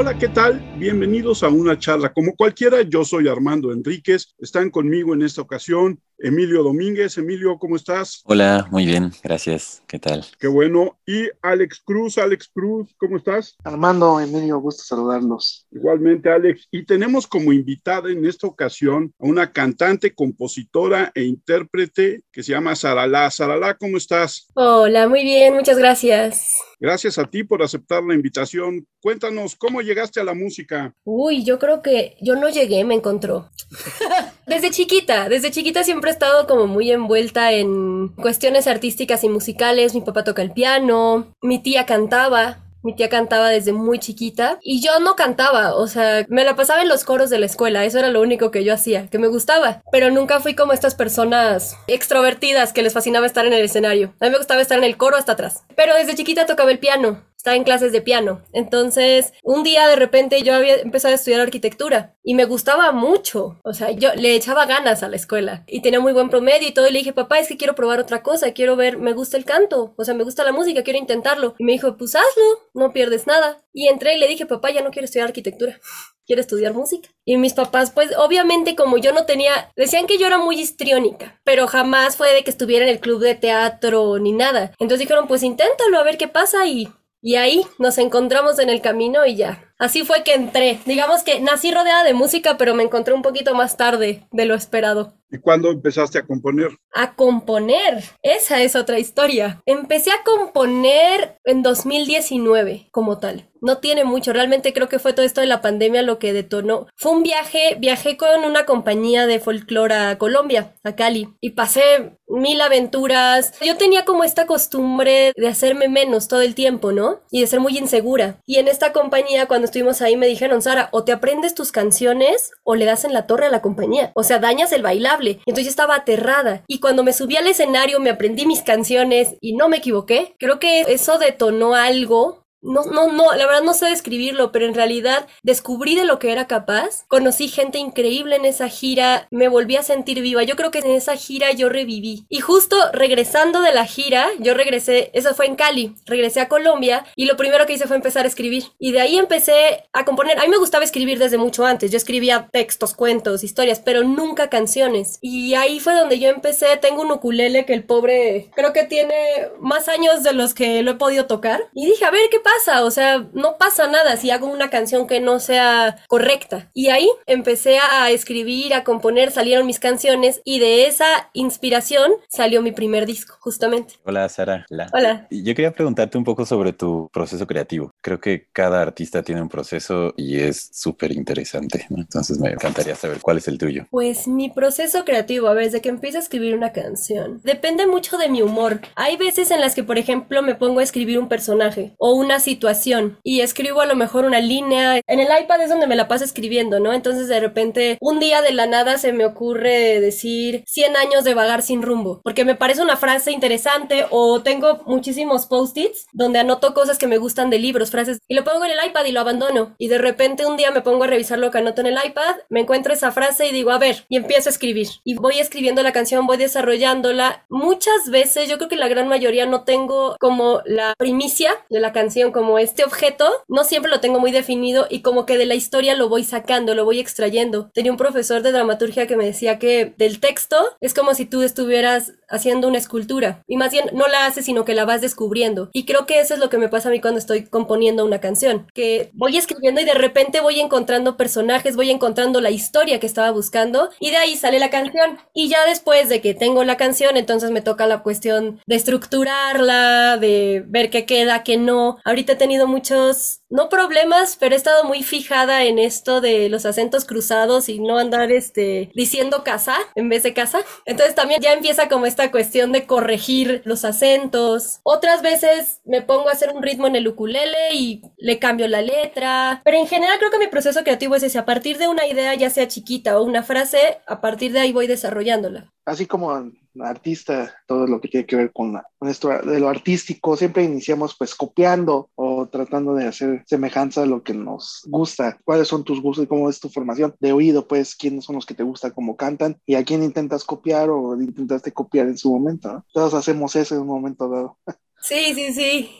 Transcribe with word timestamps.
Hola, 0.00 0.16
¿qué 0.16 0.28
tal? 0.28 0.60
Bienvenidos 0.78 1.42
a 1.42 1.48
una 1.48 1.76
charla 1.76 2.12
como 2.12 2.36
cualquiera. 2.36 2.82
Yo 2.82 3.04
soy 3.04 3.26
Armando 3.26 3.72
Enríquez. 3.72 4.32
Están 4.38 4.70
conmigo 4.70 5.12
en 5.12 5.22
esta 5.22 5.42
ocasión 5.42 6.00
Emilio 6.18 6.62
Domínguez. 6.62 7.16
Emilio, 7.16 7.58
¿cómo 7.58 7.76
estás? 7.76 8.22
Hola, 8.24 8.66
muy 8.70 8.86
bien, 8.86 9.12
gracias. 9.22 9.82
¿Qué 9.86 9.98
tal? 9.98 10.24
Qué 10.38 10.48
bueno. 10.48 10.98
Y 11.06 11.28
Alex 11.42 11.80
Cruz, 11.84 12.18
Alex 12.18 12.50
Cruz, 12.52 12.94
¿cómo 12.98 13.16
estás? 13.18 13.56
Armando, 13.64 14.18
Emilio, 14.18 14.58
gusto 14.58 14.82
saludarlos. 14.82 15.66
Igualmente, 15.70 16.28
Alex. 16.30 16.66
Y 16.70 16.84
tenemos 16.84 17.26
como 17.26 17.52
invitada 17.52 18.10
en 18.10 18.24
esta 18.26 18.46
ocasión 18.46 19.12
a 19.18 19.26
una 19.26 19.52
cantante, 19.52 20.14
compositora 20.14 21.12
e 21.14 21.22
intérprete 21.22 22.22
que 22.32 22.42
se 22.42 22.52
llama 22.52 22.74
Saralá. 22.74 23.30
Saralá, 23.30 23.74
¿cómo 23.74 23.96
estás? 23.96 24.48
Hola, 24.54 25.08
muy 25.08 25.22
bien, 25.22 25.54
muchas 25.54 25.78
gracias. 25.78 26.52
Gracias 26.80 27.18
a 27.18 27.24
ti 27.24 27.44
por 27.44 27.62
aceptar 27.62 28.02
la 28.02 28.14
invitación. 28.14 28.86
Cuéntanos, 29.00 29.56
¿cómo 29.56 29.82
llegaste 29.82 30.20
a 30.20 30.24
la 30.24 30.34
música? 30.34 30.94
Uy, 31.04 31.44
yo 31.44 31.58
creo 31.58 31.82
que 31.82 32.16
yo 32.20 32.36
no 32.36 32.48
llegué, 32.48 32.84
me 32.84 32.94
encontró. 32.94 33.50
desde 34.48 34.70
chiquita, 34.70 35.28
desde 35.28 35.50
chiquita 35.50 35.84
siempre 35.84 36.10
he 36.10 36.12
estado 36.12 36.46
como 36.46 36.66
muy 36.66 36.90
envuelta 36.90 37.52
en 37.52 38.08
cuestiones 38.08 38.66
artísticas 38.66 39.22
y 39.24 39.28
musicales. 39.28 39.94
Mi 39.94 40.00
papá 40.00 40.24
toca 40.24 40.42
el 40.42 40.52
piano, 40.52 41.34
mi 41.42 41.58
tía 41.62 41.86
cantaba, 41.86 42.58
mi 42.82 42.94
tía 42.94 43.08
cantaba 43.08 43.48
desde 43.48 43.72
muy 43.72 43.98
chiquita 43.98 44.58
y 44.62 44.80
yo 44.80 45.00
no 45.00 45.16
cantaba, 45.16 45.74
o 45.74 45.86
sea, 45.88 46.24
me 46.28 46.44
la 46.44 46.56
pasaba 46.56 46.82
en 46.82 46.88
los 46.88 47.04
coros 47.04 47.28
de 47.28 47.38
la 47.38 47.46
escuela, 47.46 47.84
eso 47.84 47.98
era 47.98 48.08
lo 48.08 48.20
único 48.22 48.50
que 48.50 48.64
yo 48.64 48.72
hacía, 48.72 49.08
que 49.08 49.18
me 49.18 49.28
gustaba, 49.28 49.82
pero 49.92 50.10
nunca 50.10 50.40
fui 50.40 50.54
como 50.54 50.72
estas 50.72 50.94
personas 50.94 51.76
extrovertidas 51.86 52.72
que 52.72 52.82
les 52.82 52.92
fascinaba 52.92 53.26
estar 53.26 53.46
en 53.46 53.52
el 53.52 53.64
escenario. 53.64 54.14
A 54.20 54.26
mí 54.26 54.30
me 54.30 54.38
gustaba 54.38 54.62
estar 54.62 54.78
en 54.78 54.84
el 54.84 54.96
coro 54.96 55.16
hasta 55.16 55.32
atrás. 55.32 55.64
Pero 55.74 55.94
desde 55.94 56.14
chiquita 56.14 56.46
tocaba 56.46 56.70
el 56.70 56.78
piano 56.78 57.22
estaba 57.38 57.56
en 57.56 57.64
clases 57.64 57.92
de 57.92 58.02
piano. 58.02 58.42
Entonces, 58.52 59.32
un 59.44 59.62
día 59.62 59.86
de 59.86 59.96
repente 59.96 60.42
yo 60.42 60.54
había 60.54 60.74
empezado 60.74 61.12
a 61.12 61.14
estudiar 61.14 61.40
arquitectura 61.40 62.16
y 62.22 62.34
me 62.34 62.44
gustaba 62.44 62.90
mucho. 62.90 63.60
O 63.62 63.72
sea, 63.72 63.92
yo 63.92 64.12
le 64.16 64.34
echaba 64.34 64.66
ganas 64.66 65.02
a 65.04 65.08
la 65.08 65.16
escuela 65.16 65.64
y 65.68 65.80
tenía 65.80 66.00
muy 66.00 66.12
buen 66.12 66.30
promedio 66.30 66.68
y 66.68 66.72
todo. 66.72 66.88
Y 66.88 66.92
le 66.92 66.98
dije, 66.98 67.12
papá, 67.12 67.38
es 67.38 67.48
que 67.48 67.56
quiero 67.56 67.76
probar 67.76 68.00
otra 68.00 68.22
cosa, 68.24 68.52
quiero 68.52 68.74
ver, 68.74 68.98
me 68.98 69.12
gusta 69.12 69.36
el 69.36 69.44
canto, 69.44 69.94
o 69.96 70.04
sea, 70.04 70.14
me 70.14 70.24
gusta 70.24 70.44
la 70.44 70.52
música, 70.52 70.82
quiero 70.82 70.98
intentarlo. 70.98 71.54
Y 71.58 71.64
me 71.64 71.72
dijo, 71.72 71.96
pues 71.96 72.16
hazlo, 72.16 72.68
no 72.74 72.92
pierdes 72.92 73.26
nada. 73.28 73.64
Y 73.72 73.86
entré 73.86 74.16
y 74.16 74.18
le 74.18 74.26
dije, 74.26 74.44
papá, 74.44 74.72
ya 74.72 74.82
no 74.82 74.90
quiero 74.90 75.04
estudiar 75.04 75.28
arquitectura 75.28 75.80
quiero 76.26 76.42
estudiar 76.42 76.74
música. 76.74 77.08
Y 77.24 77.38
mis 77.38 77.54
papás, 77.54 77.90
pues 77.90 78.10
obviamente 78.18 78.76
como 78.76 78.98
yo 78.98 79.14
no 79.14 79.24
tenía, 79.24 79.72
decían 79.76 80.06
que 80.06 80.18
yo 80.18 80.26
era 80.26 80.36
muy 80.36 80.60
histriónica, 80.60 81.40
pero 81.42 81.66
jamás 81.66 82.16
fue 82.16 82.34
de 82.34 82.44
que 82.44 82.50
estuviera 82.50 82.84
en 82.84 82.90
el 82.90 83.00
club 83.00 83.20
de 83.20 83.34
teatro 83.34 84.18
ni 84.18 84.32
nada. 84.32 84.72
Entonces 84.78 84.98
dijeron, 84.98 85.26
pues 85.26 85.42
inténtalo 85.42 85.98
a 85.98 86.04
ver 86.04 86.18
qué 86.18 86.28
pasa 86.28 86.66
y 86.66 86.86
y 87.20 87.36
ahí 87.36 87.66
nos 87.78 87.98
encontramos 87.98 88.58
en 88.58 88.70
el 88.70 88.80
camino 88.80 89.26
y 89.26 89.36
ya. 89.36 89.64
Así 89.78 90.04
fue 90.04 90.24
que 90.24 90.34
entré. 90.34 90.80
Digamos 90.86 91.22
que 91.22 91.40
nací 91.40 91.72
rodeada 91.72 92.04
de 92.04 92.14
música, 92.14 92.56
pero 92.56 92.74
me 92.74 92.82
encontré 92.82 93.14
un 93.14 93.22
poquito 93.22 93.54
más 93.54 93.76
tarde 93.76 94.26
de 94.32 94.44
lo 94.44 94.54
esperado. 94.54 95.14
¿Y 95.30 95.38
cuándo 95.38 95.70
empezaste 95.70 96.18
a 96.18 96.26
componer? 96.26 96.70
A 96.92 97.14
componer. 97.14 98.02
Esa 98.22 98.62
es 98.62 98.74
otra 98.74 98.98
historia. 98.98 99.60
Empecé 99.66 100.10
a 100.10 100.24
componer 100.24 101.38
en 101.44 101.62
2019 101.62 102.88
como 102.90 103.18
tal. 103.18 103.47
No 103.60 103.78
tiene 103.78 104.04
mucho, 104.04 104.32
realmente 104.32 104.72
creo 104.72 104.88
que 104.88 104.98
fue 104.98 105.12
todo 105.12 105.26
esto 105.26 105.40
de 105.40 105.46
la 105.46 105.60
pandemia 105.60 106.02
lo 106.02 106.18
que 106.18 106.32
detonó. 106.32 106.86
Fue 106.96 107.12
un 107.12 107.22
viaje, 107.22 107.76
viajé 107.78 108.16
con 108.16 108.44
una 108.44 108.66
compañía 108.66 109.26
de 109.26 109.40
folclore 109.40 109.94
a 109.94 110.18
Colombia, 110.18 110.74
a 110.84 110.94
Cali, 110.94 111.28
y 111.40 111.50
pasé 111.50 112.18
mil 112.28 112.60
aventuras. 112.60 113.52
Yo 113.60 113.76
tenía 113.76 114.04
como 114.04 114.24
esta 114.24 114.46
costumbre 114.46 115.32
de 115.36 115.48
hacerme 115.48 115.88
menos 115.88 116.28
todo 116.28 116.42
el 116.42 116.54
tiempo, 116.54 116.92
¿no? 116.92 117.20
Y 117.30 117.40
de 117.40 117.46
ser 117.46 117.60
muy 117.60 117.76
insegura. 117.78 118.40
Y 118.46 118.56
en 118.56 118.68
esta 118.68 118.92
compañía, 118.92 119.46
cuando 119.46 119.64
estuvimos 119.64 120.02
ahí, 120.02 120.16
me 120.16 120.26
dijeron, 120.26 120.62
Sara, 120.62 120.88
o 120.92 121.04
te 121.04 121.12
aprendes 121.12 121.54
tus 121.54 121.72
canciones 121.72 122.52
o 122.64 122.74
le 122.74 122.84
das 122.84 123.04
en 123.04 123.12
la 123.12 123.26
torre 123.26 123.46
a 123.46 123.50
la 123.50 123.62
compañía. 123.62 124.12
O 124.14 124.22
sea, 124.22 124.38
dañas 124.38 124.72
el 124.72 124.82
bailable. 124.82 125.40
Entonces 125.46 125.64
yo 125.64 125.70
estaba 125.70 125.96
aterrada. 125.96 126.64
Y 126.66 126.80
cuando 126.80 127.02
me 127.02 127.12
subí 127.12 127.36
al 127.36 127.46
escenario, 127.46 128.00
me 128.00 128.10
aprendí 128.10 128.46
mis 128.46 128.62
canciones 128.62 129.36
y 129.40 129.54
no 129.54 129.68
me 129.68 129.78
equivoqué. 129.78 130.34
Creo 130.38 130.58
que 130.58 130.82
eso 130.82 131.18
detonó 131.18 131.74
algo 131.74 132.46
no, 132.60 132.84
no, 132.84 133.12
no, 133.12 133.34
la 133.34 133.46
verdad 133.46 133.62
no 133.62 133.74
sé 133.74 133.86
describirlo, 133.86 134.52
pero 134.52 134.66
en 134.66 134.74
realidad 134.74 135.26
descubrí 135.42 135.94
de 135.94 136.04
lo 136.04 136.18
que 136.18 136.32
era 136.32 136.46
capaz. 136.46 137.04
Conocí 137.08 137.48
gente 137.48 137.78
increíble 137.78 138.36
en 138.36 138.44
esa 138.44 138.68
gira, 138.68 139.28
me 139.30 139.48
volví 139.48 139.76
a 139.76 139.82
sentir 139.82 140.20
viva. 140.20 140.42
Yo 140.42 140.56
creo 140.56 140.70
que 140.70 140.80
en 140.80 140.90
esa 140.90 141.16
gira 141.16 141.52
yo 141.52 141.68
reviví. 141.68 142.26
Y 142.28 142.40
justo 142.40 142.76
regresando 142.92 143.60
de 143.60 143.72
la 143.72 143.86
gira, 143.86 144.28
yo 144.38 144.54
regresé, 144.54 145.10
eso 145.14 145.34
fue 145.34 145.46
en 145.46 145.56
Cali, 145.56 145.94
regresé 146.06 146.40
a 146.40 146.48
Colombia 146.48 147.04
y 147.16 147.26
lo 147.26 147.36
primero 147.36 147.66
que 147.66 147.74
hice 147.74 147.86
fue 147.86 147.96
empezar 147.96 148.24
a 148.24 148.28
escribir. 148.28 148.64
Y 148.78 148.92
de 148.92 149.00
ahí 149.00 149.18
empecé 149.18 149.88
a 149.92 150.04
componer. 150.04 150.38
A 150.38 150.42
mí 150.42 150.48
me 150.48 150.58
gustaba 150.58 150.84
escribir 150.84 151.18
desde 151.18 151.38
mucho 151.38 151.64
antes. 151.64 151.90
Yo 151.90 151.96
escribía 151.96 152.48
textos, 152.52 152.94
cuentos, 152.94 153.44
historias, 153.44 153.80
pero 153.80 154.02
nunca 154.02 154.50
canciones. 154.50 155.18
Y 155.20 155.54
ahí 155.54 155.80
fue 155.80 155.94
donde 155.94 156.18
yo 156.18 156.28
empecé. 156.28 156.76
Tengo 156.76 157.02
un 157.02 157.12
ukulele 157.12 157.64
que 157.64 157.74
el 157.74 157.84
pobre 157.84 158.50
creo 158.54 158.72
que 158.72 158.84
tiene 158.84 159.14
más 159.60 159.88
años 159.88 160.22
de 160.22 160.32
los 160.32 160.54
que 160.54 160.82
lo 160.82 160.92
he 160.92 160.96
podido 160.96 161.26
tocar. 161.26 161.68
Y 161.72 161.86
dije, 161.86 162.04
a 162.04 162.10
ver 162.10 162.28
qué 162.30 162.40
pasa, 162.40 162.47
o 162.82 162.90
sea, 162.90 163.26
no 163.32 163.56
pasa 163.58 163.86
nada 163.86 164.16
si 164.16 164.30
hago 164.30 164.46
una 164.46 164.70
canción 164.70 165.06
que 165.06 165.20
no 165.20 165.40
sea 165.40 166.04
correcta. 166.08 166.70
Y 166.74 166.88
ahí 166.88 167.08
empecé 167.26 167.78
a 167.78 168.10
escribir, 168.10 168.74
a 168.74 168.84
componer, 168.84 169.30
salieron 169.30 169.66
mis 169.66 169.80
canciones 169.80 170.40
y 170.44 170.58
de 170.58 170.86
esa 170.86 171.30
inspiración 171.32 172.12
salió 172.28 172.62
mi 172.62 172.72
primer 172.72 173.06
disco, 173.06 173.36
justamente. 173.40 173.94
Hola, 174.04 174.28
Sara. 174.28 174.66
Hola. 174.92 175.26
Yo 175.30 175.54
quería 175.54 175.72
preguntarte 175.72 176.18
un 176.18 176.24
poco 176.24 176.44
sobre 176.44 176.72
tu 176.72 177.08
proceso 177.12 177.46
creativo. 177.46 177.90
Creo 178.02 178.20
que 178.20 178.48
cada 178.52 178.80
artista 178.82 179.22
tiene 179.22 179.42
un 179.42 179.48
proceso 179.48 180.14
y 180.16 180.40
es 180.40 180.70
súper 180.72 181.12
interesante, 181.12 181.86
entonces 181.90 182.38
me 182.38 182.50
encantaría 182.50 182.94
saber 182.94 183.20
cuál 183.20 183.38
es 183.38 183.48
el 183.48 183.58
tuyo. 183.58 183.86
Pues 183.90 184.28
mi 184.28 184.50
proceso 184.50 185.04
creativo, 185.04 185.48
a 185.48 185.54
ver, 185.54 185.64
desde 185.64 185.80
que 185.80 185.88
empiezo 185.88 186.18
a 186.18 186.20
escribir 186.20 186.54
una 186.54 186.72
canción, 186.72 187.40
depende 187.44 187.86
mucho 187.86 188.18
de 188.18 188.28
mi 188.28 188.42
humor. 188.42 188.80
Hay 188.94 189.16
veces 189.16 189.50
en 189.50 189.60
las 189.60 189.74
que, 189.74 189.84
por 189.84 189.98
ejemplo, 189.98 190.42
me 190.42 190.54
pongo 190.54 190.80
a 190.80 190.82
escribir 190.82 191.18
un 191.18 191.28
personaje 191.28 191.94
o 191.98 192.14
una 192.14 192.37
situación 192.40 193.18
y 193.22 193.40
escribo 193.40 193.80
a 193.80 193.86
lo 193.86 193.96
mejor 193.96 194.24
una 194.24 194.40
línea. 194.40 195.00
En 195.06 195.20
el 195.20 195.28
iPad 195.42 195.62
es 195.62 195.70
donde 195.70 195.86
me 195.86 195.96
la 195.96 196.08
paso 196.08 196.24
escribiendo, 196.24 196.80
¿no? 196.80 196.92
Entonces 196.92 197.28
de 197.28 197.40
repente 197.40 197.98
un 198.00 198.20
día 198.20 198.42
de 198.42 198.52
la 198.52 198.66
nada 198.66 198.98
se 198.98 199.12
me 199.12 199.24
ocurre 199.24 200.00
decir 200.00 200.64
100 200.66 200.96
años 200.96 201.24
de 201.24 201.34
vagar 201.34 201.62
sin 201.62 201.82
rumbo, 201.82 202.20
porque 202.22 202.44
me 202.44 202.54
parece 202.54 202.82
una 202.82 202.96
frase 202.96 203.32
interesante 203.32 204.06
o 204.10 204.42
tengo 204.42 204.82
muchísimos 204.86 205.46
post-its 205.46 206.06
donde 206.12 206.38
anoto 206.38 206.74
cosas 206.74 206.98
que 206.98 207.06
me 207.06 207.18
gustan 207.18 207.50
de 207.50 207.58
libros, 207.58 207.90
frases, 207.90 208.18
y 208.28 208.34
lo 208.34 208.44
pongo 208.44 208.64
en 208.64 208.72
el 208.72 208.86
iPad 208.86 209.04
y 209.04 209.12
lo 209.12 209.20
abandono. 209.20 209.74
Y 209.78 209.88
de 209.88 209.98
repente 209.98 210.46
un 210.46 210.56
día 210.56 210.70
me 210.70 210.82
pongo 210.82 211.04
a 211.04 211.06
revisar 211.06 211.38
lo 211.38 211.50
que 211.50 211.58
anoto 211.58 211.80
en 211.80 211.88
el 211.88 211.98
iPad, 212.04 212.36
me 212.48 212.60
encuentro 212.60 212.92
esa 212.92 213.12
frase 213.12 213.48
y 213.48 213.52
digo, 213.52 213.70
a 213.70 213.78
ver, 213.78 214.04
y 214.08 214.16
empiezo 214.16 214.48
a 214.48 214.52
escribir. 214.52 214.88
Y 215.04 215.14
voy 215.14 215.38
escribiendo 215.38 215.82
la 215.82 215.92
canción, 215.92 216.26
voy 216.26 216.36
desarrollándola. 216.36 217.44
Muchas 217.48 218.10
veces, 218.10 218.48
yo 218.48 218.56
creo 218.56 218.68
que 218.68 218.76
la 218.76 218.88
gran 218.88 219.08
mayoría 219.08 219.46
no 219.46 219.64
tengo 219.64 220.16
como 220.20 220.60
la 220.64 220.94
primicia 220.98 221.50
de 221.70 221.80
la 221.80 221.92
canción 221.92 222.27
como 222.32 222.58
este 222.58 222.84
objeto, 222.84 223.30
no 223.48 223.64
siempre 223.64 223.90
lo 223.90 224.00
tengo 224.00 224.20
muy 224.20 224.32
definido 224.32 224.86
y 224.88 225.02
como 225.02 225.26
que 225.26 225.38
de 225.38 225.46
la 225.46 225.54
historia 225.54 225.94
lo 225.94 226.08
voy 226.08 226.24
sacando, 226.24 226.74
lo 226.74 226.84
voy 226.84 227.00
extrayendo. 227.00 227.70
Tenía 227.72 227.92
un 227.92 227.98
profesor 227.98 228.42
de 228.42 228.52
dramaturgia 228.52 229.06
que 229.06 229.16
me 229.16 229.24
decía 229.24 229.58
que 229.58 229.94
del 229.96 230.20
texto 230.20 230.56
es 230.80 230.94
como 230.94 231.14
si 231.14 231.24
tú 231.24 231.42
estuvieras 231.42 232.14
haciendo 232.28 232.68
una 232.68 232.78
escultura 232.78 233.42
y 233.46 233.56
más 233.56 233.72
bien 233.72 233.90
no 233.92 234.06
la 234.08 234.26
haces 234.26 234.44
sino 234.44 234.64
que 234.64 234.74
la 234.74 234.84
vas 234.84 235.00
descubriendo. 235.00 235.70
Y 235.72 235.84
creo 235.84 236.06
que 236.06 236.20
eso 236.20 236.34
es 236.34 236.40
lo 236.40 236.48
que 236.48 236.58
me 236.58 236.68
pasa 236.68 236.88
a 236.88 236.92
mí 236.92 237.00
cuando 237.00 237.18
estoy 237.18 237.44
componiendo 237.44 238.04
una 238.04 238.20
canción, 238.20 238.66
que 238.74 239.10
voy 239.12 239.36
escribiendo 239.36 239.80
y 239.80 239.84
de 239.84 239.94
repente 239.94 240.40
voy 240.40 240.60
encontrando 240.60 241.16
personajes, 241.16 241.76
voy 241.76 241.90
encontrando 241.90 242.40
la 242.40 242.50
historia 242.50 243.00
que 243.00 243.06
estaba 243.06 243.30
buscando 243.30 243.90
y 244.00 244.10
de 244.10 244.16
ahí 244.16 244.36
sale 244.36 244.58
la 244.58 244.70
canción. 244.70 245.18
Y 245.34 245.48
ya 245.48 245.64
después 245.66 246.08
de 246.08 246.20
que 246.20 246.34
tengo 246.34 246.64
la 246.64 246.76
canción, 246.76 247.16
entonces 247.16 247.50
me 247.50 247.60
toca 247.60 247.86
la 247.86 248.02
cuestión 248.02 248.60
de 248.66 248.76
estructurarla, 248.76 250.16
de 250.16 250.64
ver 250.66 250.90
qué 250.90 251.04
queda, 251.04 251.42
qué 251.42 251.56
no. 251.56 251.98
Ahorita 252.04 252.34
he 252.34 252.36
tenido 252.36 252.66
muchos, 252.66 253.40
no 253.50 253.68
problemas, 253.68 254.36
pero 254.38 254.54
he 254.54 254.58
estado 254.58 254.84
muy 254.84 255.02
fijada 255.02 255.64
en 255.64 255.78
esto 255.78 256.20
de 256.20 256.48
los 256.48 256.66
acentos 256.66 257.04
cruzados 257.04 257.68
y 257.68 257.80
no 257.80 257.98
andar 257.98 258.30
este 258.30 258.90
diciendo 258.94 259.42
casa 259.44 259.76
en 259.94 260.08
vez 260.08 260.22
de 260.22 260.34
casa. 260.34 260.60
Entonces 260.84 261.14
también 261.14 261.40
ya 261.40 261.52
empieza 261.52 261.88
como 261.88 262.06
esta 262.06 262.30
cuestión 262.30 262.72
de 262.72 262.86
corregir 262.86 263.62
los 263.64 263.84
acentos. 263.84 264.80
Otras 264.82 265.22
veces 265.22 265.80
me 265.84 266.02
pongo 266.02 266.28
a 266.28 266.32
hacer 266.32 266.50
un 266.54 266.62
ritmo 266.62 266.86
en 266.86 266.96
el 266.96 267.08
ukulele 267.08 267.74
y 267.74 268.02
le 268.18 268.38
cambio 268.38 268.68
la 268.68 268.82
letra. 268.82 269.62
Pero 269.64 269.78
en 269.78 269.86
general 269.86 270.18
creo 270.18 270.30
que 270.30 270.38
mi 270.38 270.48
proceso 270.48 270.82
creativo 270.82 271.14
es 271.14 271.22
ese. 271.22 271.38
A 271.38 271.46
partir 271.46 271.78
de 271.78 271.88
una 271.88 272.06
idea, 272.06 272.34
ya 272.34 272.50
sea 272.50 272.68
chiquita 272.68 273.18
o 273.18 273.24
una 273.24 273.42
frase, 273.42 273.98
a 274.06 274.20
partir 274.20 274.52
de 274.52 274.60
ahí 274.60 274.72
voy 274.72 274.86
desarrollándola. 274.86 275.72
Así 275.86 276.06
como 276.06 276.50
artista, 276.82 277.54
todo 277.66 277.86
lo 277.86 278.00
que 278.00 278.08
tiene 278.08 278.26
que 278.26 278.36
ver 278.36 278.52
con, 278.52 278.80
esto 279.02 279.28
de 279.28 279.60
lo 279.60 279.68
artístico, 279.68 280.36
siempre 280.36 280.64
iniciamos 280.64 281.16
pues 281.16 281.34
copiando 281.34 282.10
o 282.14 282.48
tratando 282.48 282.94
de 282.94 283.06
hacer 283.06 283.44
semejanza 283.46 284.02
a 284.02 284.06
lo 284.06 284.22
que 284.22 284.34
nos 284.34 284.82
gusta. 284.86 285.38
¿Cuáles 285.44 285.68
son 285.68 285.84
tus 285.84 286.00
gustos 286.00 286.24
y 286.24 286.28
cómo 286.28 286.48
es 286.48 286.60
tu 286.60 286.68
formación 286.68 287.14
de 287.20 287.32
oído? 287.32 287.66
Pues 287.66 287.94
quiénes 287.94 288.24
son 288.24 288.36
los 288.36 288.46
que 288.46 288.54
te 288.54 288.62
gustan, 288.62 288.92
cómo 288.92 289.16
cantan 289.16 289.60
y 289.66 289.74
a 289.74 289.84
quién 289.84 290.02
intentas 290.02 290.44
copiar 290.44 290.90
o 290.90 291.20
intentaste 291.20 291.72
copiar 291.72 292.06
en 292.06 292.18
su 292.18 292.30
momento. 292.30 292.84
Todos 292.92 293.14
hacemos 293.14 293.56
eso 293.56 293.74
en 293.74 293.82
un 293.82 293.88
momento 293.88 294.28
dado. 294.28 294.58
Sí, 295.00 295.32
sí, 295.32 295.52
sí. 295.52 295.90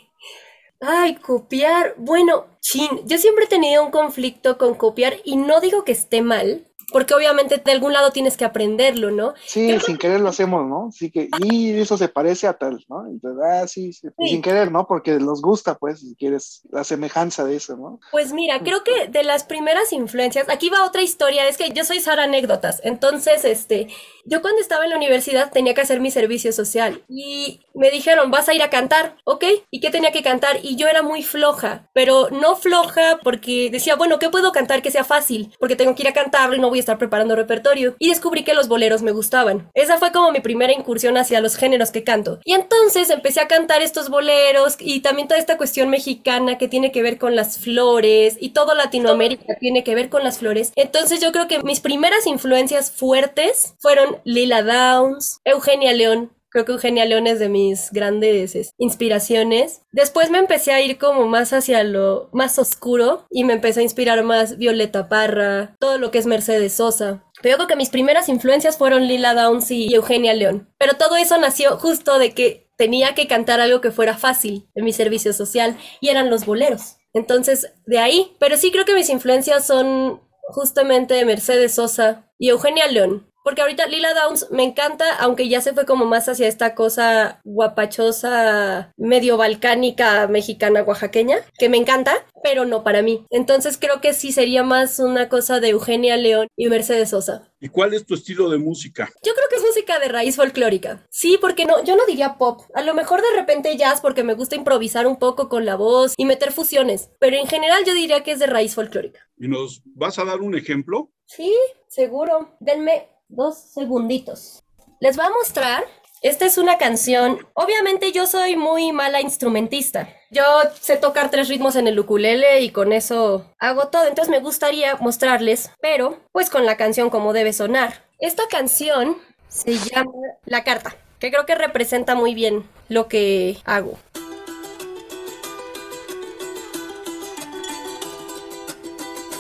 Ay, 0.81 1.17
copiar. 1.17 1.95
Bueno, 1.99 2.47
chin, 2.61 2.89
yo 3.05 3.19
siempre 3.19 3.45
he 3.45 3.49
tenido 3.49 3.85
un 3.85 3.91
conflicto 3.91 4.59
con 4.59 4.75
copiar 4.75 5.15
y 5.25 5.37
no 5.37 5.61
digo 5.61 5.85
que 5.85 5.93
esté 5.93 6.23
mal, 6.23 6.68
porque 6.91 7.15
obviamente 7.15 7.59
de 7.59 7.73
algún 7.73 7.93
lado 7.93 8.13
tienes 8.13 8.37
que 8.37 8.45
aprenderlo, 8.45 9.11
¿no? 9.11 9.35
Sí, 9.45 9.79
sin 9.81 9.99
querer 9.99 10.21
lo 10.21 10.29
hacemos, 10.29 10.67
¿no? 10.67 10.91
Sí 10.93 11.11
que, 11.11 11.29
y 11.41 11.73
eso 11.79 11.99
se 11.99 12.09
parece 12.09 12.47
a 12.47 12.55
tal, 12.55 12.85
¿no? 12.89 13.07
Entonces, 13.07 13.45
ah, 13.45 13.67
sí, 13.69 13.93
sí, 13.93 14.09
sin 14.19 14.43
querer, 14.43 14.73
¿no? 14.73 14.87
Porque 14.87 15.19
nos 15.19 15.43
gusta, 15.43 15.77
pues, 15.77 16.01
si 16.01 16.15
quieres 16.15 16.63
la 16.71 16.85
semejanza 16.85 17.45
de 17.45 17.57
eso, 17.57 17.77
¿no? 17.77 18.01
Pues 18.11 18.33
mira, 18.33 18.61
creo 18.61 18.83
que 18.85 19.09
de 19.09 19.23
las 19.23 19.45
primeras 19.45 19.93
influencias, 19.93 20.49
aquí 20.49 20.71
va 20.71 20.87
otra 20.87 21.03
historia, 21.03 21.47
es 21.47 21.57
que 21.59 21.71
yo 21.71 21.85
soy 21.85 22.01
Sara 22.01 22.25
Anécdotas, 22.25 22.81
entonces, 22.85 23.45
este, 23.45 23.89
yo 24.25 24.41
cuando 24.43 24.61
estaba 24.61 24.85
en 24.85 24.91
la 24.91 24.97
universidad 24.97 25.51
tenía 25.53 25.75
que 25.75 25.81
hacer 25.81 26.01
mi 26.01 26.11
servicio 26.11 26.53
social 26.53 27.03
y 27.09 27.61
me 27.75 27.91
dijeron, 27.91 28.31
vas 28.31 28.49
a 28.49 28.55
ir 28.55 28.63
a 28.63 28.71
cantar, 28.71 29.17
¿ok? 29.25 29.45
¿Y 29.71 29.81
qué 29.81 29.91
tenía 29.91 30.13
que 30.13 30.23
cantar? 30.23 30.59
Y 30.63 30.77
yo 30.77 30.89
era 30.89 31.03
muy 31.03 31.23
floja, 31.23 31.89
pero 31.93 32.29
no 32.31 32.57
floja 32.57 33.19
porque 33.23 33.71
decía, 33.71 33.97
bueno, 33.97 34.19
¿qué 34.19 34.31
puedo 34.31 34.53
cantar 34.53 34.83
que 34.83 34.91
sea 34.91 35.05
fácil? 35.05 35.55
Porque 35.59 35.77
tengo 35.77 35.95
que 35.95 36.03
ir 36.03 36.09
a 36.09 36.13
cantarlo 36.13 36.57
y 36.57 36.59
no 36.59 36.69
voy 36.69 36.78
estar 36.79 36.99
preparando 36.99 37.37
repertorio. 37.37 37.97
Y 37.99 38.09
descubrí 38.09 38.45
que 38.45 38.55
los 38.55 38.69
boleros 38.69 39.03
me 39.03 39.13
gustaban. 39.13 39.71
Esa 39.75 39.99
fue 39.99 40.13
como 40.13 40.33
mi 40.33 40.41
primera 40.41 40.73
incursión 40.73 41.17
hacia 41.17 41.41
los 41.41 41.57
géneros 41.57 41.91
que 41.91 42.05
canto. 42.05 42.41
Y 42.45 42.55
entonces 42.55 43.11
empecé 43.11 43.41
a 43.41 43.49
cantar 43.49 43.83
estos 43.83 44.09
boleros 44.09 44.77
y 44.79 45.01
también 45.01 45.29
toda 45.29 45.41
esta 45.41 45.57
cuestión 45.57 45.91
mexicana 45.91 46.59
que 46.59 46.69
tiene 46.69 46.93
que 46.93 47.03
ver 47.03 47.19
con 47.19 47.37
las 47.37 47.59
flores 47.59 48.37
y 48.41 48.51
todo 48.51 48.75
Latinoamérica 48.75 49.57
tiene 49.61 49.85
que 49.85 49.95
ver 49.95 50.09
con 50.09 50.25
las 50.25 50.39
flores. 50.39 50.73
Entonces 50.77 51.21
yo 51.21 51.33
creo 51.33 51.49
que 51.49 51.63
mis 51.63 51.81
primeras 51.81 52.27
influencias 52.27 52.91
fuertes 52.91 53.75
fueron 53.79 54.19
Lila 54.25 54.63
Downs, 54.63 55.41
Eugenia 55.45 55.93
León, 55.93 56.31
Creo 56.51 56.65
que 56.65 56.73
Eugenia 56.73 57.05
León 57.05 57.27
es 57.27 57.39
de 57.39 57.49
mis 57.49 57.91
grandes 57.93 58.73
inspiraciones. 58.79 59.83
Después 59.93 60.31
me 60.31 60.39
empecé 60.39 60.73
a 60.73 60.81
ir 60.81 60.99
como 60.99 61.27
más 61.27 61.53
hacia 61.53 61.83
lo 61.85 62.31
más 62.33 62.59
oscuro 62.59 63.27
y 63.31 63.45
me 63.45 63.53
empezó 63.53 63.81
a 63.81 63.83
inspirar 63.83 64.23
más 64.25 64.57
Violeta 64.57 65.09
Parra, 65.09 65.77
todo 65.79 65.99
lo 65.99 66.11
que 66.11 66.19
es 66.19 66.27
Mercedes 66.27 66.75
Sosa. 66.75 67.25
Pero 67.43 67.57
creo 67.57 67.69
que 67.69 67.77
mis 67.77 67.91
primeras 67.91 68.29
influencias 68.29 68.79
fueron 68.79 69.07
Lila 69.07 69.35
Downs 69.35 69.71
y 69.71 69.95
Eugenia 69.95 70.35
León. 70.35 70.73
Pero 70.79 70.95
todo 70.95 71.17
eso 71.17 71.39
nació 71.39 71.77
justo 71.77 72.19
de 72.19 72.33
que 72.33 72.71
tenía 72.77 73.15
que 73.15 73.27
cantar 73.27 73.61
algo 73.61 73.81
que 73.81 73.91
fuera 73.91 74.17
fácil 74.17 74.69
en 74.75 74.85
mi 74.85 74.93
servicio 74.93 75.33
social 75.33 75.77
y 76.01 76.09
eran 76.09 76.31
los 76.31 76.47
boleros. 76.47 76.97
Entonces, 77.13 77.73
de 77.87 77.99
ahí. 77.99 78.37
Pero 78.39 78.57
sí 78.57 78.71
creo 78.71 78.85
que 78.85 78.95
mis 78.95 79.11
influencias 79.11 79.67
son 79.67 80.23
justamente 80.49 81.25
Mercedes 81.25 81.75
Sosa 81.75 82.31
y 82.39 82.49
Eugenia 82.49 82.87
León. 82.89 83.28
Porque 83.49 83.63
ahorita 83.63 83.87
Lila 83.87 84.13
Downs 84.13 84.49
me 84.51 84.63
encanta, 84.63 85.07
aunque 85.21 85.49
ya 85.49 85.63
se 85.63 85.73
fue 85.73 85.87
como 85.87 86.05
más 86.05 86.29
hacia 86.29 86.47
esta 86.47 86.75
cosa 86.75 87.41
guapachosa, 87.45 88.93
medio 88.99 89.39
balcánica, 89.39 90.29
mexicana, 90.29 90.83
oaxaqueña, 90.83 91.39
que 91.59 91.71
me 91.71 91.79
encanta, 91.79 92.27
pero 92.43 92.67
no 92.67 92.85
para 92.85 93.01
mí. 93.01 93.25
Entonces 93.31 93.79
creo 93.79 94.03
que 94.03 94.13
sí 94.13 94.33
sería 94.33 94.65
más 94.65 94.99
una 94.99 95.31
cosa 95.31 95.61
de 95.61 95.71
Eugenia 95.71 96.19
León 96.19 96.49
y 96.59 96.69
Mercedes 96.69 97.09
Sosa. 97.09 97.51
¿Y 97.59 97.71
cuál 97.71 97.95
es 97.95 98.05
tu 98.05 98.17
estilo 98.17 98.51
de 98.51 98.59
música? 98.59 99.09
Yo 99.23 99.33
creo 99.33 99.49
que 99.49 99.57
es 99.57 99.63
música 99.63 99.99
de 99.99 100.09
raíz 100.09 100.37
folclórica. 100.37 101.07
Sí, 101.09 101.39
porque 101.41 101.65
no, 101.65 101.83
yo 101.85 101.97
no 101.97 102.05
diría 102.05 102.37
pop. 102.37 102.61
A 102.75 102.83
lo 102.83 102.93
mejor 102.93 103.23
de 103.23 103.35
repente 103.35 103.79
jazz 103.79 104.03
porque 104.03 104.25
me 104.25 104.35
gusta 104.35 104.57
improvisar 104.57 105.07
un 105.07 105.19
poco 105.19 105.49
con 105.49 105.65
la 105.65 105.75
voz 105.75 106.13
y 106.19 106.27
meter 106.27 106.53
fusiones, 106.53 107.13
pero 107.19 107.39
en 107.39 107.47
general 107.47 107.83
yo 107.87 107.95
diría 107.95 108.23
que 108.23 108.33
es 108.33 108.41
de 108.41 108.47
raíz 108.47 108.75
folclórica. 108.75 109.27
¿Y 109.39 109.49
nos 109.49 109.81
vas 109.87 110.19
a 110.19 110.27
dar 110.27 110.43
un 110.43 110.55
ejemplo? 110.55 111.11
Sí, 111.25 111.55
seguro. 111.89 112.57
Denme 112.61 113.09
dos 113.29 113.59
segunditos. 113.59 114.63
Les 115.01 115.17
voy 115.17 115.27
a 115.27 115.31
mostrar. 115.31 115.85
Esta 116.21 116.47
es 116.47 116.59
una 116.59 116.79
canción. 116.79 117.47
Obviamente 117.55 118.11
yo 118.11 118.27
soy 118.27 118.57
muy 118.57 118.91
mala 118.91 119.21
instrumentista. 119.21 120.09
Yo 120.31 120.43
sé 120.81 120.97
tocar 120.97 121.31
tres 121.31 121.49
ritmos 121.49 121.77
en 121.77 121.87
el 121.87 121.99
ukulele 121.99 122.61
y 122.61 122.71
con 122.71 122.93
eso 122.93 123.47
hago 123.61 123.89
todo. 123.89 124.07
Entonces 124.07 124.31
me 124.31 124.41
gustaría 124.41 124.97
mostrarles, 124.97 125.71
pero 125.81 126.19
pues 126.33 126.51
con 126.51 126.67
la 126.67 126.77
canción 126.77 127.09
como 127.09 127.33
debe 127.33 127.53
sonar. 127.53 128.05
Esta 128.19 128.49
canción 128.49 129.17
se 129.49 129.79
llama 129.79 130.11
La 130.45 130.65
Carta, 130.65 130.97
que 131.21 131.31
creo 131.31 131.47
que 131.47 131.55
representa 131.55 132.17
muy 132.17 132.35
bien 132.35 132.69
lo 132.89 133.07
que 133.07 133.59
hago. 133.65 133.97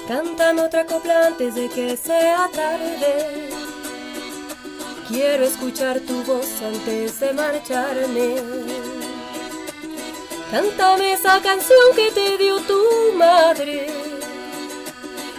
Cántame 0.06 0.62
otra 0.62 0.87
copla 0.87 1.26
antes 1.26 1.56
de 1.56 1.69
que 1.69 1.96
sea 1.96 2.49
tarde. 2.55 3.68
Quiero 5.08 5.44
escuchar 5.46 6.00
tu 6.00 6.22
voz 6.25 6.46
antes 6.62 7.19
de 7.20 7.32
marcharme. 7.32 8.37
Cántame 10.50 11.12
esa 11.12 11.40
canción 11.40 11.94
que 11.96 12.10
te 12.12 12.37
dio 12.37 12.60
tu 12.60 13.12
madre. 13.14 13.87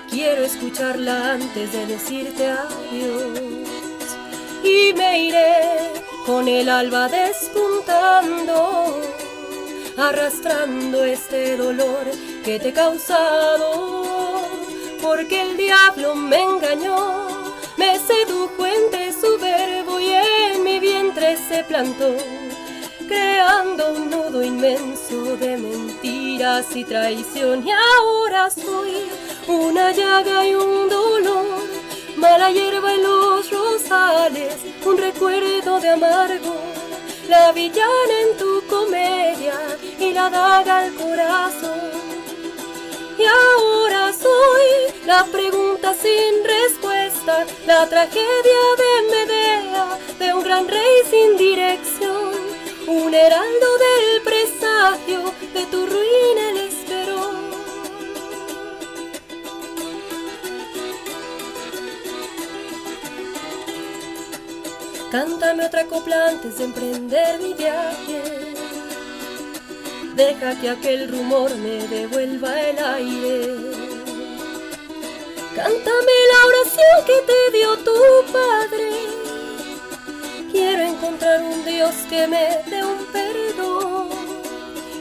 Quiero 0.09 0.43
escucharla 0.43 1.33
antes 1.33 1.71
de 1.71 1.85
decirte 1.85 2.49
adiós. 2.49 3.39
Y 4.63 4.91
me 4.93 5.19
iré 5.19 5.93
con 6.25 6.47
el 6.47 6.67
alba 6.67 7.07
despuntando, 7.07 8.99
arrastrando 9.97 11.03
este 11.03 11.57
dolor 11.57 12.05
que 12.43 12.59
te 12.59 12.69
he 12.69 12.73
causado. 12.73 14.47
Porque 15.01 15.41
el 15.41 15.57
diablo 15.57 16.15
me 16.15 16.41
engañó, 16.41 17.38
me 17.79 17.97
sedujo 17.97 18.65
entre 18.65 19.13
su 19.13 19.37
verbo 19.39 20.01
y 20.01 20.11
en 20.11 20.63
mi 20.65 20.79
vientre 20.79 21.37
se 21.37 21.63
plantó, 21.63 22.13
creando 23.07 23.93
un 23.93 24.09
nudo 24.09 24.43
inmenso 24.43 25.37
de 25.37 25.55
mentiras 25.55 26.75
y 26.75 26.83
traición. 26.83 27.65
Y 27.65 27.71
ahora 27.71 28.49
soy 28.49 29.09
una 29.47 29.91
llaga 29.93 30.45
y 30.45 30.55
un 30.55 30.89
dolor, 30.89 31.61
mala 32.17 32.51
hierba 32.51 32.93
en 32.95 33.03
los 33.03 33.49
rosales, 33.49 34.57
un 34.85 34.97
recuerdo 34.97 35.79
de 35.79 35.89
amargo, 35.89 36.55
la 37.29 37.53
villana 37.53 38.15
en 38.25 38.37
tu 38.37 38.61
comedia 38.67 39.57
y 39.97 40.11
la 40.11 40.29
daga 40.29 40.79
al 40.79 40.93
corazón. 40.95 42.08
Y 43.19 43.25
ahora 43.25 44.13
soy 44.13 44.95
la 45.05 45.25
pregunta 45.25 45.93
sin 45.93 46.41
respuesta, 46.45 47.45
la 47.67 47.85
tragedia 47.89 48.61
de 48.77 49.11
Medea, 49.11 49.99
de 50.17 50.33
un 50.33 50.41
gran 50.41 50.65
rey 50.69 51.01
sin 51.09 51.35
dirección, 51.35 52.31
un 52.87 53.13
heraldo 53.13 53.67
del 53.77 54.21
presagio, 54.21 55.33
de 55.53 55.65
tu 55.65 55.85
ruina 55.85 56.49
el 56.51 56.57
esperó. 56.59 57.31
Cántame 65.11 65.65
otra 65.65 65.83
copla 65.87 66.27
antes 66.29 66.57
de 66.57 66.63
emprender 66.63 67.39
mi 67.41 67.53
viaje 67.53 68.48
deja 70.19 70.53
que 70.59 70.69
aquel 70.69 71.07
rumor 71.07 71.49
me 71.55 71.87
devuelva 71.87 72.51
el 72.61 72.77
aire. 72.77 73.55
Cántame 75.55 76.15
la 76.33 76.39
oración 76.51 76.95
que 77.07 77.17
te 77.29 77.57
dio 77.57 77.69
tu 77.77 77.99
padre. 78.33 78.89
Quiero 80.51 80.81
encontrar 80.83 81.41
un 81.41 81.63
Dios 81.63 81.95
que 82.09 82.27
me 82.27 82.45
dé 82.69 82.83
un 82.83 83.05
perdón 83.13 84.09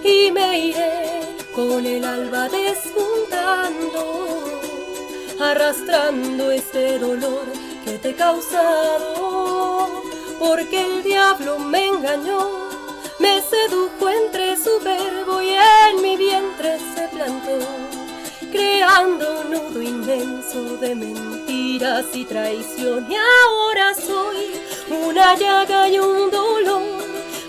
y 0.05 0.31
me 0.31 0.61
iré 0.69 1.21
con 1.53 1.85
el 1.85 2.05
alba 2.05 2.49
despuntando, 2.49 4.01
arrastrando 5.41 6.53
este 6.53 7.01
dolor 7.01 7.47
que 7.85 7.99
te 7.99 8.11
he 8.11 8.15
causado, 8.15 9.89
porque 10.39 10.81
el 10.81 11.03
diablo 11.03 11.59
me 11.59 11.89
engañó 11.89 12.68
me 13.19 13.43
sedujo 13.43 14.09
entre 14.09 14.57
su 14.57 14.79
verbo 14.81 15.43
y 15.43 15.51
en 15.51 16.03
mi 16.03 16.17
vientre 16.17 16.79
se 16.95 17.09
plantó, 17.09 17.59
creando 18.53 19.41
un 19.41 19.51
nudo 19.51 19.83
inmenso 19.83 20.77
de 20.79 20.95
mentiras 20.95 22.07
y 22.15 22.25
traición. 22.25 23.07
Y 23.11 23.17
ahora 23.17 23.95
soy 23.95 24.61
una 24.91 25.35
llaga 25.37 25.89
y 25.89 25.99
un 25.99 26.31
dolor, 26.31 26.83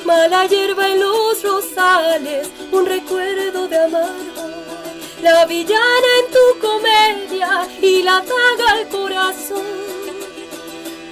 mala 0.06 0.46
hierba 0.46 0.90
en 0.90 1.00
los 1.00 1.44
rosales, 1.44 2.50
un 2.72 2.86
recuerdo 2.86 3.68
de 3.68 3.78
amargo. 3.78 4.50
La 5.22 5.46
villana 5.46 6.10
en 6.20 6.34
tu 6.34 6.68
comedia 6.68 7.68
y 7.82 8.02
la 8.04 8.22
daga 8.22 8.72
al 8.72 8.88
corazón 8.88 9.89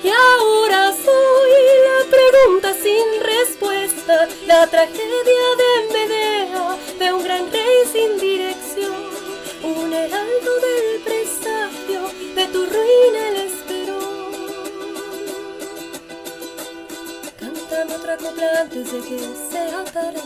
y 0.08 0.10
ahora 0.10 0.94
soy 0.94 1.52
la 1.88 2.00
pregunta 2.10 2.74
sin 2.74 3.08
respuesta, 3.22 4.28
la 4.46 4.66
tragedia 4.68 5.48
de 5.62 5.94
Medea, 5.94 6.78
de 6.98 7.12
un 7.12 7.24
gran 7.26 7.52
rey 7.52 7.78
sin 7.92 8.18
dirección, 8.18 8.96
un 9.64 9.92
heraldo 9.92 10.52
del 10.68 11.02
presagio, 11.04 12.02
de 12.36 12.48
tu 12.54 12.66
ruina 12.66 13.28
el 13.30 13.36
esperó. 13.48 14.00
Cántame 17.38 17.96
otra 17.96 18.16
copla 18.16 18.62
antes 18.62 18.90
de 18.94 19.00
que 19.02 19.20
sea 19.52 19.84
tarde. 19.92 20.22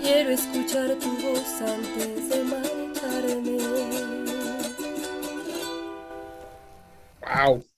Quiero 0.00 0.30
escuchar 0.30 0.88
tu 0.94 1.10
voz 1.18 1.60
antes 1.60 2.28
de 2.30 2.44
marcharme. 2.44 3.58
¡Wow! 7.20 7.71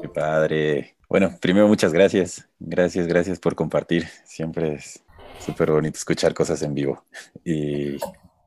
Qué 0.00 0.08
padre. 0.08 0.96
Bueno, 1.08 1.36
primero 1.40 1.68
muchas 1.68 1.92
gracias. 1.92 2.48
Gracias, 2.58 3.06
gracias 3.06 3.38
por 3.38 3.54
compartir. 3.54 4.06
Siempre 4.24 4.74
es 4.74 5.02
súper 5.44 5.70
bonito 5.70 5.96
escuchar 5.96 6.34
cosas 6.34 6.62
en 6.62 6.74
vivo. 6.74 7.04
Y 7.44 7.96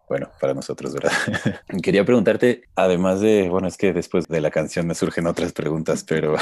bueno, 0.09 0.29
para 0.41 0.55
nosotros, 0.55 0.93
¿verdad? 0.93 1.11
Quería 1.83 2.03
preguntarte, 2.03 2.63
además 2.75 3.21
de, 3.21 3.47
bueno, 3.47 3.67
es 3.67 3.77
que 3.77 3.93
después 3.93 4.27
de 4.27 4.41
la 4.41 4.49
canción 4.49 4.87
me 4.87 4.95
surgen 4.95 5.27
otras 5.27 5.53
preguntas, 5.53 6.03
pero, 6.03 6.35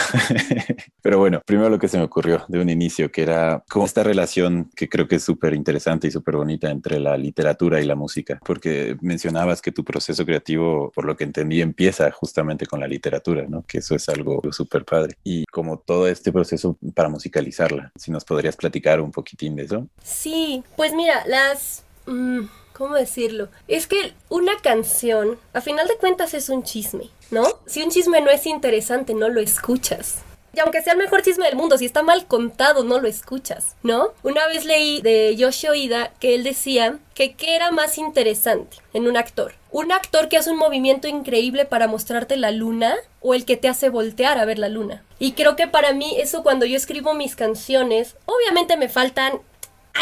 pero 1.02 1.20
bueno, 1.20 1.42
primero 1.46 1.70
lo 1.70 1.78
que 1.78 1.90
se 1.90 1.98
me 1.98 2.06
ocurrió 2.06 2.46
de 2.48 2.62
un 2.62 2.70
inicio, 2.70 3.12
que 3.12 3.24
era 3.24 3.64
como 3.70 3.86
esta 3.86 4.04
relación 4.04 4.70
que 4.74 4.88
creo 4.88 5.08
que 5.08 5.18
es 5.18 5.24
súper 5.24 5.54
interesante 5.54 6.08
y 6.08 6.12
súper 6.12 6.38
bonita 6.38 6.72
entre 6.72 7.00
la 7.00 7.18
literatura 7.18 7.82
y 7.82 7.86
la 7.86 7.96
música, 7.96 8.40
porque 8.46 8.96
mencionabas 9.02 9.62
que 9.62 9.74
tu 9.74 9.84
proceso 9.84 10.26
creativo, 10.26 10.92
por 10.96 11.04
lo 11.04 11.18
que 11.18 11.26
entendí, 11.26 11.62
empieza 11.62 12.10
justamente 12.12 12.66
con 12.66 12.80
la 12.80 12.88
literatura, 12.88 13.46
¿no? 13.50 13.66
Que 13.68 13.80
eso 13.80 13.96
es 13.96 14.08
algo 14.08 14.42
súper 14.52 14.86
padre. 14.86 15.18
Y 15.26 15.46
como 15.48 15.78
todo 15.78 16.08
este 16.08 16.32
proceso 16.32 16.78
para 16.96 17.10
musicalizarla, 17.10 17.92
si 17.98 18.12
nos 18.12 18.24
podrías 18.24 18.56
platicar 18.56 19.02
un 19.02 19.12
poquitín 19.12 19.58
de 19.58 19.64
eso. 19.64 19.88
Sí, 20.04 20.64
pues 20.78 20.94
mira, 20.94 21.26
las... 21.28 21.84
mm, 22.06 22.46
¿Cómo 22.78 22.94
decirlo? 22.94 23.50
Es 23.68 23.88
que 23.88 24.14
una 24.30 24.56
canción, 24.62 25.40
a 25.54 25.62
final 25.62 25.88
de 25.88 25.98
cuentas, 25.98 26.36
es 26.36 26.48
un 26.50 26.62
chisme, 26.62 27.10
¿no? 27.32 27.44
Si 27.66 27.82
un 27.82 27.90
chisme 27.90 28.22
no 28.22 28.30
es 28.30 28.46
interesante, 28.46 29.16
no 29.16 29.30
lo 29.30 29.42
escuchas. 29.42 30.18
Y 30.54 30.60
aunque 30.60 30.84
sea 30.84 30.94
el 30.94 31.00
mejor 31.00 31.24
chisme 31.24 31.46
del 31.46 31.56
mundo, 31.56 31.80
si 31.80 31.86
está 31.86 32.04
mal 32.04 32.28
contado, 32.28 32.84
no 32.84 33.00
lo 33.00 33.08
escuchas, 33.08 33.76
¿no? 33.82 34.14
Una 34.22 34.46
vez 34.46 34.64
leí 34.64 35.02
de 35.02 35.36
Yoshi 35.36 35.70
Oida 35.70 36.12
que 36.20 36.36
él 36.36 36.44
decía 36.44 37.00
que 37.16 37.34
qué 37.34 37.56
era 37.56 37.72
más 37.72 37.98
interesante 37.98 38.78
en 38.94 39.08
un 39.08 39.18
actor. 39.18 39.56
Un 39.72 39.92
actor 39.92 40.30
que 40.30 40.38
hace 40.38 40.52
un 40.52 40.58
movimiento 40.58 41.08
increíble 41.08 41.66
para 41.66 41.88
mostrarte 41.88 42.38
la 42.38 42.52
luna 42.52 42.96
o 43.22 43.34
el 43.34 43.46
que 43.46 43.58
te 43.58 43.70
hace 43.70 43.90
voltear 43.90 44.38
a 44.38 44.46
ver 44.46 44.60
la 44.60 44.70
luna. 44.70 45.04
Y 45.18 45.32
creo 45.32 45.56
que 45.56 45.68
para 45.68 45.94
mí 45.94 46.16
eso 46.20 46.44
cuando 46.44 46.68
yo 46.68 46.78
escribo 46.78 47.16
mis 47.16 47.36
canciones, 47.36 48.16
obviamente 48.26 48.78
me 48.78 48.88
faltan 48.88 49.42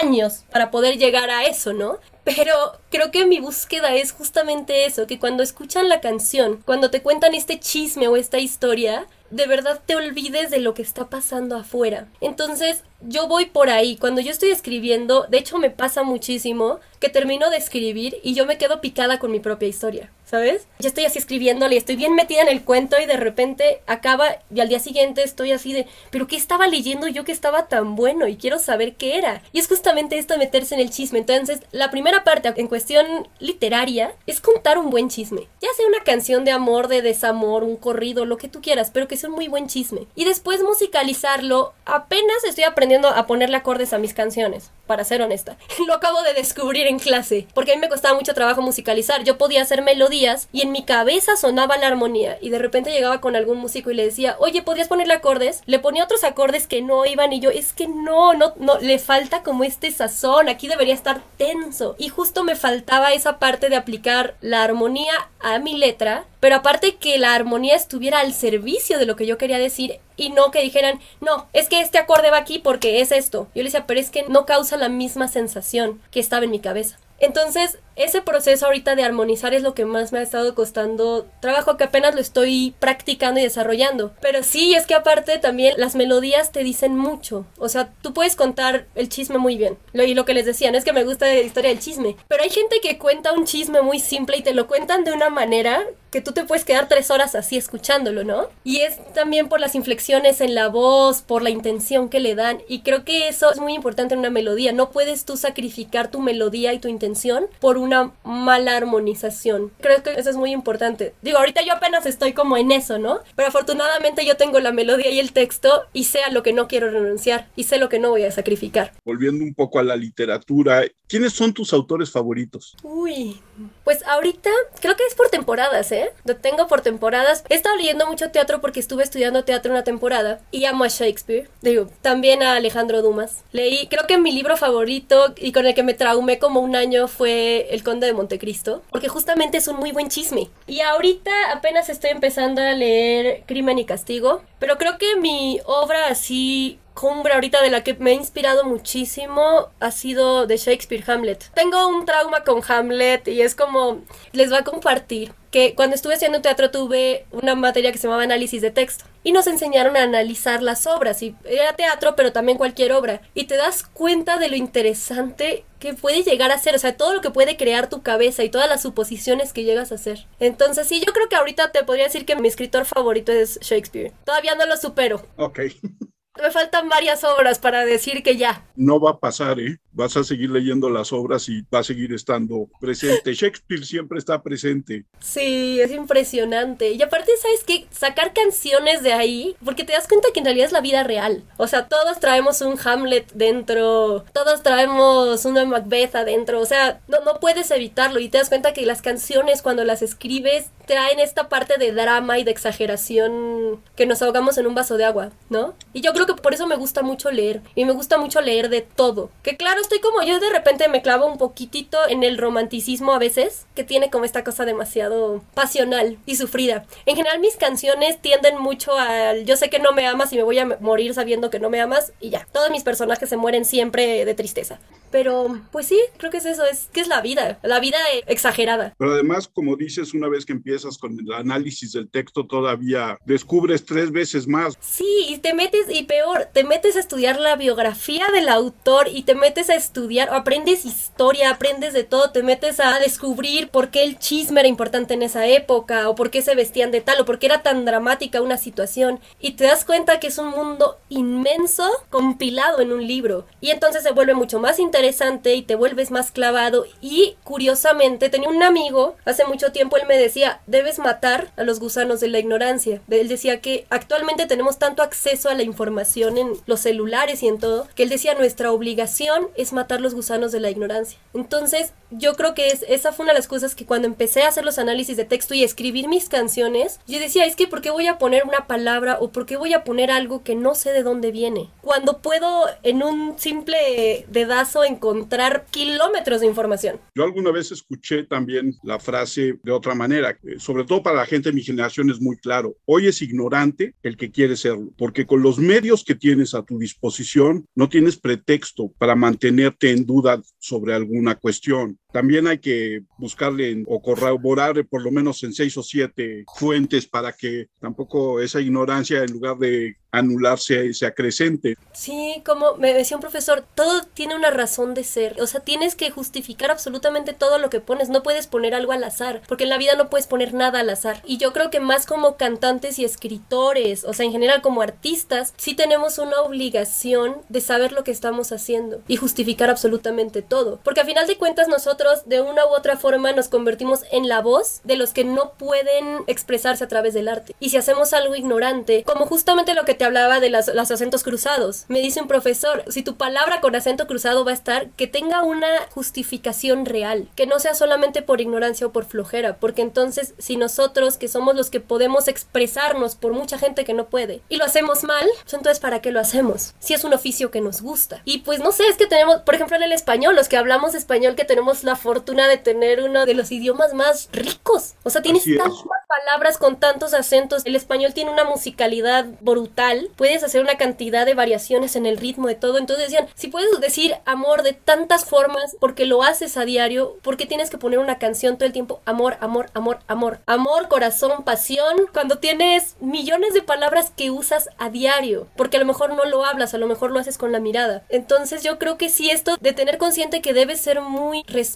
años 0.02 0.44
para 0.52 0.72
poder 0.72 0.98
llegar 0.98 1.30
a 1.30 1.44
eso, 1.46 1.74
¿no? 1.74 2.00
Pero 2.24 2.54
creo 2.90 3.12
que 3.12 3.25
mi 3.25 3.40
búsqueda 3.40 3.94
es 3.96 4.12
justamente 4.12 4.86
eso, 4.86 5.06
que 5.06 5.20
cuando 5.20 5.44
escuchan 5.44 5.90
la 5.90 6.02
canción, 6.02 6.62
cuando 6.66 6.90
te 6.90 7.02
cuentan 7.02 7.36
este 7.36 7.60
chisme 7.60 8.08
o 8.08 8.16
esta 8.16 8.40
historia, 8.40 9.08
de 9.30 9.48
verdad 9.48 9.82
te 9.86 9.96
olvides 9.96 10.50
de 10.50 10.60
lo 10.60 10.74
que 10.74 10.82
está 10.82 11.10
pasando 11.10 11.56
afuera. 11.56 12.08
Entonces, 12.22 12.84
yo 13.02 13.28
voy 13.28 13.46
por 13.46 13.70
ahí. 13.70 13.98
Cuando 13.98 14.22
yo 14.22 14.32
estoy 14.32 14.50
escribiendo, 14.50 15.28
de 15.30 15.38
hecho 15.38 15.58
me 15.60 15.70
pasa 15.70 16.04
muchísimo 16.04 16.80
que 17.00 17.10
termino 17.10 17.50
de 17.50 17.58
escribir 17.58 18.18
y 18.24 18.34
yo 18.34 18.46
me 18.46 18.58
quedo 18.58 18.82
picada 18.82 19.20
con 19.20 19.32
mi 19.32 19.40
propia 19.40 19.68
historia, 19.68 20.10
¿sabes? 20.25 20.67
Yo 20.79 20.88
estoy 20.88 21.05
así 21.05 21.20
escribiéndole, 21.20 21.77
estoy 21.77 21.96
bien 21.96 22.15
metida 22.15 22.41
en 22.41 22.50
el 22.50 22.63
cuento 22.63 22.98
y 23.00 23.05
de 23.05 23.17
repente 23.17 23.82
acaba 23.88 24.39
y 24.53 24.60
al 24.60 24.70
día 24.70 24.79
siguiente 24.79 25.24
estoy 25.24 25.51
así 25.51 25.74
de, 25.74 25.88
pero 26.12 26.27
¿qué 26.27 26.36
estaba 26.36 26.67
leyendo 26.67 27.08
yo 27.08 27.24
que 27.24 27.32
estaba 27.32 27.67
tan 27.67 27.96
bueno 27.96 28.27
y 28.27 28.36
quiero 28.36 28.60
saber 28.60 28.96
qué 28.96 29.17
era? 29.17 29.41
Y 29.51 29.60
es 29.60 29.67
justamente 29.67 30.17
esto 30.17 30.34
de 30.34 30.39
meterse 30.39 30.75
en 30.75 30.82
el 30.82 30.89
chisme. 30.89 31.20
Entonces, 31.20 31.62
la 31.72 31.91
primera 31.91 32.24
parte 32.24 32.53
en 32.55 32.67
cuestión 32.67 33.27
literaria 33.39 34.13
es 34.25 34.41
contar 34.41 34.77
un 34.77 34.89
buen 34.89 35.10
chisme. 35.10 35.48
Ya 35.62 35.70
sea 35.75 35.88
una 35.88 36.03
canción 36.03 36.46
de 36.46 36.51
amor, 36.51 36.88
de 36.88 37.01
desamor, 37.01 37.63
un 37.63 37.77
corrido, 37.77 38.25
lo 38.25 38.38
que 38.38 38.48
tú 38.48 38.62
quieras, 38.62 38.91
pero 38.91 39.08
que 39.08 39.17
sea 39.17 39.29
un 39.29 39.36
muy 39.36 39.48
buen 39.48 39.67
chisme. 39.67 40.08
Y 40.15 40.25
después 40.25 40.63
musicalizarlo, 40.63 41.74
apenas 41.86 42.44
estoy 42.48 42.63
aprendiendo 42.63 43.10
a 43.10 43.27
ponerle 43.27 43.58
acordes 43.58 43.94
a 43.94 43.98
mis 43.98 44.13
canciones, 44.13 44.72
para 44.86 45.04
ser 45.04 45.22
honesta. 45.22 45.58
Lo 45.88 45.94
acabo 45.94 46.22
de 46.24 46.34
descubrir 46.34 46.88
en 46.88 47.00
clase, 47.00 47.48
porque 47.54 47.72
a 47.72 47.75
mí 47.75 47.82
me 47.82 47.89
costaba 47.89 48.18
mucho 48.18 48.34
trabajo 48.34 48.62
musicalizar. 48.62 49.24
Yo 49.24 49.38
podía 49.38 49.62
hacer 49.62 49.82
melodías 49.82 50.48
y 50.51 50.62
en 50.62 50.72
mi 50.72 50.84
cabeza 50.84 51.36
sonaba 51.36 51.77
la 51.77 51.88
armonía 51.88 52.38
y 52.42 52.50
de 52.50 52.60
repente 52.60 52.92
llegaba 52.92 53.22
con 53.22 53.36
algún 53.36 53.58
músico 53.58 53.92
y 53.92 53.96
le 53.96 54.06
decía, 54.06 54.36
oye, 54.39 54.62
¿podrías 54.62 54.88
ponerle 54.88 55.13
acordes? 55.13 55.62
Le 55.65 55.80
ponía 55.80 56.04
otros 56.04 56.24
acordes 56.24 56.68
que 56.68 56.82
no 56.82 57.06
iban 57.06 57.34
y 57.34 57.39
yo, 57.39 57.50
es 57.50 57.74
que 57.74 57.88
no, 57.88 58.34
no, 58.34 58.54
no, 58.58 58.77
le 58.80 59.00
falta 59.00 59.44
como 59.44 59.63
este 59.63 59.92
sazón, 59.92 60.50
aquí 60.50 60.68
debería 60.68 60.94
estar 60.94 61.22
tenso. 61.38 61.96
Y 61.98 62.10
justo 62.10 62.44
me 62.44 62.56
faltaba 62.56 63.13
esa 63.13 63.39
parte 63.39 63.70
de 63.70 63.75
aplicar 63.75 64.36
la 64.42 64.63
armonía 64.63 65.13
a 65.39 65.60
mi 65.60 65.77
letra, 65.77 66.25
pero 66.46 66.58
aparte 66.58 66.98
que 66.98 67.18
la 67.18 67.34
armonía 67.34 67.75
estuviera 67.75 68.20
al 68.20 68.32
servicio 68.32 69.00
de 69.00 69.08
lo 69.08 69.16
que 69.16 69.25
yo 69.25 69.40
quería 69.40 69.58
decir 69.58 70.00
y 70.16 70.30
no 70.30 70.52
que 70.52 70.62
dijeran, 70.62 71.00
no, 71.20 71.48
es 71.54 71.70
que 71.70 71.82
este 71.82 71.98
acorde 71.98 72.30
va 72.30 72.38
aquí 72.38 72.60
porque 72.60 73.02
es 73.02 73.12
esto. 73.12 73.48
Yo 73.56 73.64
le 73.64 73.70
decía, 73.70 73.88
pero 73.88 74.00
es 74.00 74.12
que 74.12 74.25
no 74.30 74.46
causa 74.46 74.78
la 74.78 74.88
misma 74.88 75.28
sensación 75.28 76.00
que 76.12 76.20
estaba 76.20 76.46
en 76.46 76.52
mi 76.52 76.60
cabeza. 76.60 77.00
Entonces, 77.18 77.80
ese 77.96 78.22
proceso 78.22 78.66
ahorita 78.66 78.96
de 78.96 79.04
armonizar 79.04 79.54
es 79.54 79.64
lo 79.64 79.74
que 79.74 79.86
más 79.86 80.12
me 80.12 80.20
ha 80.20 80.24
estado 80.24 80.56
costando 80.56 81.28
trabajo, 81.40 81.78
que 81.78 81.86
apenas 81.86 82.14
lo 82.14 82.22
estoy 82.22 82.75
practicando 82.80 83.40
y 83.40 83.44
desarrollando. 83.44 84.14
Pero 84.22 84.44
sí, 84.44 84.75
es 84.75 84.86
que 84.86 84.96
aparte 84.96 85.38
también 85.40 85.75
las 85.78 85.96
melodías 85.96 86.52
te 86.52 86.64
dicen 86.64 86.98
mucho. 86.98 87.46
O 87.58 87.70
sea, 87.70 87.92
tú 88.02 88.14
puedes 88.14 88.36
contar 88.36 88.86
el 88.96 89.10
chisme 89.10 89.38
muy 89.38 89.58
bien. 89.58 89.78
Lo, 89.94 90.04
y 90.04 90.14
lo 90.14 90.25
que 90.25 90.34
les 90.34 90.46
decía, 90.46 90.72
no 90.72 90.78
es 90.78 90.84
que 90.84 90.94
me 90.94 91.04
gusta 91.04 91.25
la 91.25 91.40
historia 91.40 91.70
del 91.70 91.80
chisme. 91.80 92.16
Pero 92.28 92.44
hay 92.44 92.50
gente 92.50 92.80
que 92.82 92.98
cuenta 92.98 93.32
un 93.34 93.46
chisme 93.46 93.82
muy 93.82 94.00
simple 94.00 94.38
y 94.38 94.44
te 94.44 94.54
lo 94.54 94.68
cuentan 94.68 95.04
de 95.04 95.14
una 95.14 95.30
manera 95.30 95.84
que 96.12 96.22
tú 96.22 96.32
te 96.32 96.46
puedes 96.46 96.64
quedar 96.64 96.88
tres 96.88 97.12
horas 97.12 97.36
así 97.36 97.58
escuchándolo, 97.58 98.24
¿no? 98.24 98.48
Y 98.64 98.78
es 98.78 99.00
también 99.14 99.50
por 99.50 99.60
las 99.60 99.75
inflexiones 99.75 100.40
en 100.40 100.56
la 100.56 100.70
voz, 100.70 101.22
por 101.22 101.42
la 101.42 101.50
intención 101.50 102.08
que 102.08 102.22
le 102.22 102.36
dan. 102.36 102.62
Y 102.70 102.84
creo 102.84 103.04
que 103.04 103.28
eso 103.28 103.52
es 103.52 103.60
muy 103.60 103.74
importante 103.74 104.14
en 104.14 104.20
una 104.20 104.30
melodía. 104.30 104.72
No 104.72 104.92
puedes 104.92 105.25
tú 105.25 105.36
sacrificar 105.36 106.10
tu 106.10 106.22
melodía 106.22 106.72
y 106.72 106.80
tu 106.80 106.88
intención 106.88 107.48
por 107.60 107.78
una 107.86 108.12
mala 108.24 108.75
armonización. 108.75 109.72
Creo 109.80 110.04
que 110.04 110.13
eso 110.13 110.30
es 110.30 110.36
muy 110.36 110.51
importante. 110.51 111.13
Digo, 111.22 111.38
ahorita 111.38 111.63
yo 111.63 111.74
apenas 111.74 112.06
estoy 112.06 112.34
como 112.34 112.58
en 112.58 112.72
eso, 112.72 113.00
¿no? 113.00 113.20
Pero 113.36 113.48
afortunadamente 113.48 114.25
yo 114.25 114.38
tengo 114.38 114.60
la 114.60 114.72
melodía 114.72 115.10
y 115.10 115.20
el 115.20 115.32
texto 115.32 115.86
y 115.94 116.06
sé 116.06 116.20
a 116.24 116.32
lo 116.32 116.44
que 116.44 116.54
no 116.54 116.68
quiero 116.68 116.89
renunciar 116.89 117.50
y 117.56 117.63
sé 117.63 117.77
lo 117.77 117.89
que 117.89 118.00
no 118.00 118.10
voy 118.10 118.24
a 118.24 118.32
sacrificar. 118.32 118.94
Volviendo 119.04 119.44
un 119.44 119.54
poco 119.54 119.80
a 119.80 119.84
la 119.84 119.96
literatura, 119.96 120.84
¿quiénes 121.08 121.34
son 121.34 121.54
tus 121.54 121.74
autores 121.74 122.12
favoritos? 122.12 122.75
Uy, 122.84 123.39
pues 123.86 124.06
ahorita 124.08 124.50
creo 124.82 124.98
que 124.98 125.06
es 125.06 125.15
por 125.15 125.30
temporadas, 125.30 125.92
¿eh? 125.92 126.12
Lo 126.25 126.36
tengo 126.36 126.68
por 126.68 126.82
temporadas. 126.82 127.46
He 127.50 127.56
estado 127.56 127.77
leyendo 127.77 128.08
mucho 128.08 128.32
teatro 128.32 128.60
porque 128.60 128.80
estuve 128.80 129.04
estudiando 129.04 129.46
teatro 129.46 129.72
una 129.72 129.84
temporada 129.84 130.42
y 130.51 130.65
amo 130.65 130.84
a 130.84 130.88
Shakespeare. 130.88 131.48
Digo, 131.62 131.88
también 132.01 132.42
a 132.42 132.56
Alejandro 132.56 133.04
Dumas. 133.04 133.44
Leí, 133.51 133.88
creo 133.88 134.08
que 134.08 134.18
mi 134.18 134.32
libro 134.32 134.58
favorito 134.58 135.34
y 135.38 135.51
con 135.51 135.68
el 135.68 135.75
que 135.75 135.84
me 135.84 135.94
traumé 135.94 136.39
como 136.39 136.60
un 136.60 136.75
año 136.75 137.08
fue 137.08 137.68
El 137.70 137.84
Conde 137.84 138.08
de 138.08 138.13
Montecristo, 138.13 138.82
porque 138.89 139.08
justamente 139.08 139.60
es 139.60 139.68
un 139.68 139.77
muy 139.77 139.92
buen 139.92 140.10
chisme. 140.10 140.50
Y 140.65 140.82
ahorita 140.82 141.32
apenas 141.54 141.88
estoy 141.89 142.10
empezando 142.10 142.62
a 142.62 142.74
leer 142.74 143.44
Crimen 143.46 143.77
y 143.77 143.86
Castigo, 143.86 144.42
pero 144.58 144.80
creo 144.80 144.98
que 144.98 145.15
mi 145.15 145.60
obra 145.65 146.08
así 146.08 146.80
cumbre 146.96 147.34
ahorita 147.34 147.62
de 147.62 147.70
la 147.70 147.84
que 147.84 147.94
me 147.94 148.12
ha 148.12 148.14
inspirado 148.14 148.64
muchísimo 148.64 149.68
ha 149.80 149.92
sido 149.92 150.48
de 150.48 150.58
Shakespeare 150.58 151.04
Hamlet. 151.06 151.52
Tengo 151.54 151.88
un 151.90 152.06
trauma 152.06 152.44
con 152.44 152.62
Hamlet 152.68 153.28
y 153.28 153.42
es 153.42 153.54
como 153.54 154.02
les 154.32 154.50
voy 154.50 154.60
a 154.60 154.64
compartir 154.64 155.34
que 155.52 155.75
cuando 155.75 155.96
estuve 155.96 156.16
haciendo 156.16 156.42
teatro 156.42 156.72
tuve 156.72 157.25
una 157.32 157.54
materia 157.54 157.92
que 157.92 157.98
se 157.98 158.08
llamaba 158.08 158.24
análisis 158.24 158.62
de 158.62 158.72
texto 158.72 159.06
y 159.24 159.34
nos 159.34 159.48
enseñaron 159.48 159.96
a 159.98 160.04
analizar 160.04 160.64
las 160.64 160.88
obras 160.88 161.22
y 161.22 161.36
era 161.44 161.75
teatro 161.75 162.16
pero 162.16 162.32
también 162.32 162.58
cualquier 162.58 162.94
obra 162.94 163.22
y 163.34 163.44
te 163.46 163.58
das 163.58 163.84
cuenta 163.84 164.38
de 164.38 164.50
lo 164.50 164.56
interesante 164.56 165.66
que 165.80 165.94
puede 165.94 166.24
llegar 166.24 166.52
a 166.52 166.58
ser, 166.58 166.75
o 166.75 166.80
sea, 166.80 166.98
todo 166.98 167.14
lo 167.14 167.22
que 167.22 167.30
puede 167.30 167.58
crear 167.58 167.90
tu 167.90 168.02
cabeza 168.02 168.44
y 168.44 168.50
todas 168.50 168.70
las 168.70 168.82
suposiciones 168.82 169.54
que 169.54 169.66
llegas 169.66 169.92
a 169.92 169.96
hacer. 169.96 170.25
Entonces, 170.40 170.88
sí, 170.88 171.00
yo 171.06 171.14
creo 171.14 171.30
que 171.30 171.36
ahorita 171.36 171.72
te 171.72 171.84
podría 171.84 172.06
decir 172.06 172.25
que 172.25 172.36
mi 172.36 172.48
escritor 172.48 172.86
favorito 172.86 173.32
es 173.32 173.60
Shakespeare. 173.60 174.14
Todavía 174.24 174.56
no 174.56 174.66
lo 174.66 174.78
supero. 174.78 175.22
Ok. 175.36 175.60
Me 176.42 176.51
faltan 176.51 176.89
varias 176.89 177.24
obras 177.24 177.60
para 177.60 177.86
decir 177.86 178.22
que 178.24 178.38
ya. 178.38 178.65
No 178.75 179.00
va 179.00 179.12
a 179.12 179.20
pasar, 179.20 179.60
¿eh? 179.60 179.80
Vas 179.96 180.18
a 180.18 180.25
seguir 180.25 180.50
leyendo 180.50 180.90
las 180.90 181.14
obras 181.14 181.48
y 181.48 181.64
va 181.74 181.80
a 181.80 181.84
seguir 181.84 182.14
estando 182.14 182.68
presente. 182.82 183.34
Shakespeare 183.34 183.86
siempre 183.86 184.20
está 184.20 184.44
presente. 184.44 185.06
Sí, 185.20 185.80
es 185.80 185.90
impresionante. 185.92 186.92
Y 186.92 187.02
aparte, 187.02 187.32
¿sabes 187.42 187.64
qué? 187.64 187.88
Sacar 187.92 188.34
canciones 188.34 189.04
de 189.04 189.14
ahí, 189.14 189.56
porque 189.64 189.86
te 189.86 189.94
das 189.94 190.08
cuenta 190.08 190.28
que 190.34 190.40
en 190.40 190.46
realidad 190.46 190.68
es 190.68 190.74
la 190.74 190.82
vida 190.82 191.04
real. 191.04 191.44
O 191.56 191.68
sea, 191.68 191.88
todos 191.88 192.20
traemos 192.20 192.60
un 192.60 192.78
Hamlet 192.84 193.32
dentro, 193.34 194.25
todos 194.34 194.64
traemos 194.64 195.46
una 195.46 195.64
Macbeth 195.64 196.16
adentro. 196.16 196.60
O 196.60 196.66
sea, 196.66 197.00
no, 197.08 197.22
no 197.22 197.40
puedes 197.40 197.72
evitarlo. 197.72 198.20
Y 198.20 198.28
te 198.28 198.38
das 198.38 198.50
cuenta 198.50 198.74
que 198.74 198.86
las 198.86 199.02
canciones, 199.02 199.62
cuando 199.62 199.86
las 199.86 200.02
escribes, 200.02 200.72
traen 200.88 201.20
esta 201.20 201.48
parte 201.48 201.78
de 201.78 201.94
drama 201.94 202.38
y 202.38 202.44
de 202.44 202.52
exageración 202.52 203.82
que 203.96 204.06
nos 204.06 204.22
ahogamos 204.22 204.58
en 204.58 204.68
un 204.68 204.75
vaso 204.75 204.98
de 204.98 205.06
agua, 205.06 205.32
¿no? 205.50 205.74
Y 205.94 206.02
yo 206.02 206.14
creo 206.14 206.25
que 206.25 206.34
por 206.34 206.54
eso 206.54 206.68
me 206.68 206.75
gusta 206.75 207.02
mucho 207.02 207.32
leer. 207.32 207.62
Y 207.75 207.86
me 207.86 207.94
gusta 207.94 208.18
mucho 208.18 208.42
leer 208.42 208.70
de 208.70 208.82
todo. 208.82 209.30
Que 209.42 209.56
claro, 209.56 209.82
estoy 209.86 210.00
como 210.00 210.24
yo 210.24 210.39
de 210.39 210.50
repente 210.50 210.88
me 210.88 211.01
clavo 211.01 211.27
un 211.27 211.38
poquitito 211.38 211.98
en 212.10 212.24
el 212.24 212.38
romanticismo 212.38 213.13
a 213.13 213.20
veces, 213.20 213.65
que 213.75 213.84
tiene 213.84 214.10
como 214.10 214.25
esta 214.25 214.44
cosa 214.44 214.65
demasiado 214.65 215.44
pasional 215.54 216.18
y 216.25 216.36
sufrida. 216.36 216.86
En 217.06 217.15
general 217.15 217.39
mis 217.39 217.56
canciones 217.56 218.20
tienden 218.20 218.58
mucho 218.58 218.98
al 218.98 219.46
yo 219.46 219.56
sé 219.56 219.70
que 219.70 219.80
no 219.80 219.94
me 219.94 220.08
amas 220.08 220.34
y 220.34 220.38
me 220.38 220.44
voy 220.44 220.60
a 220.60 220.65
morir 220.80 221.13
sabiendo 221.13 221.50
que 221.50 221.60
no 221.60 221.70
me 221.70 221.82
amas 221.82 222.13
y 222.20 222.32
ya. 222.32 222.48
Todos 222.51 222.72
mis 222.72 222.84
personajes 222.84 223.30
se 223.30 223.38
mueren 223.38 223.63
siempre 223.63 224.25
de 224.25 224.34
tristeza. 224.34 224.80
Pero, 225.12 225.62
pues 225.71 225.88
sí, 225.88 226.00
creo 226.17 226.31
que 226.31 226.38
es 226.38 226.45
eso, 226.45 226.65
es 226.65 226.89
que 226.91 227.01
es 227.01 227.07
la 227.07 227.21
vida, 227.21 227.59
la 227.63 227.79
vida 227.79 227.97
exagerada. 228.27 228.93
Pero 228.97 229.13
además, 229.13 229.47
como 229.47 229.75
dices, 229.75 230.13
una 230.13 230.27
vez 230.27 230.45
que 230.45 230.53
empiezas 230.53 230.97
con 230.97 231.17
el 231.19 231.33
análisis 231.33 231.93
del 231.93 232.09
texto, 232.09 232.45
todavía 232.45 233.17
descubres 233.25 233.85
tres 233.85 234.12
veces 234.12 234.47
más. 234.47 234.75
Sí, 234.81 235.27
y 235.29 235.38
te 235.38 235.53
metes, 235.53 235.88
y 235.89 236.03
peor, 236.03 236.50
te 236.51 236.63
metes 236.63 236.95
a 236.95 237.00
estudiar 237.00 237.39
la 237.39 237.55
biografía 237.55 238.25
del 238.33 238.50
autor 238.50 239.07
y 239.07 239.24
te 239.24 239.35
metes 239.35 239.69
a 239.69 239.75
estudiar, 239.75 240.29
aprendes 240.33 240.85
historia, 240.85 241.51
aprendes 241.51 241.93
de 241.93 242.03
todo, 242.03 242.31
te 242.31 242.43
metes 242.43 242.79
a 242.79 243.00
descubrir 243.00 243.69
por 243.69 243.89
qué 243.89 244.03
el 244.03 244.19
chisme 244.19 244.59
era 244.59 244.69
importante 244.69 245.13
en 245.13 245.21
esa 245.21 245.47
época, 245.47 246.09
o 246.09 246.15
por 246.15 246.29
qué 246.29 246.41
se 246.41 246.55
vestían 246.55 246.91
de 246.91 247.01
tal, 247.01 247.21
o 247.21 247.25
por 247.25 247.39
qué 247.39 247.45
era 247.45 247.62
tan 247.62 247.85
dramática 247.85 248.41
una 248.41 248.57
situación, 248.57 249.19
y 249.39 249.51
te 249.51 249.65
das 249.65 249.85
cuenta 249.85 250.19
que 250.19 250.27
es 250.27 250.38
un 250.38 250.50
mundo 250.50 250.97
inmenso 251.09 251.89
compilado 252.09 252.81
en 252.81 252.91
un 252.91 253.05
libro, 253.05 253.45
y 253.62 253.69
entonces 253.69 254.03
se 254.03 254.12
vuelve 254.12 254.33
mucho 254.33 254.59
más 254.59 254.79
interesante 254.79 254.95
y 254.96 255.62
te 255.62 255.75
vuelves 255.75 256.10
más 256.10 256.32
clavado, 256.32 256.86
y 257.02 257.36
curiosamente 257.44 258.30
tenía 258.30 258.50
un 258.50 258.64
amigo, 258.64 259.16
hace 259.25 259.46
mucho 259.46 259.72
tiempo 259.74 259.98
él 259.98 260.08
me 260.08 260.18
decía, 260.18 260.62
debes 260.68 261.00
matar 261.00 261.52
a 261.58 261.64
los 261.64 261.80
gusanos 261.80 262.22
de 262.22 262.30
la 262.30 262.40
ignorancia, 262.40 263.02
él 263.10 263.28
decía 263.28 263.60
que 263.60 263.86
actualmente 263.90 264.46
tenemos 264.46 264.80
tanto 264.80 265.04
acceso 265.04 265.50
a 265.50 265.54
la 265.54 265.64
información 265.64 266.38
en 266.38 266.54
los 266.66 266.80
celulares 266.80 267.44
y 267.44 267.48
en 267.48 267.60
todo, 267.60 267.88
que 267.94 268.04
él 268.04 268.10
decía 268.10 268.36
nuestra 268.36 268.72
obligación 268.72 269.48
es 269.56 269.74
matar 269.74 270.00
los 270.00 270.14
gusanos 270.14 270.54
de 270.54 270.62
la 270.62 270.70
ignorancia. 270.70 271.20
Entonces, 271.34 271.92
yo 272.12 272.36
creo 272.36 272.54
que 272.54 272.68
es, 272.68 272.86
esa 272.88 273.12
fue 273.12 273.24
una 273.24 273.34
de 273.34 273.40
las 273.40 273.48
cosas 273.48 273.75
que 273.75 273.86
cuando 273.86 274.08
empecé 274.08 274.44
a 274.44 274.48
hacer 274.48 274.64
los 274.64 274.80
análisis 274.80 275.18
de 275.18 275.25
texto 275.25 275.54
y 275.54 275.64
escribir 275.64 276.08
mis 276.08 276.30
canciones, 276.30 277.00
yo 277.08 277.20
decía, 277.20 277.46
es 277.46 277.58
que 277.58 277.68
¿por 277.68 277.82
qué 277.82 277.90
voy 277.90 278.08
a 278.08 278.18
poner 278.18 278.44
una 278.46 278.68
palabra 278.68 279.18
o 279.20 279.30
por 279.30 279.46
qué 279.46 279.58
voy 279.58 279.74
a 279.74 279.84
poner 279.84 280.12
algo 280.12 280.44
que 280.44 280.56
no 280.56 280.75
sé 280.75 280.94
de 280.94 281.04
dónde 281.04 281.32
viene? 281.32 281.70
Cuando 281.82 282.20
puedo 282.20 282.66
en 282.84 283.04
un 283.04 283.38
simple 283.38 284.25
dedazo 284.30 284.85
encontrar 284.88 285.65
kilómetros 285.72 286.42
de 286.42 286.48
información. 286.48 287.00
Yo 287.15 287.24
alguna 287.24 287.51
vez 287.51 287.72
escuché 287.72 288.24
también 288.24 288.75
la 288.84 289.00
frase 289.00 289.60
de 289.63 289.72
otra 289.72 289.96
manera, 289.96 290.38
sobre 290.58 290.86
todo 290.86 291.04
para 291.04 291.18
la 291.18 291.25
gente 291.25 291.50
de 291.50 291.56
mi 291.56 291.62
generación 291.62 292.10
es 292.10 292.22
muy 292.22 292.38
claro, 292.38 292.75
hoy 292.86 293.08
es 293.08 293.22
ignorante 293.22 293.96
el 294.04 294.18
que 294.18 294.32
quiere 294.32 294.56
serlo, 294.56 294.92
porque 294.98 295.25
con 295.25 295.42
los 295.42 295.58
medios 295.58 296.04
que 296.04 296.15
tienes 296.15 296.54
a 296.54 296.63
tu 296.63 296.77
disposición 296.80 297.65
no 297.75 297.89
tienes 297.89 298.18
pretexto 298.18 298.92
para 298.98 299.15
mantenerte 299.15 299.92
en 299.92 300.06
duda 300.06 300.42
sobre 300.60 300.94
alguna 300.94 301.36
cuestión. 301.36 302.00
También 302.15 302.48
hay 302.48 302.60
que 302.60 303.01
buscarle 303.17 303.84
o 303.88 304.01
corroborar 304.01 304.86
por 304.86 305.01
lo 305.01 305.12
menos 305.12 305.43
en 305.43 305.51
seis 305.51 305.75
o 305.75 305.84
siete 305.84 306.45
fuentes 306.55 307.05
para 307.07 307.34
que 307.34 307.67
tampoco 307.81 308.39
esa 308.39 308.62
ignorancia, 308.62 309.22
en 309.22 309.34
lugar 309.34 309.57
de 309.57 309.98
anularse, 310.12 310.93
se 310.93 311.05
acrecente. 311.05 311.75
Sí, 311.91 312.41
como 312.45 312.75
me 312.77 312.93
decía 312.93 313.17
un 313.17 313.22
profesor, 313.22 313.65
todo 313.75 314.03
tiene 314.13 314.34
una 314.34 314.50
razón 314.50 314.93
de 314.93 315.03
ser. 315.03 315.41
O 315.41 315.48
sea, 315.48 315.60
tienes 315.60 315.95
que 315.95 316.10
justificar 316.10 316.72
absolutamente 316.72 317.34
todo 317.34 317.57
lo 317.57 317.69
que 317.69 317.81
pones. 317.81 318.07
No 318.07 318.24
puedes 318.24 318.48
poner 318.48 318.74
algo 318.75 318.93
al 318.93 319.03
azar, 319.03 319.41
porque 319.45 319.65
en 319.65 319.69
la 319.72 319.77
vida 319.77 319.95
no 319.98 320.10
puedes 320.10 320.27
poner 320.27 320.53
nada 320.53 320.79
al 320.79 320.89
azar. 320.89 321.22
Y 321.25 321.38
yo 321.38 321.51
creo 321.51 321.69
que 321.69 321.81
más 321.81 322.05
como 322.05 322.38
cantantes 322.38 322.98
y 322.98 323.03
escritores, 323.03 324.05
o 324.05 324.13
sea, 324.13 324.25
en 324.25 324.31
general 324.31 324.62
como 324.62 324.81
artistas, 324.81 325.53
sí 325.57 325.75
tenemos 325.75 326.17
una 326.17 326.39
obligación 326.39 327.36
de 327.50 327.60
saber 327.60 327.91
lo 327.91 328.05
que 328.05 328.12
estamos 328.12 328.53
haciendo 328.53 329.01
y 329.10 329.17
justificar 329.17 329.69
absolutamente 329.69 330.41
todo. 330.41 330.79
Porque 330.81 331.01
a 331.01 331.05
final 331.05 331.27
de 331.27 331.38
cuentas 331.38 331.67
nosotros 331.67 332.04
de 332.25 332.41
una 332.41 332.65
u 332.65 332.69
otra 332.69 332.97
forma 332.97 333.31
nos 333.31 333.47
convertimos 333.47 334.03
en 334.12 334.27
la 334.27 334.41
voz 334.41 334.81
de 334.83 334.95
los 334.95 335.13
que 335.13 335.24
no 335.24 335.53
pueden 335.53 336.24
expresarse 336.27 336.83
a 336.83 336.88
través 336.88 337.13
del 337.13 337.27
arte. 337.27 337.55
Y 337.59 337.69
si 337.69 337.77
hacemos 337.77 338.13
algo 338.13 338.35
ignorante, 338.35 339.03
como 339.03 339.25
justamente 339.25 339.74
lo 339.74 339.85
que 339.85 339.93
te 339.93 340.05
hablaba 340.05 340.39
de 340.39 340.50
las, 340.50 340.67
los 340.67 340.91
acentos 340.91 341.24
cruzados, 341.24 341.85
me 341.88 342.00
dice 342.00 342.21
un 342.21 342.27
profesor, 342.27 342.83
si 342.89 343.03
tu 343.03 343.15
palabra 343.15 343.62
con 343.62 343.75
acento 343.75 344.07
cruzado 344.07 344.46
va 344.46 344.51
a 344.51 344.55
estar, 344.55 344.89
que 344.91 345.07
tenga 345.07 345.44
una 345.44 345.68
justificación 345.91 346.85
real, 346.85 347.27
que 347.35 347.48
no 347.48 347.59
sea 347.59 347.74
solamente 347.74 348.22
por 348.22 348.41
ignorancia 348.41 348.87
o 348.87 348.91
por 348.91 349.05
flojera, 349.05 349.57
porque 349.57 349.81
entonces 349.81 350.33
si 350.37 350.57
nosotros 350.57 351.18
que 351.18 351.27
somos 351.27 351.55
los 351.55 351.70
que 351.70 351.79
podemos 351.79 352.27
expresarnos 352.27 353.15
por 353.15 353.33
mucha 353.33 353.57
gente 353.57 353.85
que 353.85 353.94
no 353.94 354.07
puede 354.07 354.41
y 354.50 354.57
lo 354.57 354.65
hacemos 354.65 355.03
mal, 355.03 355.27
pues 355.44 355.53
entonces 355.53 355.79
¿para 355.79 356.01
qué 356.01 356.11
lo 356.11 356.20
hacemos? 356.20 356.74
Si 356.79 356.94
es 356.94 357.03
un 357.03 357.13
oficio 357.13 357.51
que 357.51 357.61
nos 357.61 357.81
gusta. 357.81 358.22
Y 358.25 358.39
pues 358.39 358.59
no 358.59 358.72
sé, 358.72 358.87
es 358.87 358.98
que 358.98 359.07
tenemos, 359.07 359.41
por 359.41 359.55
ejemplo 359.55 359.75
en 359.75 359.83
el 359.83 359.91
español, 359.91 360.35
los 360.35 360.50
que 360.50 360.57
hablamos 360.57 360.96
español 360.96 361.35
que 361.35 361.46
tenemos 361.46 361.83
la 361.83 361.95
fortuna 361.96 362.48
de 362.48 362.58
tener 362.58 363.01
uno 363.01 363.25
de 363.25 363.34
los 363.34 363.51
idiomas 363.51 363.94
más 363.94 364.29
ricos. 364.31 364.94
O 365.03 365.10
sea, 365.10 365.22
tienes 365.22 365.44
tantas 365.44 365.84
palabras 366.08 366.58
con 366.58 366.77
tantos 366.77 367.14
acentos. 367.14 367.66
El 367.66 367.75
español 367.75 368.14
tiene 368.14 368.31
una 368.31 368.44
musicalidad 368.44 369.25
brutal. 369.42 370.10
Puedes 370.16 370.44
hacer 370.44 370.62
una 370.62 370.77
cantidad 370.77 371.25
de 371.25 371.34
variaciones 371.34 371.96
en 371.96 372.05
el 372.05 372.18
ritmo 372.18 372.48
de 372.48 372.55
todo. 372.55 372.77
Entonces 372.77 373.05
decían, 373.05 373.27
si 373.36 373.48
puedes 373.48 373.79
decir 373.79 374.16
amor 374.25 374.64
de 374.64 374.74
tantas 374.74 375.25
formas 375.25 375.75
porque 375.79 376.05
lo 376.05 376.24
haces 376.24 376.58
a 376.58 376.66
diario, 376.66 377.18
porque 377.22 377.46
tienes 377.46 377.70
que 377.70 377.77
poner 377.77 378.00
una 378.00 378.18
canción 378.18 378.58
todo 378.58 378.66
el 378.66 378.74
tiempo? 378.74 379.01
Amor, 379.05 379.38
amor, 379.42 379.70
amor, 379.74 380.00
amor. 380.08 380.40
Amor, 380.46 380.88
corazón, 380.88 381.44
pasión. 381.44 382.08
Cuando 382.14 382.38
tienes 382.40 382.96
millones 383.00 383.53
de 383.53 383.62
palabras 383.62 384.12
que 384.16 384.31
usas 384.31 384.70
a 384.77 384.90
diario, 384.90 385.48
porque 385.55 385.77
a 385.77 385.79
lo 385.79 385.86
mejor 385.86 386.14
no 386.14 386.25
lo 386.25 386.46
hablas, 386.46 386.74
a 386.74 386.77
lo 386.77 386.88
mejor 386.88 387.12
lo 387.12 387.20
haces 387.20 387.38
con 387.38 387.51
la 387.51 387.60
mirada. 387.60 388.03
Entonces 388.10 388.64
yo 388.64 388.79
creo 388.79 388.98
que 388.98 389.10
sí 389.10 389.29
esto 389.29 389.58
de 389.60 389.74
tener 389.74 389.98
consciente 389.98 390.42
que 390.42 390.53
debes 390.53 390.81
ser 390.81 391.01
muy 391.01 391.44
respetuoso 391.48 391.75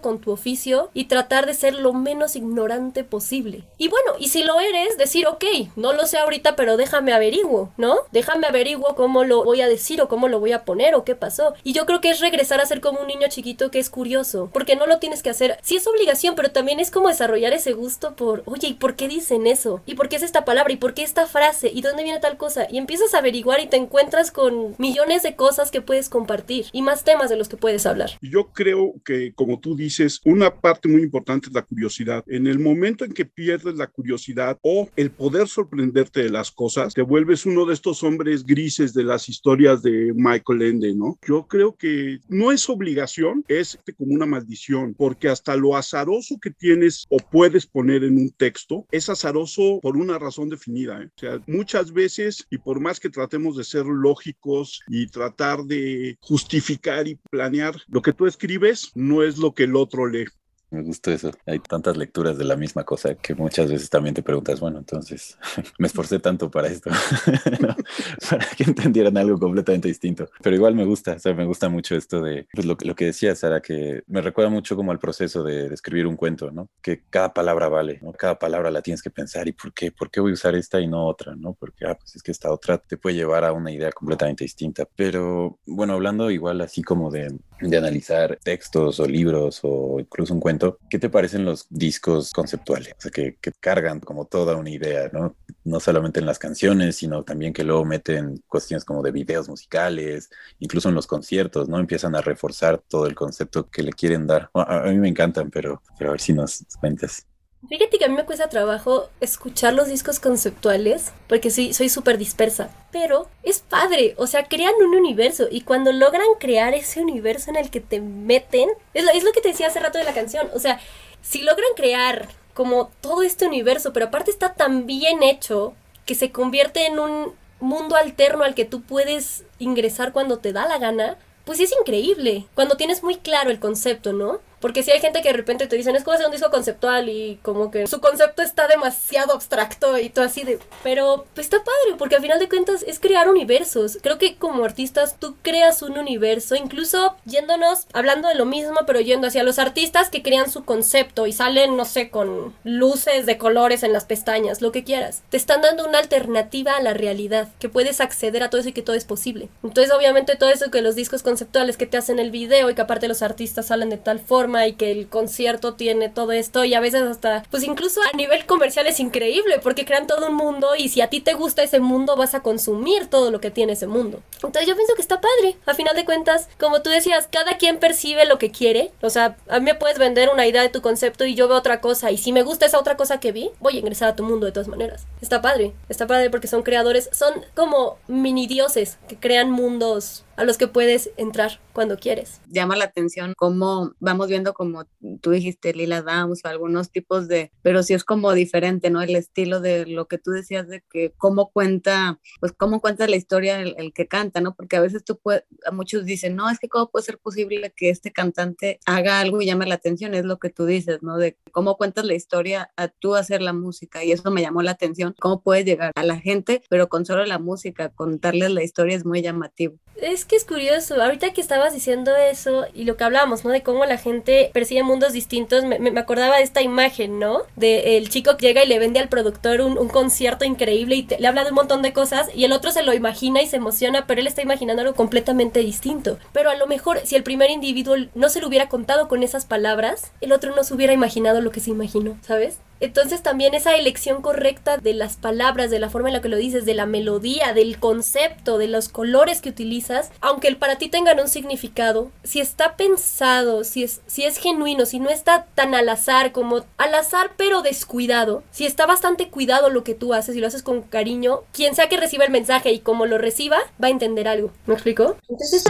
con 0.00 0.20
tu 0.20 0.32
oficio 0.32 0.90
y 0.94 1.04
tratar 1.04 1.46
de 1.46 1.54
ser 1.54 1.74
lo 1.74 1.92
menos 1.92 2.36
ignorante 2.36 3.04
posible. 3.04 3.64
Y 3.78 3.88
bueno, 3.88 4.12
y 4.18 4.28
si 4.28 4.42
lo 4.42 4.58
eres, 4.60 4.98
decir, 4.98 5.26
ok, 5.26 5.44
no 5.76 5.92
lo 5.92 6.06
sé 6.06 6.18
ahorita, 6.18 6.56
pero 6.56 6.76
déjame 6.76 7.12
averiguo, 7.12 7.72
¿no? 7.76 7.96
Déjame 8.12 8.46
averiguo 8.46 8.94
cómo 8.94 9.24
lo 9.24 9.44
voy 9.44 9.60
a 9.60 9.68
decir 9.68 10.00
o 10.02 10.08
cómo 10.08 10.28
lo 10.28 10.40
voy 10.40 10.52
a 10.52 10.64
poner 10.64 10.94
o 10.94 11.04
qué 11.04 11.14
pasó. 11.14 11.54
Y 11.62 11.72
yo 11.72 11.86
creo 11.86 12.00
que 12.00 12.10
es 12.10 12.20
regresar 12.20 12.60
a 12.60 12.66
ser 12.66 12.80
como 12.80 13.00
un 13.00 13.06
niño 13.06 13.28
chiquito 13.28 13.70
que 13.70 13.78
es 13.78 13.90
curioso, 13.90 14.50
porque 14.52 14.76
no 14.76 14.86
lo 14.86 14.98
tienes 14.98 15.22
que 15.22 15.30
hacer. 15.30 15.58
Sí 15.62 15.76
es 15.76 15.86
obligación, 15.86 16.34
pero 16.34 16.50
también 16.50 16.80
es 16.80 16.90
como 16.90 17.08
desarrollar 17.08 17.52
ese 17.52 17.72
gusto 17.72 18.16
por, 18.16 18.42
oye, 18.46 18.68
¿y 18.68 18.74
por 18.74 18.96
qué 18.96 19.08
dicen 19.08 19.46
eso? 19.46 19.80
¿Y 19.86 19.94
por 19.94 20.08
qué 20.08 20.16
es 20.16 20.22
esta 20.22 20.44
palabra? 20.44 20.72
¿Y 20.72 20.76
por 20.76 20.94
qué 20.94 21.02
esta 21.02 21.26
frase? 21.26 21.70
¿Y 21.72 21.82
dónde 21.82 22.02
viene 22.02 22.20
tal 22.20 22.36
cosa? 22.36 22.66
Y 22.70 22.78
empiezas 22.78 23.14
a 23.14 23.18
averiguar 23.18 23.60
y 23.60 23.66
te 23.66 23.76
encuentras 23.76 24.30
con 24.30 24.74
millones 24.78 25.22
de 25.22 25.36
cosas 25.36 25.70
que 25.70 25.80
puedes 25.80 26.08
compartir 26.08 26.66
y 26.72 26.82
más 26.82 27.04
temas 27.04 27.30
de 27.30 27.36
los 27.36 27.48
que 27.48 27.56
puedes 27.56 27.86
hablar. 27.86 28.10
Yo 28.20 28.48
creo 28.52 28.94
que 29.04 29.17
como 29.34 29.60
tú 29.60 29.76
dices, 29.76 30.20
una 30.24 30.54
parte 30.54 30.88
muy 30.88 31.02
importante 31.02 31.48
es 31.48 31.54
la 31.54 31.62
curiosidad. 31.62 32.24
En 32.26 32.46
el 32.46 32.58
momento 32.58 33.04
en 33.04 33.12
que 33.12 33.24
pierdes 33.24 33.76
la 33.76 33.86
curiosidad 33.86 34.58
o 34.62 34.88
el 34.96 35.10
poder 35.10 35.48
sorprenderte 35.48 36.22
de 36.22 36.30
las 36.30 36.50
cosas, 36.50 36.94
te 36.94 37.02
vuelves 37.02 37.46
uno 37.46 37.66
de 37.66 37.74
estos 37.74 38.02
hombres 38.02 38.44
grises 38.44 38.94
de 38.94 39.04
las 39.04 39.28
historias 39.28 39.82
de 39.82 40.12
Michael 40.14 40.62
Ende, 40.62 40.94
¿no? 40.94 41.18
Yo 41.26 41.46
creo 41.46 41.76
que 41.76 42.18
no 42.28 42.52
es 42.52 42.68
obligación, 42.68 43.44
es 43.48 43.78
como 43.96 44.14
una 44.14 44.26
maldición, 44.26 44.94
porque 44.94 45.28
hasta 45.28 45.56
lo 45.56 45.76
azaroso 45.76 46.38
que 46.40 46.50
tienes 46.50 47.06
o 47.08 47.18
puedes 47.18 47.66
poner 47.66 48.04
en 48.04 48.18
un 48.18 48.30
texto 48.30 48.86
es 48.90 49.08
azaroso 49.08 49.80
por 49.82 49.96
una 49.96 50.18
razón 50.18 50.48
definida. 50.48 51.02
¿eh? 51.02 51.08
O 51.16 51.18
sea, 51.18 51.40
muchas 51.46 51.92
veces, 51.92 52.46
y 52.50 52.58
por 52.58 52.80
más 52.80 53.00
que 53.00 53.10
tratemos 53.10 53.56
de 53.56 53.64
ser 53.64 53.86
lógicos 53.86 54.80
y 54.88 55.06
tratar 55.08 55.64
de 55.64 56.16
justificar 56.20 57.06
y 57.08 57.18
planear, 57.30 57.76
lo 57.88 58.02
que 58.02 58.12
tú 58.12 58.26
escribes 58.26 58.90
no 58.94 59.07
es 59.22 59.38
lo 59.38 59.54
que 59.54 59.64
el 59.64 59.76
otro 59.76 60.06
lee. 60.06 60.26
Me 60.70 60.82
gusta 60.82 61.12
eso. 61.12 61.30
Hay 61.46 61.60
tantas 61.60 61.96
lecturas 61.96 62.36
de 62.36 62.44
la 62.44 62.54
misma 62.54 62.84
cosa 62.84 63.14
que 63.14 63.34
muchas 63.34 63.70
veces 63.70 63.88
también 63.88 64.14
te 64.14 64.22
preguntas, 64.22 64.60
bueno, 64.60 64.78
entonces 64.78 65.38
me 65.78 65.86
esforcé 65.86 66.18
tanto 66.18 66.50
para 66.50 66.68
esto, 66.68 66.90
para 68.30 68.46
que 68.56 68.64
entendieran 68.64 69.16
algo 69.16 69.38
completamente 69.38 69.88
distinto. 69.88 70.28
Pero 70.42 70.56
igual 70.56 70.74
me 70.74 70.84
gusta, 70.84 71.12
o 71.14 71.18
sea, 71.18 71.32
me 71.32 71.46
gusta 71.46 71.70
mucho 71.70 71.96
esto 71.96 72.20
de 72.20 72.46
pues, 72.52 72.66
lo, 72.66 72.76
lo, 72.80 72.94
que 72.94 73.06
decía 73.06 73.34
Sara, 73.34 73.62
que 73.62 74.02
me 74.06 74.20
recuerda 74.20 74.50
mucho 74.50 74.76
como 74.76 74.92
al 74.92 74.98
proceso 74.98 75.42
de, 75.42 75.68
de, 75.68 75.74
escribir 75.74 76.06
un 76.06 76.16
cuento, 76.16 76.50
¿no? 76.50 76.68
Que 76.82 77.02
cada 77.08 77.32
palabra 77.32 77.68
vale, 77.68 77.98
¿no? 78.02 78.12
Cada 78.12 78.38
palabra 78.38 78.70
la 78.70 78.82
tienes 78.82 79.02
que 79.02 79.10
pensar 79.10 79.48
y 79.48 79.52
por 79.52 79.72
qué, 79.72 79.90
por 79.90 80.10
qué 80.10 80.20
voy 80.20 80.32
a 80.32 80.34
usar 80.34 80.54
esta 80.54 80.80
y 80.80 80.86
no 80.86 81.06
otra, 81.06 81.34
¿no? 81.34 81.54
Porque, 81.54 81.86
ah, 81.86 81.96
pues 81.98 82.16
es 82.16 82.22
que 82.22 82.32
esta 82.32 82.52
otra 82.52 82.76
te 82.76 82.98
puede 82.98 83.16
llevar 83.16 83.44
a 83.44 83.52
una 83.52 83.72
idea 83.72 83.90
completamente 83.90 84.44
distinta. 84.44 84.86
Pero 84.96 85.58
bueno, 85.66 85.94
hablando 85.94 86.30
igual 86.30 86.60
así 86.60 86.82
como 86.82 87.10
de, 87.10 87.38
de 87.60 87.76
analizar 87.76 88.38
textos 88.42 89.00
o 89.00 89.06
libros 89.06 89.60
o 89.62 89.98
incluso 90.00 90.34
un 90.34 90.40
cuento, 90.40 90.57
¿qué 90.90 90.98
te 90.98 91.10
parecen 91.10 91.44
los 91.44 91.66
discos 91.70 92.32
conceptuales? 92.32 92.94
O 92.98 93.00
sea, 93.00 93.10
que, 93.10 93.36
cargan 93.60 94.00
como 94.00 94.26
toda 94.26 94.56
una 94.56 94.70
idea, 94.70 95.10
¿no? 95.12 95.36
No 95.64 95.80
solamente 95.80 96.20
en 96.20 96.26
las 96.26 96.38
canciones, 96.38 96.96
sino 96.96 97.24
también 97.24 97.52
que 97.52 97.64
luego 97.64 97.84
meten 97.84 98.42
cuestiones 98.48 98.84
como 98.84 99.02
de 99.02 99.12
videos 99.12 99.48
musicales, 99.48 100.30
incluso 100.58 100.88
en 100.88 100.94
los 100.94 101.06
conciertos, 101.06 101.68
¿no? 101.68 101.78
Empiezan 101.78 102.14
a 102.16 102.20
reforzar 102.20 102.82
todo 102.88 103.06
el 103.06 103.14
concepto 103.14 103.68
que 103.70 103.82
le 103.82 103.92
quieren 103.92 104.26
dar. 104.26 104.50
A, 104.54 104.80
a 104.80 104.90
mí 104.90 104.98
me 104.98 105.08
encantan, 105.08 105.50
pero, 105.50 105.82
pero 105.98 106.10
a 106.10 106.12
ver 106.12 106.20
si 106.20 106.32
nos 106.32 106.64
cuentas. 106.80 107.26
Fíjate 107.66 107.98
que 107.98 108.04
a 108.04 108.08
mí 108.08 108.14
me 108.14 108.24
cuesta 108.24 108.48
trabajo 108.48 109.08
escuchar 109.20 109.74
los 109.74 109.88
discos 109.88 110.20
conceptuales 110.20 111.12
porque 111.26 111.50
sí, 111.50 111.74
soy 111.74 111.88
súper 111.88 112.16
dispersa, 112.16 112.70
pero 112.92 113.28
es 113.42 113.58
padre, 113.60 114.14
o 114.16 114.26
sea, 114.28 114.44
crean 114.44 114.74
un 114.80 114.94
universo 114.94 115.48
y 115.50 115.62
cuando 115.62 115.92
logran 115.92 116.26
crear 116.38 116.72
ese 116.74 117.00
universo 117.00 117.50
en 117.50 117.56
el 117.56 117.70
que 117.70 117.80
te 117.80 118.00
meten, 118.00 118.68
es 118.94 119.04
lo, 119.04 119.10
es 119.10 119.24
lo 119.24 119.32
que 119.32 119.40
te 119.40 119.48
decía 119.48 119.66
hace 119.66 119.80
rato 119.80 119.98
de 119.98 120.04
la 120.04 120.14
canción, 120.14 120.48
o 120.54 120.60
sea, 120.60 120.78
si 121.20 121.42
logran 121.42 121.70
crear 121.74 122.28
como 122.54 122.90
todo 123.00 123.22
este 123.22 123.46
universo, 123.46 123.92
pero 123.92 124.06
aparte 124.06 124.30
está 124.30 124.54
tan 124.54 124.86
bien 124.86 125.22
hecho 125.22 125.74
que 126.06 126.14
se 126.14 126.30
convierte 126.30 126.86
en 126.86 126.98
un 127.00 127.34
mundo 127.60 127.96
alterno 127.96 128.44
al 128.44 128.54
que 128.54 128.64
tú 128.64 128.82
puedes 128.82 129.44
ingresar 129.58 130.12
cuando 130.12 130.38
te 130.38 130.52
da 130.52 130.66
la 130.68 130.78
gana, 130.78 131.18
pues 131.44 131.60
es 131.60 131.72
increíble. 131.78 132.46
Cuando 132.54 132.76
tienes 132.76 133.02
muy 133.02 133.16
claro 133.16 133.50
el 133.50 133.60
concepto, 133.60 134.12
¿no? 134.12 134.40
Porque 134.60 134.82
si 134.82 134.90
hay 134.90 135.00
gente 135.00 135.22
que 135.22 135.28
de 135.28 135.36
repente 135.36 135.66
te 135.66 135.76
dicen, 135.76 135.96
es 135.96 136.04
como 136.04 136.14
hacer 136.14 136.26
un 136.26 136.32
disco 136.32 136.50
conceptual 136.50 137.08
y 137.08 137.38
como 137.42 137.70
que 137.70 137.86
su 137.86 138.00
concepto 138.00 138.42
está 138.42 138.66
demasiado 138.66 139.32
abstracto 139.32 139.98
y 139.98 140.10
todo 140.10 140.24
así 140.24 140.44
de... 140.44 140.58
Pero 140.82 141.26
pues 141.34 141.46
está 141.46 141.58
padre, 141.58 141.96
porque 141.98 142.16
al 142.16 142.22
final 142.22 142.38
de 142.38 142.48
cuentas 142.48 142.82
es 142.82 143.00
crear 143.00 143.28
universos. 143.28 143.98
Creo 144.02 144.18
que 144.18 144.36
como 144.36 144.64
artistas 144.64 145.16
tú 145.18 145.36
creas 145.42 145.82
un 145.82 145.98
universo, 145.98 146.54
incluso 146.54 147.16
yéndonos, 147.24 147.86
hablando 147.92 148.28
de 148.28 148.34
lo 148.34 148.44
mismo, 148.44 148.80
pero 148.86 149.00
yendo 149.00 149.28
hacia 149.28 149.42
los 149.42 149.58
artistas 149.58 150.10
que 150.10 150.22
crean 150.22 150.50
su 150.50 150.64
concepto 150.64 151.26
y 151.26 151.32
salen, 151.32 151.76
no 151.76 151.84
sé, 151.84 152.10
con 152.10 152.54
luces 152.64 153.26
de 153.26 153.38
colores 153.38 153.82
en 153.82 153.92
las 153.92 154.04
pestañas, 154.04 154.60
lo 154.60 154.72
que 154.72 154.84
quieras. 154.84 155.22
Te 155.30 155.36
están 155.36 155.62
dando 155.62 155.86
una 155.86 155.98
alternativa 155.98 156.76
a 156.76 156.82
la 156.82 156.94
realidad, 156.94 157.48
que 157.58 157.68
puedes 157.68 158.00
acceder 158.00 158.42
a 158.42 158.50
todo 158.50 158.60
eso 158.60 158.70
y 158.70 158.72
que 158.72 158.82
todo 158.82 158.96
es 158.96 159.04
posible. 159.04 159.48
Entonces 159.62 159.92
obviamente 159.92 160.36
todo 160.36 160.50
eso 160.50 160.70
que 160.70 160.82
los 160.82 160.94
discos 160.94 161.22
conceptuales 161.22 161.76
que 161.76 161.86
te 161.86 161.96
hacen 161.96 162.18
el 162.18 162.30
video 162.30 162.70
y 162.70 162.74
que 162.74 162.82
aparte 162.82 163.08
los 163.08 163.22
artistas 163.22 163.66
salen 163.66 163.90
de 163.90 163.98
tal 163.98 164.20
forma, 164.20 164.47
y 164.56 164.72
que 164.72 164.90
el 164.90 165.08
concierto 165.08 165.74
tiene 165.74 166.08
todo 166.08 166.32
esto 166.32 166.64
y 166.64 166.74
a 166.74 166.80
veces 166.80 167.02
hasta, 167.02 167.42
pues 167.50 167.64
incluso 167.64 168.00
a 168.02 168.16
nivel 168.16 168.46
comercial 168.46 168.86
es 168.86 169.00
increíble 169.00 169.60
porque 169.62 169.84
crean 169.84 170.06
todo 170.06 170.28
un 170.28 170.34
mundo 170.34 170.74
y 170.76 170.88
si 170.88 171.00
a 171.00 171.08
ti 171.08 171.20
te 171.20 171.34
gusta 171.34 171.62
ese 171.62 171.80
mundo 171.80 172.16
vas 172.16 172.34
a 172.34 172.40
consumir 172.40 173.06
todo 173.06 173.30
lo 173.30 173.40
que 173.40 173.50
tiene 173.50 173.74
ese 173.74 173.86
mundo. 173.86 174.22
Entonces 174.36 174.66
yo 174.66 174.74
pienso 174.74 174.94
que 174.94 175.02
está 175.02 175.20
padre. 175.20 175.56
A 175.66 175.74
final 175.74 175.94
de 175.94 176.04
cuentas, 176.04 176.48
como 176.58 176.82
tú 176.82 176.90
decías, 176.90 177.28
cada 177.30 177.58
quien 177.58 177.78
percibe 177.78 178.24
lo 178.24 178.38
que 178.38 178.50
quiere. 178.50 178.90
O 179.02 179.10
sea, 179.10 179.36
a 179.48 179.58
mí 179.58 179.66
me 179.66 179.74
puedes 179.74 179.98
vender 179.98 180.30
una 180.32 180.46
idea 180.46 180.62
de 180.62 180.68
tu 180.68 180.80
concepto 180.80 181.26
y 181.26 181.34
yo 181.34 181.48
veo 181.48 181.58
otra 181.58 181.80
cosa 181.80 182.10
y 182.10 182.18
si 182.18 182.32
me 182.32 182.42
gusta 182.42 182.66
esa 182.66 182.78
otra 182.78 182.96
cosa 182.96 183.20
que 183.20 183.32
vi, 183.32 183.50
voy 183.60 183.76
a 183.76 183.80
ingresar 183.80 184.08
a 184.08 184.16
tu 184.16 184.24
mundo 184.24 184.46
de 184.46 184.52
todas 184.52 184.68
maneras. 184.68 185.06
Está 185.20 185.42
padre. 185.42 185.72
Está 185.88 186.06
padre 186.06 186.30
porque 186.30 186.48
son 186.48 186.62
creadores, 186.62 187.10
son 187.12 187.44
como 187.54 187.98
mini 188.06 188.46
dioses 188.46 188.98
que 189.08 189.16
crean 189.16 189.50
mundos 189.50 190.24
a 190.38 190.44
los 190.44 190.56
que 190.56 190.68
puedes 190.68 191.10
entrar 191.16 191.60
cuando 191.72 191.98
quieres. 191.98 192.40
Llama 192.46 192.76
la 192.76 192.84
atención 192.84 193.34
cómo 193.36 193.92
vamos 193.98 194.28
viendo, 194.28 194.54
como 194.54 194.84
tú 195.20 195.32
dijiste, 195.32 195.74
Lila 195.74 196.02
Downs 196.02 196.44
o 196.44 196.48
algunos 196.48 196.92
tipos 196.92 197.26
de, 197.26 197.50
pero 197.60 197.82
sí 197.82 197.92
es 197.92 198.04
como 198.04 198.32
diferente, 198.32 198.88
¿no? 198.88 199.02
El 199.02 199.16
estilo 199.16 199.60
de 199.60 199.84
lo 199.86 200.06
que 200.06 200.16
tú 200.16 200.30
decías 200.30 200.68
de 200.68 200.84
que 200.88 201.12
cómo 201.18 201.50
cuenta, 201.50 202.20
pues 202.38 202.52
cómo 202.52 202.80
cuenta 202.80 203.08
la 203.08 203.16
historia 203.16 203.60
el, 203.60 203.92
que 203.92 204.06
canta, 204.06 204.40
¿no? 204.40 204.54
Porque 204.54 204.76
a 204.76 204.80
veces 204.80 205.02
tú 205.02 205.18
puedes, 205.18 205.42
a 205.66 205.72
muchos 205.72 206.04
dicen, 206.04 206.36
no, 206.36 206.48
es 206.48 206.60
que 206.60 206.68
cómo 206.68 206.88
puede 206.88 207.04
ser 207.04 207.18
posible 207.18 207.72
que 207.76 207.90
este 207.90 208.12
cantante 208.12 208.78
haga 208.86 209.18
algo 209.18 209.42
y 209.42 209.46
llame 209.46 209.66
la 209.66 209.74
atención, 209.74 210.14
es 210.14 210.24
lo 210.24 210.38
que 210.38 210.50
tú 210.50 210.66
dices, 210.66 211.02
¿no? 211.02 211.18
De 211.18 211.36
cómo 211.50 211.76
cuentas 211.76 212.04
la 212.04 212.14
historia 212.14 212.70
a 212.76 212.86
tú 212.86 213.16
hacer 213.16 213.42
la 213.42 213.52
música 213.52 214.04
y 214.04 214.12
eso 214.12 214.30
me 214.30 214.42
llamó 214.42 214.62
la 214.62 214.70
atención, 214.70 215.16
cómo 215.18 215.42
puedes 215.42 215.64
llegar 215.64 215.90
a 215.96 216.04
la 216.04 216.20
gente, 216.20 216.62
pero 216.68 216.88
con 216.88 217.04
solo 217.04 217.26
la 217.26 217.40
música, 217.40 217.88
contarles 217.88 218.52
la 218.52 218.62
historia 218.62 218.94
es 218.94 219.04
muy 219.04 219.20
llamativo. 219.20 219.78
Es 220.00 220.27
que 220.28 220.36
es 220.36 220.44
curioso, 220.44 221.02
ahorita 221.02 221.32
que 221.32 221.40
estabas 221.40 221.72
diciendo 221.72 222.14
eso 222.14 222.66
y 222.74 222.84
lo 222.84 222.96
que 222.96 223.04
hablábamos, 223.04 223.44
¿no? 223.44 223.50
De 223.50 223.62
cómo 223.62 223.86
la 223.86 223.96
gente 223.96 224.50
percibe 224.52 224.82
mundos 224.82 225.14
distintos, 225.14 225.64
me, 225.64 225.78
me 225.78 225.98
acordaba 225.98 226.36
de 226.36 226.42
esta 226.42 226.60
imagen, 226.60 227.18
¿no? 227.18 227.42
De 227.56 227.96
el 227.96 228.10
chico 228.10 228.36
que 228.36 228.46
llega 228.46 228.62
y 228.62 228.68
le 228.68 228.78
vende 228.78 229.00
al 229.00 229.08
productor 229.08 229.62
un, 229.62 229.88
concierto 229.88 230.44
increíble 230.44 230.96
y 230.96 231.08
le 231.18 231.26
habla 231.26 231.44
de 231.44 231.50
un 231.50 231.54
montón 231.54 231.80
de 231.80 231.94
cosas 231.94 232.28
y 232.34 232.44
el 232.44 232.52
otro 232.52 232.70
se 232.70 232.82
lo 232.82 232.92
imagina 232.92 233.40
y 233.40 233.46
se 233.46 233.56
emociona, 233.56 234.06
pero 234.06 234.20
él 234.20 234.26
está 234.26 234.42
imaginando 234.42 234.82
algo 234.82 234.94
completamente 234.94 235.60
distinto. 235.60 236.18
Pero 236.32 236.50
a 236.50 236.56
lo 236.56 236.66
mejor 236.66 237.00
si 237.04 237.16
el 237.16 237.22
primer 237.22 237.50
individuo 237.50 237.96
no 238.14 238.28
se 238.28 238.40
lo 238.40 238.48
hubiera 238.48 238.68
contado 238.68 239.08
con 239.08 239.22
esas 239.22 239.46
palabras, 239.46 240.12
el 240.20 240.32
otro 240.32 240.54
no 240.54 240.62
se 240.62 240.74
hubiera 240.74 240.92
imaginado 240.92 241.40
lo 241.40 241.50
que 241.50 241.60
se 241.60 241.70
imaginó, 241.70 242.18
¿sabes? 242.22 242.58
Entonces 242.80 243.22
también 243.22 243.54
esa 243.54 243.74
elección 243.76 244.22
correcta 244.22 244.76
de 244.78 244.94
las 244.94 245.16
palabras, 245.16 245.70
de 245.70 245.78
la 245.78 245.90
forma 245.90 246.08
en 246.08 246.14
la 246.14 246.22
que 246.22 246.28
lo 246.28 246.36
dices, 246.36 246.64
de 246.64 246.74
la 246.74 246.86
melodía, 246.86 247.52
del 247.52 247.78
concepto, 247.78 248.58
de 248.58 248.68
los 248.68 248.88
colores 248.88 249.40
que 249.40 249.48
utilizas, 249.48 250.10
aunque 250.20 250.48
el 250.48 250.56
para 250.56 250.76
ti 250.76 250.88
tengan 250.88 251.20
un 251.20 251.28
significado, 251.28 252.10
si 252.22 252.40
está 252.40 252.76
pensado, 252.76 253.64
si 253.64 253.82
es, 253.82 254.00
si 254.06 254.24
es 254.24 254.38
genuino, 254.38 254.86
si 254.86 255.00
no 255.00 255.10
está 255.10 255.46
tan 255.54 255.74
al 255.74 255.88
azar 255.88 256.32
como 256.32 256.64
al 256.76 256.94
azar 256.94 257.32
pero 257.36 257.62
descuidado, 257.62 258.42
si 258.50 258.66
está 258.66 258.86
bastante 258.86 259.28
cuidado 259.28 259.70
lo 259.70 259.84
que 259.84 259.94
tú 259.94 260.14
haces 260.14 260.36
y 260.36 260.40
lo 260.40 260.46
haces 260.46 260.62
con 260.62 260.82
cariño, 260.82 261.40
quien 261.52 261.74
sea 261.74 261.88
que 261.88 261.96
reciba 261.96 262.24
el 262.24 262.32
mensaje 262.32 262.72
y 262.72 262.80
como 262.80 263.06
lo 263.06 263.18
reciba, 263.18 263.58
va 263.82 263.88
a 263.88 263.90
entender 263.90 264.28
algo. 264.28 264.52
¿Me 264.66 264.74
explico? 264.74 265.16
Entonces 265.28 265.64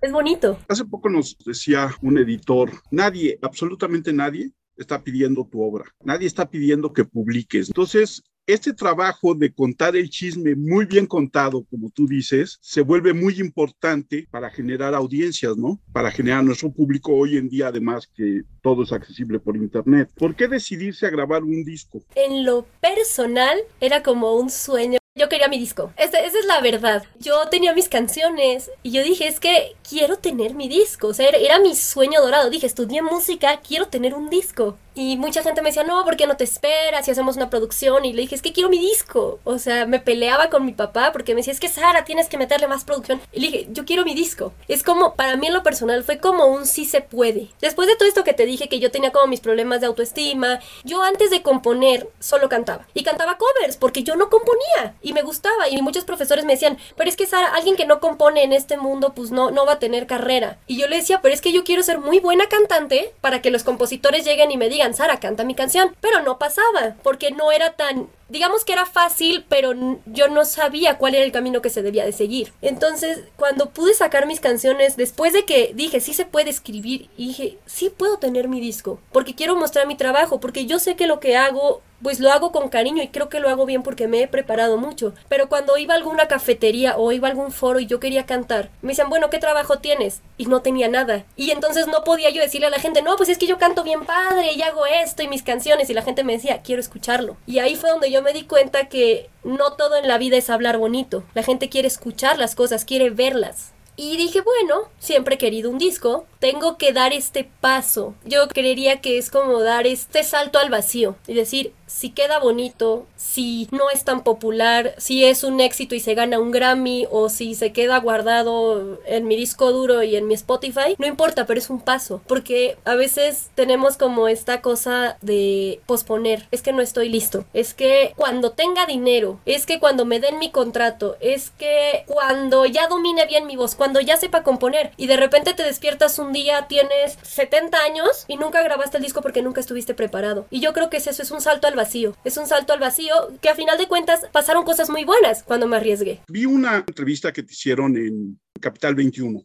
es 0.00 0.12
bonito. 0.12 0.58
Hace 0.68 0.84
poco 0.84 1.08
nos 1.08 1.36
decía 1.44 1.94
un 2.02 2.18
editor, 2.18 2.70
nadie, 2.90 3.38
absolutamente 3.42 4.12
nadie, 4.12 4.50
está 4.76 5.02
pidiendo 5.02 5.46
tu 5.50 5.62
obra, 5.62 5.84
nadie 6.02 6.26
está 6.26 6.48
pidiendo 6.48 6.92
que 6.92 7.04
publiques. 7.04 7.68
Entonces, 7.68 8.22
este 8.46 8.74
trabajo 8.74 9.34
de 9.34 9.52
contar 9.54 9.96
el 9.96 10.10
chisme 10.10 10.54
muy 10.54 10.84
bien 10.84 11.06
contado, 11.06 11.64
como 11.64 11.90
tú 11.90 12.06
dices, 12.06 12.58
se 12.60 12.82
vuelve 12.82 13.14
muy 13.14 13.40
importante 13.40 14.28
para 14.30 14.50
generar 14.50 14.94
audiencias, 14.94 15.56
¿no? 15.56 15.80
Para 15.92 16.10
generar 16.10 16.44
nuestro 16.44 16.70
público 16.70 17.14
hoy 17.14 17.38
en 17.38 17.48
día, 17.48 17.68
además 17.68 18.06
que 18.14 18.42
todo 18.60 18.82
es 18.82 18.92
accesible 18.92 19.40
por 19.40 19.56
internet. 19.56 20.10
¿Por 20.14 20.36
qué 20.36 20.46
decidirse 20.46 21.06
a 21.06 21.10
grabar 21.10 21.42
un 21.42 21.64
disco? 21.64 22.02
En 22.14 22.44
lo 22.44 22.66
personal, 22.80 23.58
era 23.80 24.02
como 24.02 24.36
un 24.36 24.50
sueño 24.50 24.98
yo 25.16 25.28
quería 25.28 25.46
mi 25.46 25.58
disco. 25.58 25.92
Esa, 25.96 26.18
es 26.18 26.32
la 26.44 26.60
verdad. 26.60 27.04
Yo 27.20 27.48
tenía 27.48 27.72
mis 27.72 27.88
canciones 27.88 28.72
y 28.82 28.90
yo 28.90 29.04
dije, 29.04 29.28
es 29.28 29.38
que 29.38 29.76
quiero 29.88 30.16
tener 30.16 30.54
mi 30.54 30.68
disco. 30.68 31.08
O 31.08 31.14
sea, 31.14 31.28
era, 31.28 31.38
era 31.38 31.60
mi 31.60 31.76
sueño 31.76 32.20
dorado. 32.20 32.50
Dije, 32.50 32.66
estudié 32.66 33.00
música, 33.00 33.60
quiero 33.60 33.86
tener 33.86 34.14
un 34.14 34.28
disco. 34.28 34.76
Y 34.96 35.16
mucha 35.16 35.42
gente 35.42 35.60
me 35.60 35.70
decía, 35.70 35.82
no, 35.82 36.04
¿por 36.04 36.16
qué 36.16 36.26
no 36.26 36.36
te 36.36 36.44
esperas 36.44 37.04
si 37.04 37.10
hacemos 37.10 37.36
una 37.36 37.50
producción? 37.50 38.04
Y 38.04 38.12
le 38.12 38.22
dije, 38.22 38.36
es 38.36 38.42
que 38.42 38.52
quiero 38.52 38.68
mi 38.68 38.78
disco. 38.78 39.40
O 39.42 39.58
sea, 39.58 39.86
me 39.86 39.98
peleaba 39.98 40.50
con 40.50 40.64
mi 40.64 40.72
papá 40.72 41.10
porque 41.12 41.34
me 41.34 41.40
decía, 41.40 41.52
es 41.52 41.58
que 41.58 41.68
Sara, 41.68 42.04
tienes 42.04 42.28
que 42.28 42.38
meterle 42.38 42.68
más 42.68 42.84
producción. 42.84 43.20
Y 43.32 43.40
le 43.40 43.46
dije, 43.48 43.68
yo 43.70 43.84
quiero 43.84 44.04
mi 44.04 44.14
disco. 44.14 44.52
Es 44.68 44.84
como, 44.84 45.14
para 45.14 45.36
mí 45.36 45.48
en 45.48 45.54
lo 45.54 45.64
personal, 45.64 46.04
fue 46.04 46.18
como 46.18 46.46
un 46.46 46.66
sí 46.66 46.84
se 46.84 47.00
puede. 47.00 47.48
Después 47.60 47.88
de 47.88 47.96
todo 47.96 48.08
esto 48.08 48.22
que 48.22 48.34
te 48.34 48.46
dije, 48.46 48.68
que 48.68 48.78
yo 48.78 48.92
tenía 48.92 49.10
como 49.10 49.26
mis 49.26 49.40
problemas 49.40 49.80
de 49.80 49.88
autoestima, 49.88 50.60
yo 50.84 51.02
antes 51.02 51.30
de 51.30 51.42
componer 51.42 52.08
solo 52.20 52.48
cantaba. 52.48 52.86
Y 52.94 53.02
cantaba 53.02 53.36
covers 53.36 53.76
porque 53.76 54.04
yo 54.04 54.14
no 54.14 54.30
componía. 54.30 54.94
Y 55.04 55.12
me 55.12 55.22
gustaba. 55.22 55.68
Y 55.68 55.80
muchos 55.82 56.04
profesores 56.04 56.44
me 56.44 56.54
decían, 56.54 56.78
pero 56.96 57.08
es 57.08 57.16
que 57.16 57.26
Sara, 57.26 57.54
alguien 57.54 57.76
que 57.76 57.86
no 57.86 58.00
compone 58.00 58.42
en 58.42 58.52
este 58.52 58.76
mundo, 58.76 59.12
pues 59.14 59.30
no, 59.30 59.52
no 59.52 59.66
va 59.66 59.74
a 59.74 59.78
tener 59.78 60.08
carrera. 60.08 60.58
Y 60.66 60.76
yo 60.76 60.88
le 60.88 60.96
decía, 60.96 61.20
pero 61.22 61.34
es 61.34 61.40
que 61.40 61.52
yo 61.52 61.62
quiero 61.62 61.82
ser 61.82 61.98
muy 61.98 62.18
buena 62.18 62.48
cantante 62.48 63.12
para 63.20 63.40
que 63.40 63.52
los 63.52 63.62
compositores 63.62 64.24
lleguen 64.24 64.50
y 64.50 64.56
me 64.56 64.68
digan, 64.68 64.94
Sara, 64.94 65.20
canta 65.20 65.44
mi 65.44 65.54
canción. 65.54 65.94
Pero 66.00 66.22
no 66.22 66.38
pasaba, 66.38 66.96
porque 67.02 67.30
no 67.30 67.52
era 67.52 67.74
tan 67.74 68.08
digamos 68.28 68.64
que 68.64 68.72
era 68.72 68.86
fácil, 68.86 69.44
pero 69.48 69.72
yo 70.06 70.28
no 70.28 70.44
sabía 70.44 70.98
cuál 70.98 71.14
era 71.14 71.24
el 71.24 71.32
camino 71.32 71.62
que 71.62 71.70
se 71.70 71.82
debía 71.82 72.04
de 72.04 72.12
seguir. 72.12 72.52
Entonces, 72.62 73.20
cuando 73.36 73.70
pude 73.70 73.94
sacar 73.94 74.26
mis 74.26 74.40
canciones, 74.40 74.96
después 74.96 75.32
de 75.32 75.44
que 75.44 75.72
dije, 75.74 76.00
sí 76.00 76.14
se 76.14 76.26
puede 76.26 76.50
escribir, 76.50 77.08
dije, 77.16 77.58
sí 77.66 77.90
puedo 77.90 78.18
tener 78.18 78.48
mi 78.48 78.60
disco, 78.60 78.98
porque 79.12 79.34
quiero 79.34 79.56
mostrar 79.56 79.86
mi 79.86 79.96
trabajo, 79.96 80.40
porque 80.40 80.66
yo 80.66 80.78
sé 80.78 80.96
que 80.96 81.06
lo 81.06 81.20
que 81.20 81.36
hago 81.36 81.82
pues 82.04 82.20
lo 82.20 82.30
hago 82.30 82.52
con 82.52 82.68
cariño 82.68 83.02
y 83.02 83.08
creo 83.08 83.28
que 83.28 83.40
lo 83.40 83.48
hago 83.48 83.66
bien 83.66 83.82
porque 83.82 84.06
me 84.06 84.22
he 84.22 84.28
preparado 84.28 84.76
mucho. 84.76 85.14
Pero 85.28 85.48
cuando 85.48 85.76
iba 85.78 85.94
a 85.94 85.96
alguna 85.96 86.28
cafetería 86.28 86.96
o 86.96 87.10
iba 87.10 87.26
a 87.26 87.30
algún 87.30 87.50
foro 87.50 87.80
y 87.80 87.86
yo 87.86 87.98
quería 87.98 88.26
cantar, 88.26 88.70
me 88.82 88.90
decían, 88.90 89.08
bueno, 89.08 89.30
¿qué 89.30 89.38
trabajo 89.38 89.78
tienes? 89.78 90.20
Y 90.36 90.46
no 90.46 90.60
tenía 90.60 90.86
nada. 90.86 91.24
Y 91.34 91.50
entonces 91.50 91.86
no 91.88 92.04
podía 92.04 92.30
yo 92.30 92.42
decirle 92.42 92.66
a 92.66 92.70
la 92.70 92.78
gente, 92.78 93.02
no, 93.02 93.16
pues 93.16 93.30
es 93.30 93.38
que 93.38 93.46
yo 93.46 93.58
canto 93.58 93.82
bien 93.82 94.04
padre 94.04 94.52
y 94.52 94.62
hago 94.62 94.84
esto 94.86 95.22
y 95.22 95.28
mis 95.28 95.42
canciones. 95.42 95.88
Y 95.88 95.94
la 95.94 96.02
gente 96.02 96.24
me 96.24 96.34
decía, 96.34 96.60
quiero 96.62 96.80
escucharlo. 96.80 97.38
Y 97.46 97.58
ahí 97.58 97.74
fue 97.74 97.90
donde 97.90 98.10
yo 98.10 98.22
me 98.22 98.34
di 98.34 98.44
cuenta 98.44 98.88
que 98.88 99.30
no 99.42 99.72
todo 99.72 99.96
en 99.96 100.06
la 100.06 100.18
vida 100.18 100.36
es 100.36 100.50
hablar 100.50 100.76
bonito. 100.76 101.24
La 101.32 101.42
gente 101.42 101.70
quiere 101.70 101.88
escuchar 101.88 102.38
las 102.38 102.54
cosas, 102.54 102.84
quiere 102.84 103.08
verlas. 103.08 103.72
Y 103.96 104.16
dije, 104.16 104.40
bueno, 104.40 104.88
siempre 104.98 105.36
he 105.36 105.38
querido 105.38 105.70
un 105.70 105.78
disco, 105.78 106.26
tengo 106.40 106.76
que 106.78 106.92
dar 106.92 107.12
este 107.12 107.48
paso. 107.60 108.14
Yo 108.24 108.48
creería 108.48 109.00
que 109.00 109.18
es 109.18 109.30
como 109.30 109.60
dar 109.60 109.86
este 109.86 110.24
salto 110.24 110.58
al 110.58 110.68
vacío 110.68 111.14
y 111.28 111.34
decir, 111.34 111.72
si 111.94 112.10
queda 112.10 112.40
bonito, 112.40 113.06
si 113.14 113.68
no 113.70 113.88
es 113.88 114.02
tan 114.02 114.24
popular, 114.24 114.96
si 114.98 115.24
es 115.24 115.44
un 115.44 115.60
éxito 115.60 115.94
y 115.94 116.00
se 116.00 116.14
gana 116.14 116.40
un 116.40 116.50
Grammy 116.50 117.06
o 117.08 117.28
si 117.28 117.54
se 117.54 117.72
queda 117.72 118.00
guardado 118.00 118.98
en 119.06 119.28
mi 119.28 119.36
disco 119.36 119.70
duro 119.70 120.02
y 120.02 120.16
en 120.16 120.26
mi 120.26 120.34
Spotify, 120.34 120.96
no 120.98 121.06
importa, 121.06 121.46
pero 121.46 121.60
es 121.60 121.70
un 121.70 121.80
paso, 121.80 122.20
porque 122.26 122.76
a 122.84 122.96
veces 122.96 123.50
tenemos 123.54 123.96
como 123.96 124.26
esta 124.26 124.60
cosa 124.60 125.18
de 125.20 125.80
posponer, 125.86 126.48
es 126.50 126.62
que 126.62 126.72
no 126.72 126.82
estoy 126.82 127.08
listo, 127.08 127.44
es 127.54 127.74
que 127.74 128.12
cuando 128.16 128.50
tenga 128.50 128.86
dinero, 128.86 129.38
es 129.46 129.64
que 129.64 129.78
cuando 129.78 130.04
me 130.04 130.18
den 130.18 130.40
mi 130.40 130.50
contrato, 130.50 131.16
es 131.20 131.50
que 131.50 132.02
cuando 132.08 132.66
ya 132.66 132.88
domine 132.88 133.24
bien 133.26 133.46
mi 133.46 133.54
voz, 133.54 133.76
cuando 133.76 134.00
ya 134.00 134.16
sepa 134.16 134.42
componer 134.42 134.90
y 134.96 135.06
de 135.06 135.16
repente 135.16 135.54
te 135.54 135.62
despiertas 135.62 136.18
un 136.18 136.32
día, 136.32 136.66
tienes 136.66 137.18
70 137.22 137.78
años 137.78 138.24
y 138.26 138.36
nunca 138.36 138.64
grabaste 138.64 138.96
el 138.96 139.04
disco 139.04 139.22
porque 139.22 139.42
nunca 139.42 139.60
estuviste 139.60 139.94
preparado. 139.94 140.46
Y 140.50 140.58
yo 140.58 140.72
creo 140.72 140.90
que 140.90 140.96
eso 140.96 141.10
es 141.10 141.30
un 141.30 141.40
salto 141.40 141.68
al 141.68 141.76
vacío. 141.76 141.83
Es 142.24 142.36
un 142.36 142.46
salto 142.46 142.72
al 142.72 142.80
vacío 142.80 143.14
que 143.40 143.48
a 143.48 143.54
final 143.54 143.78
de 143.78 143.88
cuentas 143.88 144.20
pasaron 144.32 144.64
cosas 144.64 144.88
muy 144.90 145.04
buenas 145.04 145.42
cuando 145.42 145.66
me 145.66 145.76
arriesgué. 145.76 146.20
Vi 146.28 146.46
una 146.46 146.78
entrevista 146.78 147.32
que 147.32 147.42
te 147.42 147.52
hicieron 147.52 147.96
en 147.96 148.40
Capital 148.60 148.94
21, 148.94 149.42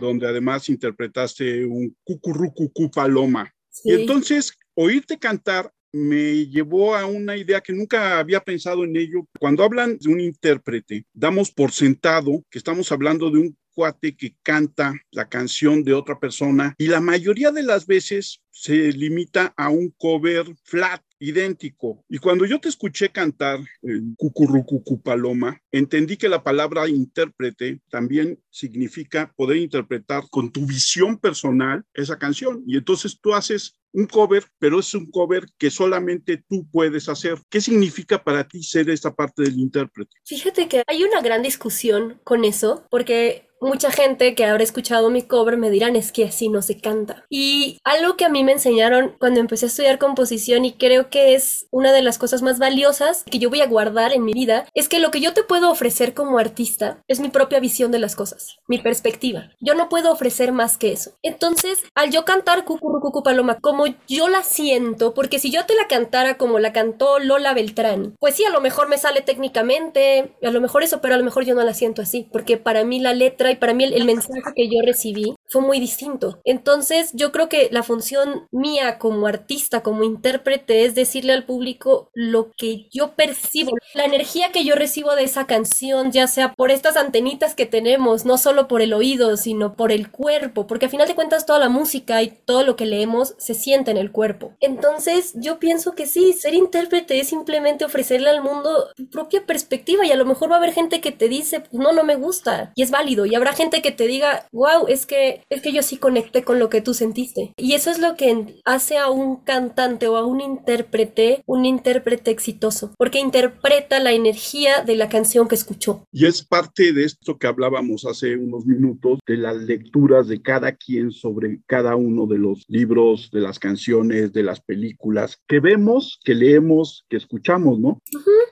donde 0.00 0.28
además 0.28 0.68
interpretaste 0.68 1.64
un 1.64 1.96
cucurrucucú 2.04 2.90
paloma. 2.90 3.52
Y 3.84 3.92
entonces, 3.92 4.52
oírte 4.74 5.18
cantar 5.18 5.72
me 5.92 6.46
llevó 6.46 6.94
a 6.94 7.06
una 7.06 7.36
idea 7.36 7.60
que 7.60 7.72
nunca 7.72 8.18
había 8.18 8.40
pensado 8.40 8.84
en 8.84 8.96
ello. 8.96 9.26
Cuando 9.38 9.64
hablan 9.64 9.98
de 9.98 10.08
un 10.08 10.20
intérprete, 10.20 11.04
damos 11.12 11.50
por 11.50 11.72
sentado 11.72 12.44
que 12.50 12.58
estamos 12.58 12.92
hablando 12.92 13.30
de 13.30 13.38
un 13.38 13.56
cuate 13.74 14.16
que 14.16 14.36
canta 14.42 14.94
la 15.10 15.28
canción 15.28 15.82
de 15.84 15.94
otra 15.94 16.18
persona 16.18 16.74
y 16.78 16.88
la 16.88 17.00
mayoría 17.00 17.50
de 17.50 17.62
las 17.62 17.86
veces 17.86 18.40
se 18.50 18.92
limita 18.92 19.54
a 19.56 19.70
un 19.70 19.90
cover 19.96 20.44
flat 20.64 21.02
idéntico. 21.20 22.04
Y 22.08 22.18
cuando 22.18 22.46
yo 22.46 22.58
te 22.58 22.68
escuché 22.68 23.10
cantar 23.10 23.60
el 23.82 24.14
Cucurrucucu 24.16 25.00
Paloma, 25.02 25.60
entendí 25.70 26.16
que 26.16 26.28
la 26.28 26.42
palabra 26.42 26.88
intérprete 26.88 27.80
también 27.90 28.40
significa 28.48 29.32
poder 29.36 29.58
interpretar 29.58 30.24
con 30.30 30.50
tu 30.50 30.66
visión 30.66 31.18
personal 31.18 31.84
esa 31.94 32.18
canción. 32.18 32.64
Y 32.66 32.76
entonces 32.78 33.18
tú 33.20 33.34
haces 33.34 33.76
un 33.92 34.06
cover, 34.06 34.44
pero 34.58 34.80
es 34.80 34.94
un 34.94 35.10
cover 35.10 35.46
que 35.58 35.70
solamente 35.70 36.42
tú 36.48 36.66
puedes 36.70 37.08
hacer. 37.08 37.38
¿Qué 37.48 37.60
significa 37.60 38.22
para 38.22 38.46
ti 38.46 38.62
ser 38.62 38.90
esta 38.90 39.14
parte 39.14 39.42
del 39.42 39.58
intérprete? 39.58 40.16
Fíjate 40.24 40.68
que 40.68 40.82
hay 40.86 41.02
una 41.04 41.20
gran 41.20 41.42
discusión 41.42 42.20
con 42.24 42.44
eso, 42.44 42.84
porque 42.90 43.50
mucha 43.60 43.90
gente 43.90 44.34
que 44.34 44.44
habrá 44.44 44.62
escuchado 44.62 45.10
mi 45.10 45.22
cover 45.22 45.56
me 45.56 45.70
dirán 45.70 45.96
es 45.96 46.12
que 46.12 46.24
así 46.24 46.48
no 46.48 46.62
se 46.62 46.80
canta. 46.80 47.26
Y 47.28 47.78
algo 47.84 48.16
que 48.16 48.24
a 48.24 48.28
mí 48.28 48.42
me 48.42 48.52
enseñaron 48.52 49.16
cuando 49.18 49.40
empecé 49.40 49.66
a 49.66 49.68
estudiar 49.68 49.98
composición 49.98 50.64
y 50.64 50.72
creo 50.72 51.10
que 51.10 51.34
es 51.34 51.66
una 51.70 51.92
de 51.92 52.02
las 52.02 52.18
cosas 52.18 52.42
más 52.42 52.58
valiosas 52.58 53.24
que 53.24 53.38
yo 53.38 53.50
voy 53.50 53.60
a 53.60 53.66
guardar 53.66 54.12
en 54.12 54.24
mi 54.24 54.32
vida 54.32 54.66
es 54.74 54.88
que 54.88 54.98
lo 54.98 55.10
que 55.10 55.20
yo 55.20 55.34
te 55.34 55.44
puedo 55.44 55.70
ofrecer 55.70 56.14
como 56.14 56.38
artista 56.38 57.02
es 57.06 57.20
mi 57.20 57.28
propia 57.28 57.60
visión 57.60 57.90
de 57.90 57.98
las 57.98 58.16
cosas, 58.16 58.58
mi 58.66 58.78
perspectiva. 58.78 59.50
Yo 59.60 59.74
no 59.74 59.88
puedo 59.88 60.10
ofrecer 60.10 60.52
más 60.52 60.78
que 60.78 60.92
eso. 60.92 61.12
Entonces, 61.22 61.78
al 61.94 62.10
yo 62.10 62.24
cantar 62.24 62.64
Cucurrucucu 62.64 63.22
Paloma 63.22 63.58
como 63.60 63.79
yo 64.08 64.28
la 64.28 64.42
siento, 64.42 65.14
porque 65.14 65.38
si 65.38 65.50
yo 65.50 65.66
te 65.66 65.74
la 65.74 65.86
cantara 65.88 66.36
como 66.36 66.58
la 66.58 66.72
cantó 66.72 67.18
Lola 67.18 67.54
Beltrán, 67.54 68.16
pues 68.18 68.34
sí, 68.34 68.44
a 68.44 68.50
lo 68.50 68.60
mejor 68.60 68.88
me 68.88 68.98
sale 68.98 69.22
técnicamente, 69.22 70.34
a 70.42 70.50
lo 70.50 70.60
mejor 70.60 70.82
eso, 70.82 71.00
pero 71.00 71.14
a 71.14 71.18
lo 71.18 71.24
mejor 71.24 71.44
yo 71.44 71.54
no 71.54 71.62
la 71.62 71.74
siento 71.74 72.02
así, 72.02 72.28
porque 72.32 72.56
para 72.56 72.84
mí 72.84 73.00
la 73.00 73.14
letra 73.14 73.50
y 73.50 73.56
para 73.56 73.74
mí 73.74 73.84
el, 73.84 74.04
mensaje 74.04 74.40
que 74.54 74.68
yo 74.68 74.80
recibí 74.84 75.34
fue 75.46 75.62
muy 75.62 75.80
distinto. 75.80 76.40
Entonces 76.44 77.10
yo 77.14 77.32
creo 77.32 77.48
que 77.48 77.68
la 77.70 77.82
función 77.82 78.48
mía 78.50 78.98
como 78.98 79.26
artista, 79.26 79.82
como 79.82 80.04
intérprete, 80.04 80.84
es 80.84 80.94
decirle 80.94 81.32
al 81.32 81.44
público 81.44 82.10
lo 82.14 82.50
que 82.56 82.88
yo 82.90 83.14
percibo, 83.14 83.72
la 83.94 84.04
energía 84.04 84.52
que 84.52 84.64
yo 84.64 84.74
recibo 84.74 85.14
de 85.14 85.24
esa 85.24 85.46
canción, 85.46 86.12
ya 86.12 86.26
sea 86.26 86.54
por 86.54 86.70
estas 86.70 86.96
antenitas 86.96 87.54
que 87.54 87.66
tenemos, 87.66 88.24
no 88.24 88.38
solo 88.38 88.68
por 88.68 88.82
el 88.82 88.92
oído, 88.92 89.36
sino 89.36 89.74
por 89.74 89.92
el 89.92 90.10
cuerpo, 90.10 90.66
porque 90.66 90.86
al 90.86 90.90
final 90.90 91.08
de 91.08 91.14
cuentas 91.14 91.46
toda 91.46 91.58
la 91.58 91.68
música 91.68 92.22
y 92.22 92.28
todo 92.30 92.64
lo 92.64 92.76
que 92.76 92.86
leemos 92.86 93.34
se 93.38 93.54
siente 93.54 93.69
en 93.72 93.96
el 93.96 94.10
cuerpo. 94.10 94.56
Entonces 94.60 95.32
yo 95.36 95.58
pienso 95.58 95.92
que 95.92 96.06
sí, 96.06 96.32
ser 96.32 96.54
intérprete 96.54 97.20
es 97.20 97.28
simplemente 97.28 97.84
ofrecerle 97.84 98.28
al 98.28 98.42
mundo 98.42 98.88
tu 98.96 99.08
propia 99.08 99.46
perspectiva 99.46 100.04
y 100.04 100.10
a 100.10 100.16
lo 100.16 100.26
mejor 100.26 100.50
va 100.50 100.56
a 100.56 100.58
haber 100.58 100.72
gente 100.72 101.00
que 101.00 101.12
te 101.12 101.28
dice, 101.28 101.62
no, 101.70 101.92
no 101.92 102.02
me 102.02 102.16
gusta, 102.16 102.72
y 102.74 102.82
es 102.82 102.90
válido, 102.90 103.26
y 103.26 103.34
habrá 103.34 103.52
gente 103.52 103.80
que 103.80 103.92
te 103.92 104.06
diga, 104.06 104.48
wow, 104.52 104.88
es 104.88 105.06
que, 105.06 105.42
es 105.48 105.62
que 105.62 105.72
yo 105.72 105.82
sí 105.82 105.98
conecté 105.98 106.42
con 106.42 106.58
lo 106.58 106.68
que 106.68 106.80
tú 106.80 106.94
sentiste. 106.94 107.52
Y 107.56 107.74
eso 107.74 107.90
es 107.90 108.00
lo 108.00 108.16
que 108.16 108.60
hace 108.64 108.98
a 108.98 109.08
un 109.08 109.36
cantante 109.36 110.08
o 110.08 110.16
a 110.16 110.26
un 110.26 110.40
intérprete 110.40 111.42
un 111.46 111.64
intérprete 111.64 112.30
exitoso, 112.30 112.92
porque 112.98 113.20
interpreta 113.20 114.00
la 114.00 114.12
energía 114.12 114.82
de 114.82 114.96
la 114.96 115.08
canción 115.08 115.46
que 115.46 115.54
escuchó. 115.54 116.04
Y 116.12 116.26
es 116.26 116.44
parte 116.44 116.92
de 116.92 117.04
esto 117.04 117.38
que 117.38 117.46
hablábamos 117.46 118.04
hace 118.04 118.36
unos 118.36 118.66
minutos, 118.66 119.20
de 119.26 119.36
las 119.36 119.56
lecturas 119.58 120.26
de 120.28 120.42
cada 120.42 120.72
quien 120.72 121.12
sobre 121.12 121.60
cada 121.66 121.96
uno 121.96 122.26
de 122.26 122.38
los 122.38 122.64
libros, 122.68 123.30
de 123.32 123.40
las 123.40 123.59
canciones, 123.60 124.32
de 124.32 124.42
las 124.42 124.60
películas 124.60 125.40
que 125.46 125.60
vemos, 125.60 126.18
que 126.24 126.34
leemos, 126.34 127.06
que 127.08 127.16
escuchamos, 127.16 127.78
¿no? 127.78 128.00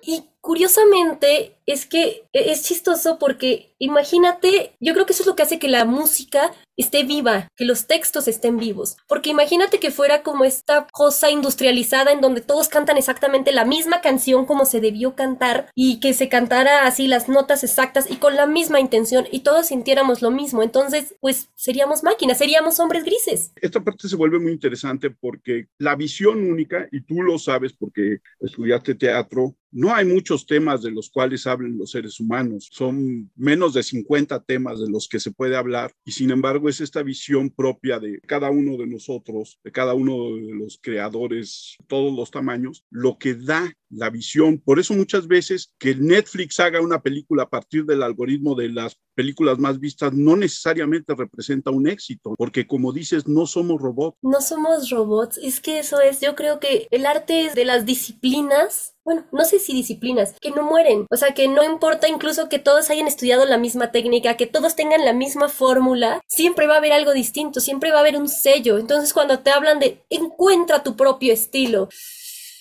Y 0.02 0.22
curiosamente 0.48 1.58
es 1.66 1.84
que 1.84 2.24
e-, 2.32 2.50
es 2.50 2.62
chistoso 2.62 3.18
porque 3.18 3.74
imagínate, 3.78 4.72
yo 4.80 4.94
creo 4.94 5.04
que 5.04 5.12
eso 5.12 5.22
es 5.22 5.26
lo 5.26 5.36
que 5.36 5.42
hace 5.42 5.58
que 5.58 5.68
la 5.68 5.84
música 5.84 6.54
esté 6.78 7.02
viva, 7.04 7.48
que 7.54 7.66
los 7.66 7.86
textos 7.86 8.28
estén 8.28 8.56
vivos. 8.56 8.96
Porque 9.08 9.28
imagínate 9.28 9.78
que 9.78 9.90
fuera 9.90 10.22
como 10.22 10.44
esta 10.44 10.86
cosa 10.90 11.30
industrializada 11.30 12.12
en 12.12 12.22
donde 12.22 12.40
todos 12.40 12.68
cantan 12.68 12.96
exactamente 12.96 13.52
la 13.52 13.66
misma 13.66 14.00
canción 14.00 14.46
como 14.46 14.64
se 14.64 14.80
debió 14.80 15.14
cantar 15.14 15.70
y 15.74 16.00
que 16.00 16.14
se 16.14 16.30
cantara 16.30 16.86
así 16.86 17.08
las 17.08 17.28
notas 17.28 17.62
exactas 17.62 18.10
y 18.10 18.16
con 18.16 18.34
la 18.34 18.46
misma 18.46 18.80
intención 18.80 19.26
y 19.30 19.40
todos 19.40 19.66
sintiéramos 19.66 20.22
lo 20.22 20.30
mismo. 20.30 20.62
Entonces, 20.62 21.14
pues 21.20 21.50
seríamos 21.56 22.02
máquinas, 22.02 22.38
seríamos 22.38 22.80
hombres 22.80 23.04
grises. 23.04 23.52
Esta 23.56 23.84
parte 23.84 24.08
se 24.08 24.16
vuelve 24.16 24.38
muy 24.38 24.52
interesante 24.52 25.10
porque 25.10 25.66
la 25.76 25.94
visión 25.94 26.38
única, 26.50 26.88
y 26.90 27.02
tú 27.02 27.22
lo 27.22 27.38
sabes 27.38 27.74
porque 27.74 28.20
estudiaste 28.40 28.94
teatro, 28.94 29.54
no 29.70 29.94
hay 29.94 30.06
muchos 30.06 30.46
temas 30.46 30.82
de 30.82 30.90
los 30.90 31.10
cuales 31.10 31.46
hablen 31.46 31.78
los 31.78 31.90
seres 31.90 32.20
humanos, 32.20 32.68
son 32.72 33.30
menos 33.36 33.74
de 33.74 33.82
50 33.82 34.42
temas 34.44 34.80
de 34.80 34.90
los 34.90 35.08
que 35.08 35.20
se 35.20 35.30
puede 35.30 35.56
hablar 35.56 35.92
y 36.04 36.12
sin 36.12 36.30
embargo 36.30 36.68
es 36.68 36.80
esta 36.80 37.02
visión 37.02 37.50
propia 37.50 37.98
de 37.98 38.20
cada 38.20 38.50
uno 38.50 38.76
de 38.76 38.86
nosotros, 38.86 39.58
de 39.64 39.72
cada 39.72 39.94
uno 39.94 40.36
de 40.36 40.54
los 40.54 40.78
creadores, 40.80 41.76
todos 41.86 42.14
los 42.14 42.30
tamaños, 42.30 42.84
lo 42.90 43.18
que 43.18 43.34
da 43.34 43.72
la 43.90 44.10
visión. 44.10 44.58
Por 44.58 44.78
eso 44.78 44.94
muchas 44.94 45.26
veces 45.26 45.72
que 45.78 45.94
Netflix 45.94 46.60
haga 46.60 46.80
una 46.80 47.00
película 47.00 47.44
a 47.44 47.48
partir 47.48 47.84
del 47.84 48.02
algoritmo 48.02 48.54
de 48.54 48.68
las 48.68 48.98
películas 49.14 49.58
más 49.58 49.80
vistas 49.80 50.12
no 50.12 50.36
necesariamente 50.36 51.12
representa 51.12 51.72
un 51.72 51.88
éxito, 51.88 52.34
porque 52.38 52.66
como 52.66 52.92
dices, 52.92 53.26
no 53.26 53.46
somos 53.46 53.80
robots. 53.80 54.16
No 54.22 54.40
somos 54.40 54.90
robots, 54.90 55.38
es 55.38 55.60
que 55.60 55.80
eso 55.80 56.00
es, 56.00 56.20
yo 56.20 56.36
creo 56.36 56.60
que 56.60 56.86
el 56.92 57.04
arte 57.04 57.46
es 57.46 57.54
de 57.56 57.64
las 57.64 57.84
disciplinas 57.84 58.94
bueno, 59.08 59.24
no 59.32 59.46
sé 59.46 59.58
si 59.58 59.72
disciplinas, 59.72 60.34
que 60.38 60.50
no 60.50 60.62
mueren. 60.62 61.06
O 61.10 61.16
sea, 61.16 61.32
que 61.32 61.48
no 61.48 61.64
importa 61.64 62.08
incluso 62.08 62.50
que 62.50 62.58
todos 62.58 62.90
hayan 62.90 63.06
estudiado 63.06 63.46
la 63.46 63.56
misma 63.56 63.90
técnica, 63.90 64.36
que 64.36 64.46
todos 64.46 64.76
tengan 64.76 65.02
la 65.02 65.14
misma 65.14 65.48
fórmula, 65.48 66.20
siempre 66.26 66.66
va 66.66 66.74
a 66.74 66.76
haber 66.76 66.92
algo 66.92 67.14
distinto, 67.14 67.60
siempre 67.60 67.90
va 67.90 67.96
a 67.96 68.00
haber 68.00 68.18
un 68.18 68.28
sello. 68.28 68.76
Entonces, 68.76 69.14
cuando 69.14 69.38
te 69.38 69.50
hablan 69.50 69.78
de 69.78 70.02
encuentra 70.10 70.82
tu 70.82 70.94
propio 70.94 71.32
estilo, 71.32 71.88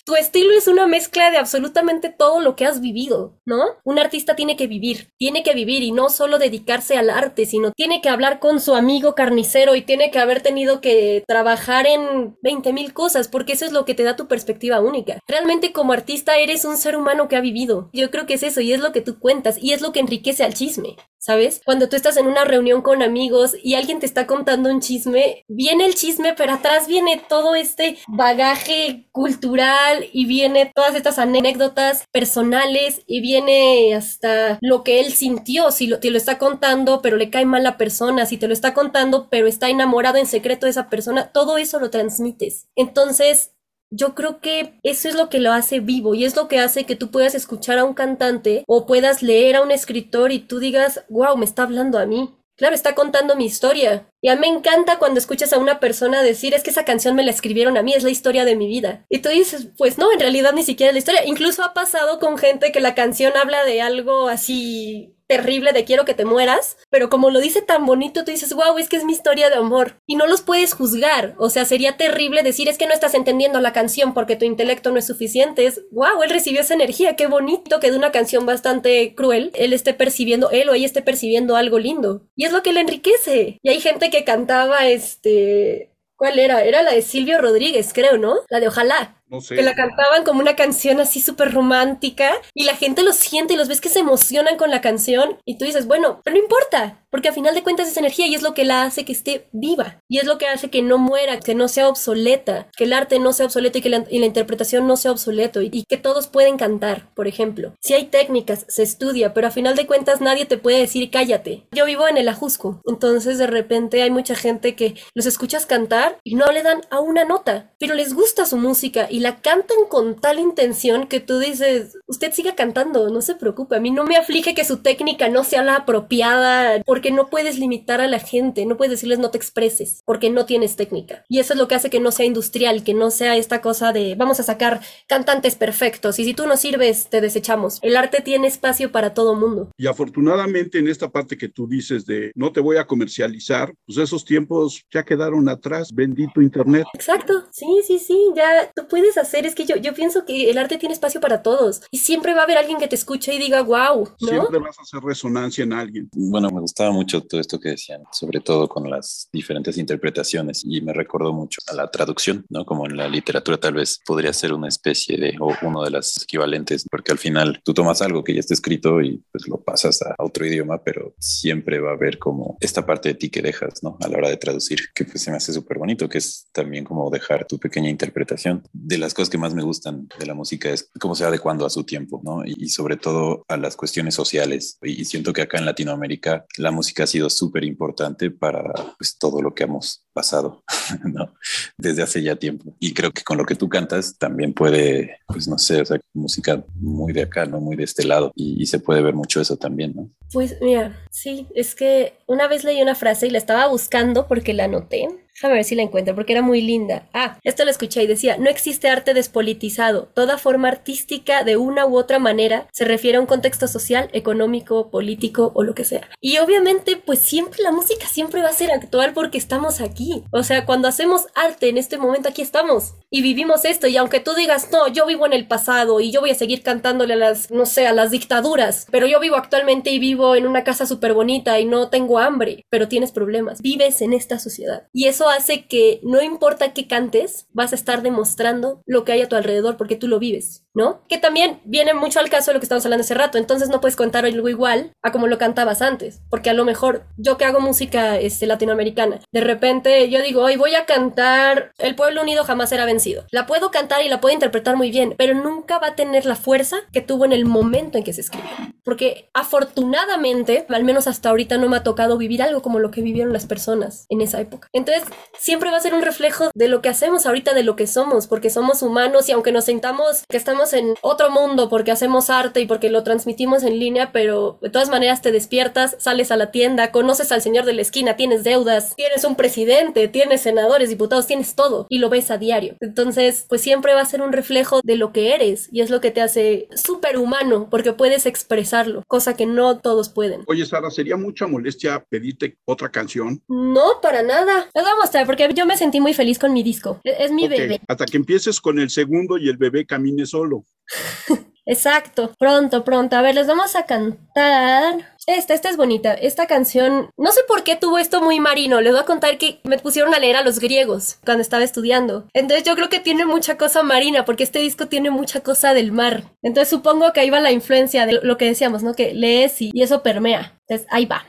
tu 0.08 0.15
estilo 0.15 0.54
es 0.58 0.70
una 0.70 0.88
mezcla 0.88 1.32
de 1.32 1.38
absolutamente 1.38 2.10
todo 2.10 2.39
lo 2.39 2.56
que 2.56 2.65
has 2.65 2.80
vivido, 2.80 3.41
¿no? 3.46 3.60
Un 3.84 4.00
artista 4.00 4.38
tiene 4.38 4.56
que 4.56 4.65
vivir, 4.65 5.10
tiene 5.17 5.43
que 5.43 5.54
vivir 5.54 5.84
y 5.84 5.91
no 5.91 6.08
solo 6.08 6.39
dedicarse 6.39 6.96
al 6.96 7.10
arte, 7.10 7.46
sino 7.46 7.74
tiene 7.74 8.02
que 8.02 8.08
hablar 8.08 8.39
con 8.39 8.62
su 8.62 8.74
amigo 8.74 9.15
carnicero 9.15 9.76
y 9.76 9.82
tiene 9.82 10.10
que 10.10 10.20
haber 10.20 10.41
tenido 10.41 10.80
que 10.80 11.26
trabajar 11.28 11.86
en 11.86 12.38
20 12.41 12.72
mil 12.72 12.93
cosas, 12.93 13.28
porque 13.28 13.52
eso 13.52 13.65
es 13.65 13.74
lo 13.74 13.84
que 13.84 13.96
te 13.96 14.04
da 14.04 14.15
tu 14.15 14.30
perspectiva 14.30 14.80
única. 14.80 15.20
Realmente 15.28 15.74
como 15.74 15.91
artista 15.91 16.38
eres 16.38 16.63
un 16.63 16.78
ser 16.78 16.96
humano 16.96 17.28
que 17.28 17.36
ha 17.36 17.41
vivido. 17.41 17.89
Yo 17.91 18.10
creo 18.10 18.26
que 18.26 18.36
es 18.36 18.43
eso 18.43 18.62
y 18.62 18.72
es 18.72 18.80
lo 18.80 18.93
que 18.93 19.02
tú 19.02 19.20
cuentas 19.20 19.58
y 19.62 19.74
es 19.74 19.82
lo 19.82 19.91
que 19.91 20.00
enriquece 20.00 20.46
al 20.46 20.54
chisme. 20.54 20.96
¿sabes? 21.28 21.62
Cuando 21.65 21.89
tú 21.89 21.98
estás 21.98 22.15
en 22.15 22.26
una 22.26 22.46
reunión 22.46 22.82
con 22.82 23.04
amigos 23.04 23.54
y 23.62 23.74
alguien 23.74 24.00
te 24.00 24.06
está 24.06 24.26
contando 24.28 24.70
un 24.70 24.80
chisme, 24.80 25.43
viene 25.50 25.86
el 25.86 25.93
chisme, 25.93 26.34
pero 26.38 26.54
atrás 26.54 26.88
viene 26.88 27.22
todo 27.28 27.54
este 27.54 27.98
bagaje 28.08 29.10
cultural 29.12 29.97
y 30.12 30.26
viene 30.26 30.72
todas 30.74 30.96
estas 30.96 31.20
anécdotas 31.20 32.06
personales 32.12 33.02
y 33.06 33.22
viene 33.22 33.96
hasta 33.96 34.58
lo 34.62 34.84
que 34.84 35.00
él 35.00 35.12
sintió, 35.12 35.72
si 35.72 35.88
lo, 35.88 36.00
te 36.00 36.12
lo 36.12 36.18
está 36.18 36.38
contando, 36.38 37.02
pero 37.02 37.18
le 37.18 37.30
cae 37.30 37.46
mal 37.46 37.64
la 37.64 37.78
persona, 37.78 38.26
si 38.26 38.38
te 38.38 38.48
lo 38.48 38.54
está 38.54 38.74
contando, 38.74 39.30
pero 39.30 39.48
está 39.48 39.70
enamorado 39.70 40.18
en 40.18 40.26
secreto 40.26 40.66
de 40.66 40.72
esa 40.72 40.90
persona, 40.90 41.32
todo 41.32 41.58
eso 41.58 41.80
lo 41.80 41.90
transmites. 41.90 42.68
Entonces, 42.76 43.52
yo 43.90 44.16
creo 44.16 44.42
que 44.42 44.80
eso 44.84 45.08
es 45.08 45.16
lo 45.16 45.30
que 45.30 45.40
lo 45.40 45.54
hace 45.54 45.80
vivo 45.80 46.14
y 46.14 46.26
es 46.26 46.36
lo 46.36 46.48
que 46.48 46.60
hace 46.60 46.86
que 46.86 46.96
tú 46.96 47.10
puedas 47.10 47.36
escuchar 47.36 47.78
a 47.78 47.86
un 47.86 47.94
cantante 47.94 48.64
o 48.68 48.86
puedas 48.86 49.24
leer 49.24 49.56
a 49.56 49.62
un 49.62 49.72
escritor 49.72 50.32
y 50.32 50.40
tú 50.40 50.60
digas, 50.60 51.06
wow, 51.10 51.38
me 51.38 51.46
está 51.46 51.64
hablando 51.64 51.98
a 51.98 52.06
mí. 52.06 52.37
Claro, 52.58 52.74
está 52.74 52.96
contando 52.96 53.36
mi 53.36 53.46
historia. 53.46 54.10
Y 54.20 54.30
a 54.30 54.36
mí 54.36 54.41
me 54.41 54.48
encanta 54.48 54.98
cuando 54.98 55.20
escuchas 55.20 55.54
a 55.54 55.60
una 55.60 55.80
persona 55.80 56.24
decir, 56.24 56.56
es 56.56 56.63
que 56.63 56.72
esa 56.72 56.86
canción 56.86 57.15
me 57.15 57.24
la 57.24 57.30
escribieron 57.30 57.78
a 57.78 57.84
mí, 57.84 57.93
es 57.93 58.04
la 58.04 58.10
historia 58.10 58.46
de 58.46 58.56
mi 58.56 58.67
vida. 58.67 59.06
Y 59.10 59.20
tú 59.20 59.30
dices, 59.30 59.70
pues 59.78 60.00
no, 60.00 60.12
en 60.12 60.20
realidad 60.20 60.54
ni 60.54 60.63
siquiera 60.63 60.89
es 60.89 60.96
la 60.96 61.00
historia. 61.00 61.26
Incluso 61.26 61.63
ha 61.63 61.76
pasado 61.76 62.20
con 62.20 62.38
gente 62.38 62.72
que 62.72 62.80
la 62.80 62.96
canción 62.96 63.38
habla 63.38 63.63
de 63.63 63.82
algo 63.82 64.28
así 64.28 65.16
terrible 65.28 65.74
de 65.74 65.86
quiero 65.86 66.06
que 66.06 66.13
te 66.13 66.26
mueras, 66.26 66.78
pero 66.90 67.10
como 67.10 67.30
lo 67.30 67.40
dice 67.40 67.62
tan 67.62 67.86
bonito, 67.86 68.24
tú 68.24 68.32
dices, 68.32 68.54
wow, 68.54 68.78
es 68.78 68.90
que 68.90 68.98
es 68.98 69.04
mi 69.04 69.13
historia 69.13 69.50
de 69.50 69.56
amor. 69.56 70.00
Y 70.06 70.16
no 70.16 70.28
los 70.28 70.42
puedes 70.42 70.74
juzgar. 70.74 71.36
O 71.38 71.50
sea, 71.50 71.66
sería 71.66 71.98
terrible 71.98 72.44
decir, 72.44 72.70
es 72.70 72.78
que 72.78 72.88
no 72.88 72.94
estás 72.94 73.13
entendiendo 73.13 73.60
la 73.60 73.74
canción 73.74 74.13
porque 74.13 74.36
tu 74.36 74.46
intelecto 74.46 74.92
no 74.92 75.00
es 75.00 75.08
suficiente. 75.08 75.66
Es, 75.66 75.84
wow, 75.92 76.24
él 76.24 76.30
recibió 76.30 76.62
esa 76.62 76.74
energía, 76.74 77.16
qué 77.16 77.28
bonito 77.28 77.80
que 77.80 77.92
de 77.92 77.98
una 77.98 78.12
canción 78.12 78.46
bastante 78.46 79.13
cruel, 79.16 79.52
él 79.54 79.74
esté 79.74 79.94
percibiendo, 79.94 80.50
él 80.52 80.70
o 80.70 80.74
ella 80.74 80.86
esté 80.86 81.02
percibiendo 81.02 81.56
algo 81.56 81.80
lindo. 81.80 82.28
Y 82.36 82.46
es 82.46 82.52
lo 82.52 82.63
que 82.63 82.74
le 82.74 82.82
enriquece. 82.82 83.60
Y 83.62 83.70
hay 83.70 83.80
gente 83.82 84.10
que 84.10 84.24
cantaba, 84.24 84.88
este, 84.88 85.92
¿Cuál 86.18 86.40
era? 86.40 86.63
Era 86.63 86.82
la 86.82 86.94
de 86.94 87.04
Silvio 87.04 87.40
Rodríguez, 87.40 87.94
creo, 87.94 88.18
¿no? 88.18 88.38
La 88.50 88.60
de 88.60 88.68
Ojalá. 88.68 89.16
No 89.30 89.42
sé. 89.42 89.56
Que 89.56 89.62
la 89.62 89.76
cantaban 89.76 90.24
como 90.24 90.40
una 90.40 90.56
canción 90.56 91.00
así 91.00 91.22
súper 91.22 91.54
romántica 91.54 92.32
y 92.54 92.63
la 92.63 92.76
gente 92.76 93.04
lo 93.04 93.12
siente 93.13 93.54
y 93.54 93.58
los 93.58 93.68
ves 93.68 93.82
que 93.82 93.90
se 93.90 94.00
emocionan 94.00 94.58
con 94.58 94.72
la 94.72 94.82
canción 94.82 95.38
y 95.46 95.58
tú 95.58 95.66
dices, 95.66 95.88
bueno, 95.88 96.22
pero 96.24 96.36
no 96.38 96.44
importa. 96.44 97.06
Porque 97.10 97.30
a 97.30 97.34
final 97.34 97.56
de 97.56 97.63
cuentas 97.63 97.88
es 97.88 97.98
energía 97.98 98.28
y 98.28 98.36
es 98.36 98.41
lo 98.41 98.54
que 98.54 98.65
la 98.65 98.84
hace 98.84 99.06
que 99.06 99.13
esté 99.13 99.48
viva 99.52 100.02
y 100.08 100.20
es 100.20 100.26
lo 100.26 100.38
que 100.38 100.48
hace 100.48 100.70
que 100.70 100.82
no 100.82 100.98
muera, 100.98 101.39
que 101.39 101.56
no 101.56 101.67
sea 101.67 101.89
obsoleta, 101.89 102.70
que 102.76 102.84
el 102.84 102.93
arte 102.93 103.20
no 103.20 103.34
sea 103.34 103.46
obsoleto 103.46 103.78
y 103.78 103.82
que 103.82 103.89
la, 103.89 104.06
interpretación 104.10 104.88
no 104.88 104.98
sea 104.98 105.12
obsoleto 105.12 105.62
y, 105.62 105.86
que 105.88 105.98
todos 105.98 106.28
pueden 106.28 106.58
cantar, 106.58 107.10
por 107.15 107.28
ejemplo. 107.28 107.74
Si 107.80 107.93
hay 107.93 108.06
técnicas, 108.06 108.65
se 108.67 108.84
estudia, 108.84 109.34
pero 109.34 109.48
a 109.48 109.52
final 109.52 109.76
de 109.76 109.88
cuentas 109.88 110.20
nadie 110.20 110.46
te 110.46 110.58
puede 110.58 110.80
decir 110.80 111.10
cállate. 111.10 111.65
Yo 111.72 111.86
vivo 111.86 112.08
en 112.08 112.17
el 112.17 112.28
Ajusco, 112.28 112.82
entonces 112.86 113.38
de 113.38 113.48
repente 113.48 114.02
hay 114.02 114.12
mucha 114.12 114.36
gente 114.36 114.76
que 114.76 114.96
los 115.13 115.26
escuchas 115.26 115.65
cantar 115.65 116.17
y 116.24 116.36
no 116.36 116.48
le 116.48 116.63
dan 116.63 116.82
a 116.89 117.00
una 117.00 117.24
nota, 117.24 117.72
pero 117.80 117.93
les 117.93 118.13
gusta 118.13 118.46
su 118.46 118.58
música 118.58 119.08
y 119.10 119.22
la 119.22 119.38
cantan 119.38 119.78
con 119.89 120.20
tal 120.20 120.39
intención 120.39 121.08
que 121.08 121.20
tú 121.20 121.39
dices, 121.39 121.98
usted 122.08 122.34
siga 122.34 122.56
cantando, 122.56 123.10
no 123.10 123.22
se 123.22 123.36
preocupe, 123.36 123.76
a 123.76 123.80
mí 123.80 123.91
no 123.91 124.04
me 124.04 124.17
aflige 124.17 124.54
que 124.54 124.65
su 124.65 124.78
técnica 124.78 125.30
no 125.30 125.43
sea 125.43 125.63
la 125.63 125.78
apropiada, 125.78 126.82
porque 126.98 127.12
no 127.12 127.30
puedes 127.30 127.60
limitar 127.60 128.02
a 128.02 128.08
la 128.08 128.18
gente, 128.18 128.66
no 128.66 128.76
puedes 128.76 128.90
decirles 128.90 129.20
no 129.20 129.30
te 129.30 129.38
expreses, 129.38 130.02
porque 130.04 130.32
no 130.32 130.48
tienes 130.48 130.76
técnica. 130.76 131.24
Y 131.30 131.38
eso 131.38 131.54
es 131.54 131.60
lo 131.60 131.68
que 131.68 131.76
hace 131.76 131.92
que 131.92 132.00
no 132.00 132.10
sea 132.10 132.26
industrial, 132.26 132.84
que 132.84 132.96
no 132.96 133.12
sea 133.12 133.38
esta 133.38 133.62
cosa 133.62 133.94
de 133.94 134.16
vamos 134.16 134.40
a 134.40 134.44
sacar 134.44 134.82
cantantes 135.08 135.54
perfectos 135.54 136.18
y 136.18 136.26
si 136.26 136.34
tú 136.34 136.48
no 136.48 136.58
sirves 136.58 137.08
te 137.12 137.22
desechamos. 137.22 137.78
El 137.84 137.98
arte 137.98 138.24
tiene 138.24 138.48
espacio 138.48 138.92
para 138.92 139.14
todo 139.14 139.36
mundo. 139.36 139.70
Y 139.78 139.86
afortunadamente 139.86 140.80
en 140.80 140.88
esta 140.88 141.12
parte 141.12 141.38
que 141.38 141.50
tú 141.50 141.68
dices 141.68 142.04
de 142.08 142.32
no 142.34 142.52
te 142.52 142.62
voy 142.62 142.78
a 142.78 142.88
comercializar, 142.88 143.72
pues 143.86 144.00
esos 144.00 144.26
tiempos 144.26 144.84
ya 144.92 145.06
quedaron 145.06 145.48
atrás, 145.50 145.94
bendito 145.94 146.42
internet. 146.42 146.88
Exacto, 146.96 147.46
sí, 147.52 147.68
sí, 147.86 148.00
sí, 148.00 148.18
ya 148.36 148.72
tú 148.76 148.88
puedes 148.88 149.20
hacer, 149.20 149.46
es 149.46 149.54
que 149.54 149.68
yo, 149.68 149.76
yo 149.76 149.94
pienso 149.94 150.26
que 150.26 150.50
el 150.50 150.58
arte 150.58 150.80
tiene 150.80 150.94
espacio 150.94 151.22
para 151.22 151.44
todos 151.44 151.84
y 151.92 152.00
siempre 152.00 152.34
va 152.34 152.40
a 152.40 152.44
haber 152.46 152.58
alguien 152.58 152.80
que 152.80 152.88
te 152.88 152.96
escuche 152.96 153.36
y 153.36 153.38
diga, 153.38 153.62
wow, 153.62 154.10
¿no? 154.20 154.28
Siempre 154.28 154.58
vas 154.58 154.80
a 154.80 154.82
hacer 154.82 155.04
resonancia 155.04 155.64
en 155.64 155.74
alguien. 155.74 156.10
Bueno, 156.16 156.50
me 156.50 156.62
gustaba 156.88 156.91
mucho 156.93 157.21
todo 157.21 157.41
esto 157.41 157.60
que 157.60 157.69
decían, 157.69 158.04
sobre 158.12 158.39
todo 158.39 158.67
con 158.67 158.89
las 158.89 159.30
diferentes 159.32 159.78
interpretaciones 159.78 160.63
y 160.65 160.82
me 160.82 160.93
recordó 160.93 161.34
mucho 161.34 161.60
a 161.67 161.76
la 161.76 161.89
traducción, 161.89 162.45
¿no? 162.50 162.65
Como 162.65 162.86
en 162.86 162.97
la 162.97 163.08
literatura 163.08 163.58
tal 163.58 163.76
vez 163.76 164.00
podría 164.06 164.34
ser 164.34 164.54
una 164.54 164.67
especie 164.67 165.17
de, 165.17 165.36
o 165.39 165.54
uno 165.62 165.84
de 165.84 165.91
las 165.91 166.21
equivalentes, 166.21 166.86
porque 166.89 167.12
al 167.12 167.17
final 167.17 167.62
tú 167.63 167.73
tomas 167.73 168.02
algo 168.02 168.23
que 168.23 168.34
ya 168.34 168.39
está 168.39 168.54
escrito 168.54 169.02
y 169.02 169.23
pues 169.32 169.47
lo 169.47 169.58
pasas 169.58 170.02
a 170.02 170.15
otro 170.19 170.45
idioma, 170.45 170.82
pero 170.84 171.13
siempre 171.19 171.80
va 171.80 171.91
a 171.91 171.93
haber 171.93 172.19
como 172.19 172.58
esta 172.60 172.86
parte 172.86 173.10
de 173.10 173.15
ti 173.15 173.30
que 173.30 173.41
dejas, 173.41 173.84
¿no? 173.84 173.97
A 174.02 174.08
la 174.08 174.17
hora 174.17 174.30
de 174.30 174.38
traducir, 174.38 174.80
que 174.93 175.06
pues 175.06 175.21
se 175.21 175.32
me 175.32 175.38
hace 175.38 175.54
súper 175.54 175.78
bonito, 175.78 176.08
que 176.08 176.19
es 176.19 176.47
también 176.52 176.84
como 176.84 177.10
dejar 177.10 177.45
tu 177.47 177.58
pequeña 177.58 177.89
interpretación. 177.89 178.63
De 178.73 178.97
las 178.97 179.13
cosas 179.13 179.30
que 179.30 179.38
más 179.38 179.54
me 179.54 179.63
gustan 179.63 180.08
de 180.19 180.26
la 180.26 180.34
música 180.34 180.69
es 180.69 180.89
cómo 181.00 181.15
se 181.15 181.23
va 181.23 181.30
adecuando 181.30 181.65
a 181.65 181.69
su 181.69 181.84
tiempo, 181.84 182.21
¿no? 182.23 182.43
Y, 182.45 182.67
sobre 182.69 182.97
todo 182.97 183.45
a 183.47 183.58
las 183.58 183.76
cuestiones 183.76 184.13
sociales. 184.13 184.78
Y 184.84 185.06
siento 185.06 185.34
que 185.34 185.41
acá 185.41 185.58
en 185.58 185.65
Latinoamérica 185.65 186.45
la 186.58 186.71
música 186.78 187.04
ha 187.04 187.08
sido 187.08 187.30
súper 187.30 187.63
importante 187.63 188.30
para 188.30 188.72
pues, 188.98 189.18
todo 189.18 189.42
lo 189.42 189.56
que 189.56 189.63
hemos 189.63 190.07
pasado, 190.17 190.63
¿no? 191.03 191.32
Desde 191.77 192.01
hace 192.01 192.23
ya 192.23 192.36
tiempo. 192.36 192.75
Y 192.80 192.95
creo 192.95 193.12
que 193.12 193.23
con 193.23 193.38
lo 193.38 193.45
que 193.45 193.53
tú 193.53 193.69
cantas 193.69 194.17
también 194.17 194.51
puede, 194.51 195.19
pues 195.27 195.47
no 195.47 195.60
sé, 195.60 195.82
o 195.82 195.86
sea, 195.86 195.99
música 196.12 196.65
muy 196.73 197.13
de 197.13 197.21
acá, 197.21 197.45
¿no? 197.45 197.62
Muy 197.62 197.75
de 197.75 197.84
este 197.84 198.03
lado. 198.03 198.32
Y, 198.36 198.65
se 198.65 198.80
puede 198.80 199.01
ver 199.01 199.13
mucho 199.13 199.39
eso 199.39 199.56
también, 199.56 199.93
¿no? 199.95 200.10
Pues 200.34 200.58
mira, 200.60 200.99
sí, 201.12 201.47
es 201.56 201.75
que 201.75 202.17
una 202.25 202.47
vez 202.47 202.63
leí 202.63 202.82
una 202.82 202.95
frase 202.95 203.27
y 203.27 203.30
la 203.30 203.38
estaba 203.38 203.67
buscando 203.67 204.27
porque 204.27 204.53
la 204.53 204.65
anoté 204.65 205.08
Déjame 205.38 205.53
ver 205.53 205.65
si 205.65 205.75
la 205.75 205.84
encuentro 205.84 206.15
porque 206.15 206.34
era 206.34 206.41
muy 206.41 206.62
linda. 206.62 207.08
Ah, 207.13 207.38
esto 207.43 207.63
lo 207.63 207.69
escuché 207.69 208.01
y 208.01 208.08
decía, 208.08 208.38
no 208.38 208.49
existe 208.49 208.89
arte 208.89 209.13
despolitizado. 209.13 210.10
Toda 210.15 210.39
forma 210.39 210.67
artística 210.67 211.43
de 211.43 211.58
una 211.58 211.86
u 211.86 211.95
otra 211.95 212.17
manera 212.17 212.67
se 212.71 212.86
refiere 212.86 213.17
a 213.17 213.21
un 213.21 213.27
contexto 213.27 213.67
social, 213.67 214.10
económico, 214.13 214.89
político 214.89 215.51
o 215.53 215.63
lo 215.63 215.75
que 215.75 215.84
sea. 215.84 216.10
Y 216.21 216.39
obviamente, 216.39 216.97
pues 216.97 217.19
siempre 217.19 217.62
la 217.62 217.71
música 217.71 218.08
siempre 218.08 218.41
va 218.41 218.49
a 218.49 218.53
ser 218.53 218.71
actual 218.71 219.13
porque 219.13 219.38
estamos 219.38 219.80
aquí. 219.80 220.07
O 220.32 220.43
sea, 220.43 220.65
cuando 220.65 220.88
hacemos 220.88 221.28
arte 221.36 221.70
en 221.70 221.78
este 221.78 221.98
momento 221.98 222.30
aquí 222.30 222.41
estamos 222.41 222.93
y 223.10 223.22
vivimos 223.22 223.65
esto. 223.65 223.88
Y 223.88 223.98
aunque 223.98 224.20
tú 224.20 224.34
digas, 224.34 224.70
no, 224.72 224.88
yo 224.88 225.06
vivo 225.06 225.26
en 225.26 225.34
el 225.34 225.48
pasado 225.48 226.00
y 226.00 226.12
yo 226.12 226.22
voy 226.22 226.32
a 226.32 226.36
seguir 226.36 226.63
cantándole 226.63 227.13
a 227.13 227.17
las, 227.17 227.52
no 227.52 227.65
sé, 227.65 227.88
a 227.88 227.93
las 227.93 228.12
dictaduras, 228.12 228.88
pero 228.91 229.08
yo 229.08 229.20
vivo 229.20 229.36
actualmente 229.36 229.91
y 229.91 230.00
vivo 230.00 230.36
en 230.36 230.48
una 230.48 230.63
casa 230.63 230.86
súper 230.86 231.13
bonita 231.13 231.60
y 231.60 231.65
no 231.65 231.89
tengo 231.89 232.20
hambre, 232.20 232.65
pero 232.70 232.88
tienes 232.88 233.12
problemas. 233.12 233.62
Vives 233.62 234.02
en 234.02 234.13
esta 234.13 234.39
sociedad. 234.39 234.88
Y 234.93 235.06
eso 235.06 235.30
hace 235.30 235.67
que 235.67 236.00
no 236.04 236.22
importa 236.22 236.74
qué 236.74 236.88
cantes, 236.88 237.48
vas 237.54 237.72
a 237.72 237.76
estar 237.76 238.02
demostrando 238.02 238.82
lo 238.86 239.04
que 239.04 239.13
hay 239.13 239.22
a 239.22 239.30
tu 239.30 239.36
alrededor 239.36 239.78
porque 239.78 239.96
tú 239.96 240.08
lo 240.08 240.20
vives, 240.20 240.65
¿no? 240.74 241.02
Que 241.08 241.17
también 241.17 241.60
viene 241.65 241.93
mucho 241.93 242.20
al 242.20 242.30
caso 242.30 242.52
de 242.52 242.56
lo 242.56 242.60
que 242.60 242.65
estamos 242.65 242.86
hablando 242.86 243.04
hace 243.04 243.13
rato, 243.13 243.38
entonces 243.38 243.70
no 243.70 243.82
puedes 243.82 243.96
contar 243.96 244.26
algo 244.26 244.50
igual 244.50 244.91
a 245.04 245.12
como 245.12 245.28
lo 245.28 245.38
cantabas 245.38 245.82
antes, 245.82 246.22
porque 246.30 246.50
a 246.50 246.54
lo 246.54 246.65
mejor 246.65 247.06
yo 247.17 247.38
que 247.38 247.46
hago 247.46 247.60
música 247.60 248.20
este, 248.20 248.48
latinoamericana, 248.48 249.20
de 249.32 249.41
repente 249.41 249.97
yo 250.06 250.22
digo, 250.22 250.44
hoy 250.44 250.56
voy 250.56 250.76
a 250.76 250.86
cantar 250.86 251.72
El 251.78 251.96
pueblo 251.96 252.22
unido 252.22 252.44
jamás 252.44 252.70
será 252.70 252.86
vencido. 252.86 253.26
La 253.32 253.46
puedo 253.46 253.72
cantar 253.72 254.04
y 254.04 254.10
la 254.10 254.22
puedo 254.22 254.34
interpretar 254.34 254.76
muy 254.76 254.92
bien, 254.92 255.16
pero 255.18 255.34
nunca 255.34 255.80
va 255.80 255.88
a 255.88 255.96
tener 255.96 256.26
la 256.26 256.36
fuerza 256.36 256.78
que 256.94 257.02
tuvo 257.02 257.26
en 257.26 257.34
el 257.34 257.46
momento 257.46 257.98
en 257.98 258.04
que 258.04 258.14
se 258.14 258.22
escribió. 258.22 258.50
Porque 258.84 259.30
afortunadamente, 259.34 260.66
al 260.70 260.84
menos 260.84 261.08
hasta 261.08 261.30
ahorita 261.30 261.58
no 261.58 261.68
me 261.70 261.78
ha 261.78 261.84
tocado 261.84 262.18
vivir 262.18 262.42
algo 262.42 262.62
como 262.62 262.80
lo 262.80 262.92
que 262.92 263.02
vivieron 263.02 263.34
las 263.34 263.46
personas 263.46 264.06
en 264.10 264.22
esa 264.22 264.40
época. 264.40 264.70
Entonces, 264.74 265.04
siempre 265.38 265.72
va 265.72 265.78
a 265.78 265.82
ser 265.82 265.94
un 265.94 266.02
reflejo 266.02 266.52
de 266.54 266.68
lo 266.68 266.82
que 266.82 266.90
hacemos 266.90 267.26
ahorita, 267.26 267.54
de 267.54 267.64
lo 267.64 267.76
que 267.76 267.88
somos, 267.88 268.28
porque 268.28 268.50
somos 268.50 268.82
humanos 268.82 269.28
y 269.30 269.32
aunque 269.32 269.52
nos 269.52 269.66
sintamos 269.66 270.24
que 270.30 270.38
estamos 270.38 270.74
en 270.74 270.96
otro 271.02 271.30
mundo 271.30 271.70
porque 271.70 271.92
hacemos 271.92 272.30
arte 272.30 272.62
y 272.62 272.66
porque 272.66 272.90
lo 272.90 273.04
transmitimos 273.04 273.64
en 273.64 273.80
línea, 273.80 274.12
pero 274.12 274.58
de 274.62 274.70
todas 274.70 274.90
maneras 274.90 275.22
te 275.22 275.32
despiertas, 275.32 275.96
sales 276.00 276.32
a 276.32 276.38
la 276.38 276.52
tienda, 276.52 276.92
conoces 276.92 277.32
al 277.32 277.42
señor 277.42 277.66
de 277.66 277.74
la 277.74 277.82
esquina, 277.82 278.16
tienes 278.16 278.44
deudas, 278.44 278.96
tienes 278.96 279.24
un 279.24 279.36
presidente, 279.36 279.77
tienes 280.12 280.42
senadores, 280.42 280.90
diputados, 280.90 281.28
tienes 281.28 281.56
todo 281.56 281.88
y 281.90 282.00
lo 282.00 282.10
ves 282.10 282.32
a 282.32 282.38
diario. 282.38 282.76
Entonces, 282.80 283.46
pues 283.48 283.62
siempre 283.62 283.94
va 283.94 284.02
a 284.02 284.06
ser 284.06 284.22
un 284.22 284.34
reflejo 284.34 284.82
de 284.84 284.96
lo 284.96 285.12
que 285.12 285.34
eres 285.34 285.70
y 285.72 285.82
es 285.82 285.90
lo 285.90 286.02
que 286.02 286.12
te 286.12 286.22
hace 286.22 286.68
súper 286.76 287.18
humano 287.18 287.68
porque 287.70 287.94
puedes 287.94 288.26
expresarlo, 288.26 289.04
cosa 289.08 289.36
que 289.36 289.46
no 289.46 289.80
todos 289.80 290.10
pueden. 290.10 290.42
Oye, 290.48 290.66
Sara, 290.66 290.90
¿sería 290.90 291.18
mucha 291.18 291.48
molestia 291.48 292.04
pedirte 292.10 292.58
otra 292.66 292.90
canción? 292.90 293.42
No, 293.48 294.02
para 294.02 294.24
nada. 294.24 294.70
Les 294.74 294.84
vamos 294.84 295.13
a 295.13 295.26
porque 295.26 295.50
yo 295.54 295.66
me 295.66 295.78
sentí 295.78 296.00
muy 296.00 296.13
feliz 296.13 296.40
con 296.40 296.54
mi 296.54 296.63
disco. 296.63 297.02
E-, 297.04 297.16
es, 297.20 297.32
mi 297.32 297.48
bebé. 297.48 297.82
Hasta 297.88 298.06
que 298.06 298.18
empieces 298.18 298.60
con 298.62 298.80
el 298.80 298.90
segundo 298.90 299.38
y 299.38 299.50
el 299.50 299.58
bebé 299.58 299.86
camine 299.86 300.26
solo. 300.26 300.63
Exacto, 301.67 302.32
pronto, 302.39 302.86
pronto. 302.86 303.17
A 303.17 303.21
ver, 303.21 303.36
les 303.36 303.45
vamos 303.45 303.75
a 303.75 303.86
cantar. 303.86 305.13
Esta, 305.27 305.53
esta 305.53 305.69
es 305.69 305.75
bonita. 305.75 306.13
Esta 306.13 306.47
canción, 306.47 307.10
no 307.17 307.32
sé 307.34 307.41
por 307.45 307.63
qué 307.63 307.75
tuvo 307.75 307.97
esto 307.97 308.21
muy 308.21 308.39
marino. 308.39 308.80
Les 308.80 308.93
voy 308.93 309.01
a 309.01 309.06
contar 309.06 309.38
que 309.38 309.60
me 309.65 309.77
pusieron 309.77 310.13
a 310.15 310.19
leer 310.19 310.38
a 310.38 310.43
los 310.43 310.60
griegos 310.60 311.19
cuando 311.25 311.41
estaba 311.41 311.65
estudiando. 311.65 312.25
Entonces 312.34 312.65
yo 312.65 312.73
creo 312.75 312.88
que 312.88 313.01
tiene 313.01 313.25
mucha 313.25 313.58
cosa 313.58 313.84
marina, 313.84 314.23
porque 314.23 314.43
este 314.43 314.60
disco 314.60 314.88
tiene 314.88 315.10
mucha 315.12 315.41
cosa 315.41 315.73
del 315.73 315.91
mar. 315.91 316.23
Entonces 316.41 316.69
supongo 316.69 317.12
que 317.12 317.19
ahí 317.19 317.30
va 317.30 317.41
la 317.41 317.51
influencia 317.51 318.06
de 318.06 318.21
lo 318.23 318.38
que 318.38 318.45
decíamos, 318.45 318.82
¿no? 318.82 318.93
Que 318.93 319.13
lees 319.13 319.62
y, 319.62 319.71
y 319.73 319.82
eso 319.82 320.01
permea. 320.01 320.58
Entonces 320.62 320.88
ahí 320.89 321.06
va. 321.06 321.25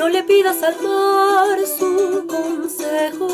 No 0.00 0.08
le 0.08 0.22
pidas 0.22 0.62
al 0.62 0.76
mar 0.80 1.58
su 1.78 2.26
consejo, 2.26 3.28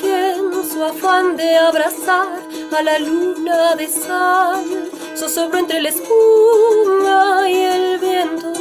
que 0.00 0.32
en 0.32 0.68
su 0.68 0.82
afán 0.82 1.36
de 1.36 1.58
abrazar 1.58 2.40
a 2.76 2.82
la 2.82 2.98
luna 2.98 3.76
de 3.76 3.86
sal, 3.86 4.90
zozobro 5.16 5.58
entre 5.58 5.80
la 5.80 5.90
espuma 5.90 7.48
y 7.48 7.54
el 7.54 7.98
viento. 8.00 8.52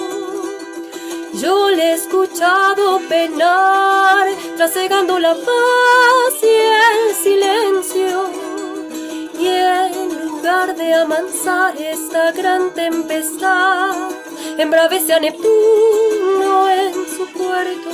Yo 1.33 1.71
le 1.71 1.83
he 1.83 1.93
escuchado 1.93 2.99
penar, 3.09 4.27
trasegando 4.55 5.17
la 5.17 5.33
paz 5.33 6.33
y 6.43 6.57
el 6.91 7.15
silencio, 7.25 8.29
y 9.41 9.47
en 9.47 10.27
lugar 10.27 10.75
de 10.75 10.93
amansar 10.93 11.75
esta 11.75 12.31
gran 12.31 12.71
tempestad, 12.75 13.95
embravece 14.57 15.13
a 15.13 15.19
Neptuno 15.19 16.69
en 16.69 16.93
su 16.93 17.25
puerto. 17.33 17.89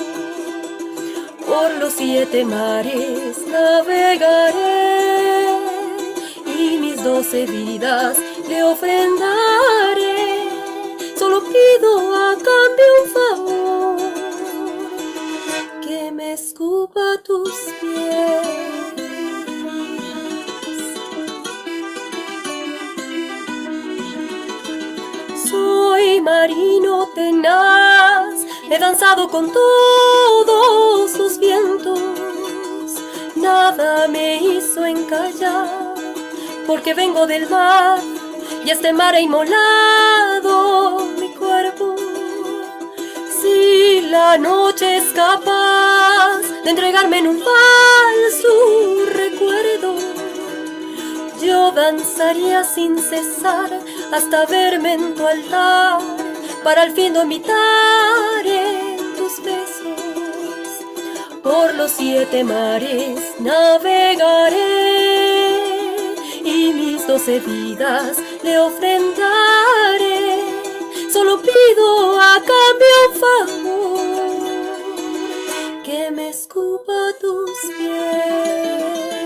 Por 1.48 1.72
los 1.76 1.94
siete 1.94 2.44
mares 2.44 3.48
navegaré 3.48 5.48
y 6.46 6.78
mis 6.80 7.02
doce 7.02 7.46
vidas 7.46 8.18
le 8.50 8.64
ofrendaré. 8.64 10.50
Solo 11.18 11.42
pido 11.44 12.14
a 12.14 12.34
cambio 12.34 12.86
un 13.04 13.10
favor, 13.18 13.98
que 15.82 16.12
me 16.12 16.34
escupa 16.34 17.18
tus 17.24 17.54
pies. 17.80 19.07
Soy 25.88 26.20
marino 26.20 27.08
tenaz, 27.16 28.36
he 28.70 28.78
danzado 28.78 29.30
con 29.30 29.50
todos 29.54 31.12
sus 31.12 31.40
vientos, 31.40 32.02
nada 33.36 34.06
me 34.10 34.36
hizo 34.36 34.86
encallar, 34.86 35.96
porque 36.68 36.94
vengo 36.94 37.26
del 37.26 37.50
mar 37.50 38.00
y 38.66 38.70
este 38.70 38.92
mar 38.92 39.16
ha 39.16 39.22
inmolado 39.22 41.06
mi 41.22 41.30
cuerpo. 41.36 41.96
Si 43.42 44.02
la 44.02 44.38
noche 44.38 44.98
es 44.98 45.14
capaz 45.14 46.42
de 46.66 46.70
entregarme 46.70 47.20
en 47.20 47.28
un 47.30 47.40
falso 47.40 49.06
recuerdo, 49.14 49.96
yo 51.42 51.72
danzaría 51.72 52.66
sin 52.66 53.00
cesar 53.00 53.72
hasta 54.12 54.46
verme 54.46 54.94
en 54.94 55.16
tu 55.16 55.26
altar 55.26 56.00
para 56.64 56.84
al 56.84 56.92
fin 56.92 57.14
dormitar 57.14 58.46
en 58.46 59.16
tus 59.16 59.42
besos. 59.44 59.98
Por 61.44 61.76
los 61.76 61.92
siete 61.92 62.44
mares 62.44 63.20
navegaré 63.40 64.58
y 66.44 66.74
mis 66.74 67.08
doce 67.08 67.40
vidas 67.40 68.18
le 68.44 68.60
ofrendaré. 68.60 70.44
Solo 71.12 71.42
pido 71.42 72.20
a 72.20 72.36
cambio 72.36 72.88
un 73.08 73.16
favor 73.24 73.98
que 75.84 76.12
me 76.12 76.30
escupa 76.30 76.94
tus 77.20 77.52
pies. 77.78 79.17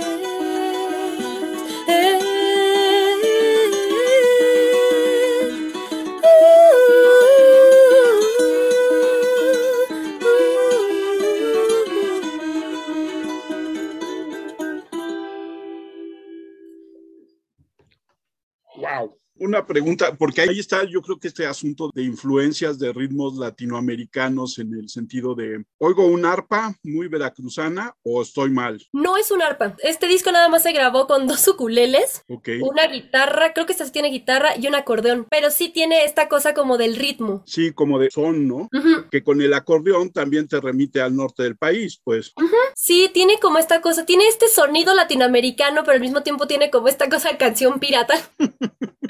Una 19.52 19.66
pregunta, 19.68 20.16
porque 20.16 20.42
ahí 20.42 20.60
está, 20.60 20.86
yo 20.86 21.02
creo 21.02 21.20
que 21.20 21.28
este 21.28 21.46
asunto 21.46 21.92
de 21.94 22.04
influencias 22.04 22.80
de 22.80 22.94
ritmos 22.94 23.36
latinoamericanos 23.36 24.60
en 24.60 24.74
el 24.74 24.88
sentido 24.88 25.36
de, 25.36 25.66
oigo 25.78 26.06
un 26.06 26.26
arpa 26.26 26.74
muy 26.84 27.10
veracruzana 27.10 27.94
o 28.02 28.22
estoy 28.22 28.50
mal. 28.50 28.82
No 28.94 29.18
es 29.18 29.30
un 29.30 29.42
arpa. 29.42 29.76
Este 29.84 30.08
disco 30.08 30.32
nada 30.32 30.48
más 30.48 30.64
se 30.64 30.72
grabó 30.72 31.06
con 31.06 31.28
dos 31.28 31.46
ukuleles, 31.50 32.24
okay. 32.30 32.62
una 32.62 32.88
guitarra, 32.88 33.52
creo 33.52 33.66
que 33.66 33.74
esta 33.74 33.86
sí 33.86 33.92
tiene 33.92 34.10
guitarra 34.10 34.58
y 34.58 34.68
un 34.68 34.76
acordeón, 34.76 35.28
pero 35.30 35.52
sí 35.52 35.68
tiene 35.68 36.06
esta 36.06 36.30
cosa 36.30 36.54
como 36.54 36.78
del 36.78 36.96
ritmo. 36.96 37.44
Sí, 37.46 37.74
como 37.74 38.00
de 38.00 38.10
son, 38.10 38.48
¿no? 38.48 38.56
Uh 38.56 38.70
-huh. 38.72 39.10
Que 39.10 39.22
con 39.22 39.42
el 39.42 39.54
acordeón 39.54 40.12
también 40.12 40.48
te 40.48 40.62
remite 40.62 41.02
al 41.02 41.14
norte 41.14 41.44
del 41.44 41.58
país, 41.58 42.00
pues. 42.06 42.32
Uh 42.38 42.44
-huh. 42.44 42.72
Sí, 42.74 43.10
tiene 43.14 43.38
como 43.42 43.58
esta 43.58 43.82
cosa, 43.82 44.06
tiene 44.06 44.28
este 44.28 44.48
sonido 44.48 44.96
latinoamericano, 44.96 45.84
pero 45.84 45.96
al 45.96 46.02
mismo 46.02 46.24
tiempo 46.24 46.48
tiene 46.48 46.72
como 46.72 46.88
esta 46.88 47.10
cosa 47.10 47.38
canción 47.38 47.80
pirata. 47.80 48.14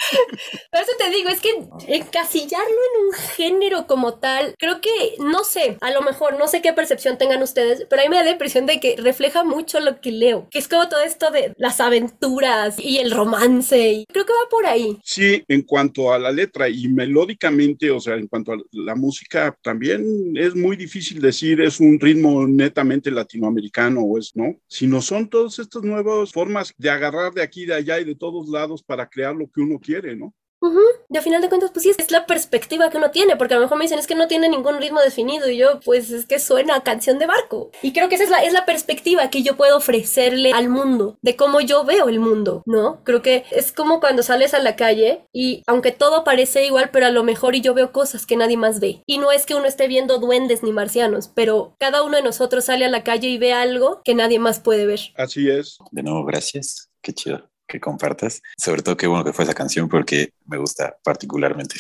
Por 0.72 0.82
eso 0.82 0.92
te 0.98 1.10
digo, 1.10 1.30
es 1.30 1.42
que 1.42 1.50
encasillarlo 1.88 2.68
en 2.68 3.06
un 3.06 3.14
género 3.14 3.88
como 3.88 4.16
tal, 4.16 4.56
creo 4.58 4.82
que, 4.82 5.16
no 5.20 5.44
sé, 5.44 5.78
a 5.82 5.92
lo 5.92 6.02
mejor, 6.02 6.38
no 6.38 6.48
sé 6.48 6.62
qué 6.62 6.74
percepción 6.74 7.18
tengan 7.18 7.42
ustedes, 7.42 7.86
pero 7.90 8.02
a 8.02 8.06
mí 8.06 8.10
me 8.10 8.18
da 8.18 8.24
la 8.24 8.32
impresión 8.32 8.66
de 8.66 8.80
que 8.80 8.96
refleja 8.98 9.44
mucho 9.44 9.80
lo 9.80 10.00
que 10.02 10.12
leo, 10.12 10.48
que 10.50 10.60
es 10.60 10.68
como 10.68 10.88
todo 10.90 11.02
esto 11.02 11.32
de 11.32 11.54
las 11.58 11.80
aventuras 11.80 12.80
y 12.80 12.98
el 12.98 13.12
romance, 13.12 13.92
y 13.92 14.06
creo 14.06 14.26
que 14.26 14.34
va 14.34 14.50
por 14.50 14.66
ahí. 14.66 14.98
Sí, 15.04 15.44
en 15.48 15.62
cuanto 15.64 16.14
a 16.14 16.20
la 16.20 16.32
letra 16.32 16.70
y 16.70 16.88
melódicamente, 16.88 17.92
o 17.92 18.00
sea, 18.00 18.16
en 18.16 18.28
cuanto 18.28 18.54
a 18.54 18.58
la 18.72 18.96
música, 18.96 19.56
también 19.62 20.34
es 20.36 20.56
muy 20.56 20.76
difícil 20.76 21.22
decir 21.22 21.62
es 21.62 21.80
un 21.80 22.00
ritmo 22.00 22.48
netamente 22.48 23.12
latinoamericano 23.12 24.02
o 24.02 24.18
es, 24.18 24.36
¿no? 24.36 24.56
Sino 24.68 25.02
son 25.02 25.30
todas 25.30 25.60
estas 25.60 25.84
nuevas 25.84 26.32
formas 26.32 26.74
de 26.78 26.90
agarrar 26.90 27.34
de 27.34 27.42
aquí, 27.42 27.66
de 27.66 27.76
allá 27.76 28.00
y 28.00 28.06
de 28.06 28.16
todos 28.16 28.48
lados 28.48 28.84
para 28.84 29.10
crear 29.10 29.36
lo 29.36 29.50
que 29.50 29.62
uno 29.62 29.80
quiere, 29.80 30.16
¿no? 30.16 30.21
Uh 30.62 30.70
-huh. 30.70 31.06
Y 31.10 31.18
a 31.18 31.22
final 31.22 31.42
de 31.42 31.50
cuentas, 31.50 31.72
pues 31.72 31.84
sí, 31.84 31.92
es 31.98 32.12
la 32.12 32.28
perspectiva 32.28 32.90
que 32.90 32.98
uno 32.98 33.10
tiene, 33.10 33.36
porque 33.36 33.56
a 33.56 33.58
lo 33.58 33.64
mejor 33.64 33.78
me 33.78 33.86
dicen 33.86 33.98
es 33.98 34.06
que 34.06 34.16
no 34.16 34.28
tiene 34.28 34.48
ningún 34.48 34.78
ritmo 34.80 35.02
definido 35.02 35.50
y 35.50 35.58
yo, 35.58 35.80
pues 35.84 36.12
es 36.12 36.28
que 36.28 36.40
suena 36.40 36.76
a 36.76 36.84
canción 36.84 37.18
de 37.18 37.26
barco. 37.26 37.72
Y 37.82 37.94
creo 37.94 38.10
que 38.10 38.16
esa 38.16 38.26
es 38.26 38.30
la, 38.30 38.44
es 38.44 38.54
la 38.54 38.66
perspectiva 38.66 39.30
que 39.30 39.42
yo 39.42 39.58
puedo 39.58 39.78
ofrecerle 39.78 40.52
al 40.54 40.70
mundo, 40.70 41.18
de 41.22 41.36
cómo 41.36 41.62
yo 41.62 41.84
veo 41.84 42.10
el 42.10 42.20
mundo, 42.20 42.62
¿no? 42.66 43.04
Creo 43.04 43.22
que 43.22 43.44
es 43.52 43.72
como 43.72 44.00
cuando 44.00 44.22
sales 44.22 44.54
a 44.54 44.60
la 44.60 44.76
calle 44.76 45.26
y 45.34 45.64
aunque 45.66 45.92
todo 45.92 46.24
parece 46.24 46.66
igual, 46.66 46.92
pero 46.92 47.08
a 47.08 47.12
lo 47.12 47.24
mejor 47.24 47.56
y 47.56 47.62
yo 47.62 47.74
veo 47.74 47.92
cosas 47.92 48.28
que 48.28 48.38
nadie 48.38 48.58
más 48.58 48.80
ve. 48.80 49.02
Y 49.08 49.18
no 49.18 49.32
es 49.32 49.48
que 49.48 49.56
uno 49.56 49.66
esté 49.66 49.88
viendo 49.88 50.20
duendes 50.20 50.62
ni 50.62 50.72
marcianos, 50.72 51.28
pero 51.28 51.76
cada 51.80 52.04
uno 52.04 52.18
de 52.18 52.24
nosotros 52.24 52.66
sale 52.66 52.86
a 52.86 52.90
la 52.90 53.04
calle 53.04 53.30
y 53.30 53.38
ve 53.40 53.54
algo 53.54 54.02
que 54.04 54.14
nadie 54.14 54.38
más 54.38 54.60
puede 54.60 54.86
ver. 54.86 55.00
Así 55.16 55.50
es. 55.50 55.78
De 55.92 56.04
nuevo, 56.04 56.24
gracias. 56.24 56.90
Qué 57.02 57.14
chido 57.14 57.52
que 57.72 57.80
compartas. 57.80 58.42
Sobre 58.58 58.84
todo 58.84 58.98
qué 58.98 59.08
bueno 59.08 59.24
que 59.24 59.34
fue 59.34 59.46
esa 59.46 59.54
canción 59.54 59.88
porque 59.88 60.34
me 60.52 60.58
gusta 60.58 60.96
particularmente. 61.04 61.76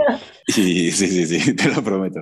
y 0.46 0.90
sí, 0.92 0.92
sí, 0.92 1.26
sí, 1.26 1.54
te 1.54 1.68
lo 1.68 1.82
prometo. 1.82 2.20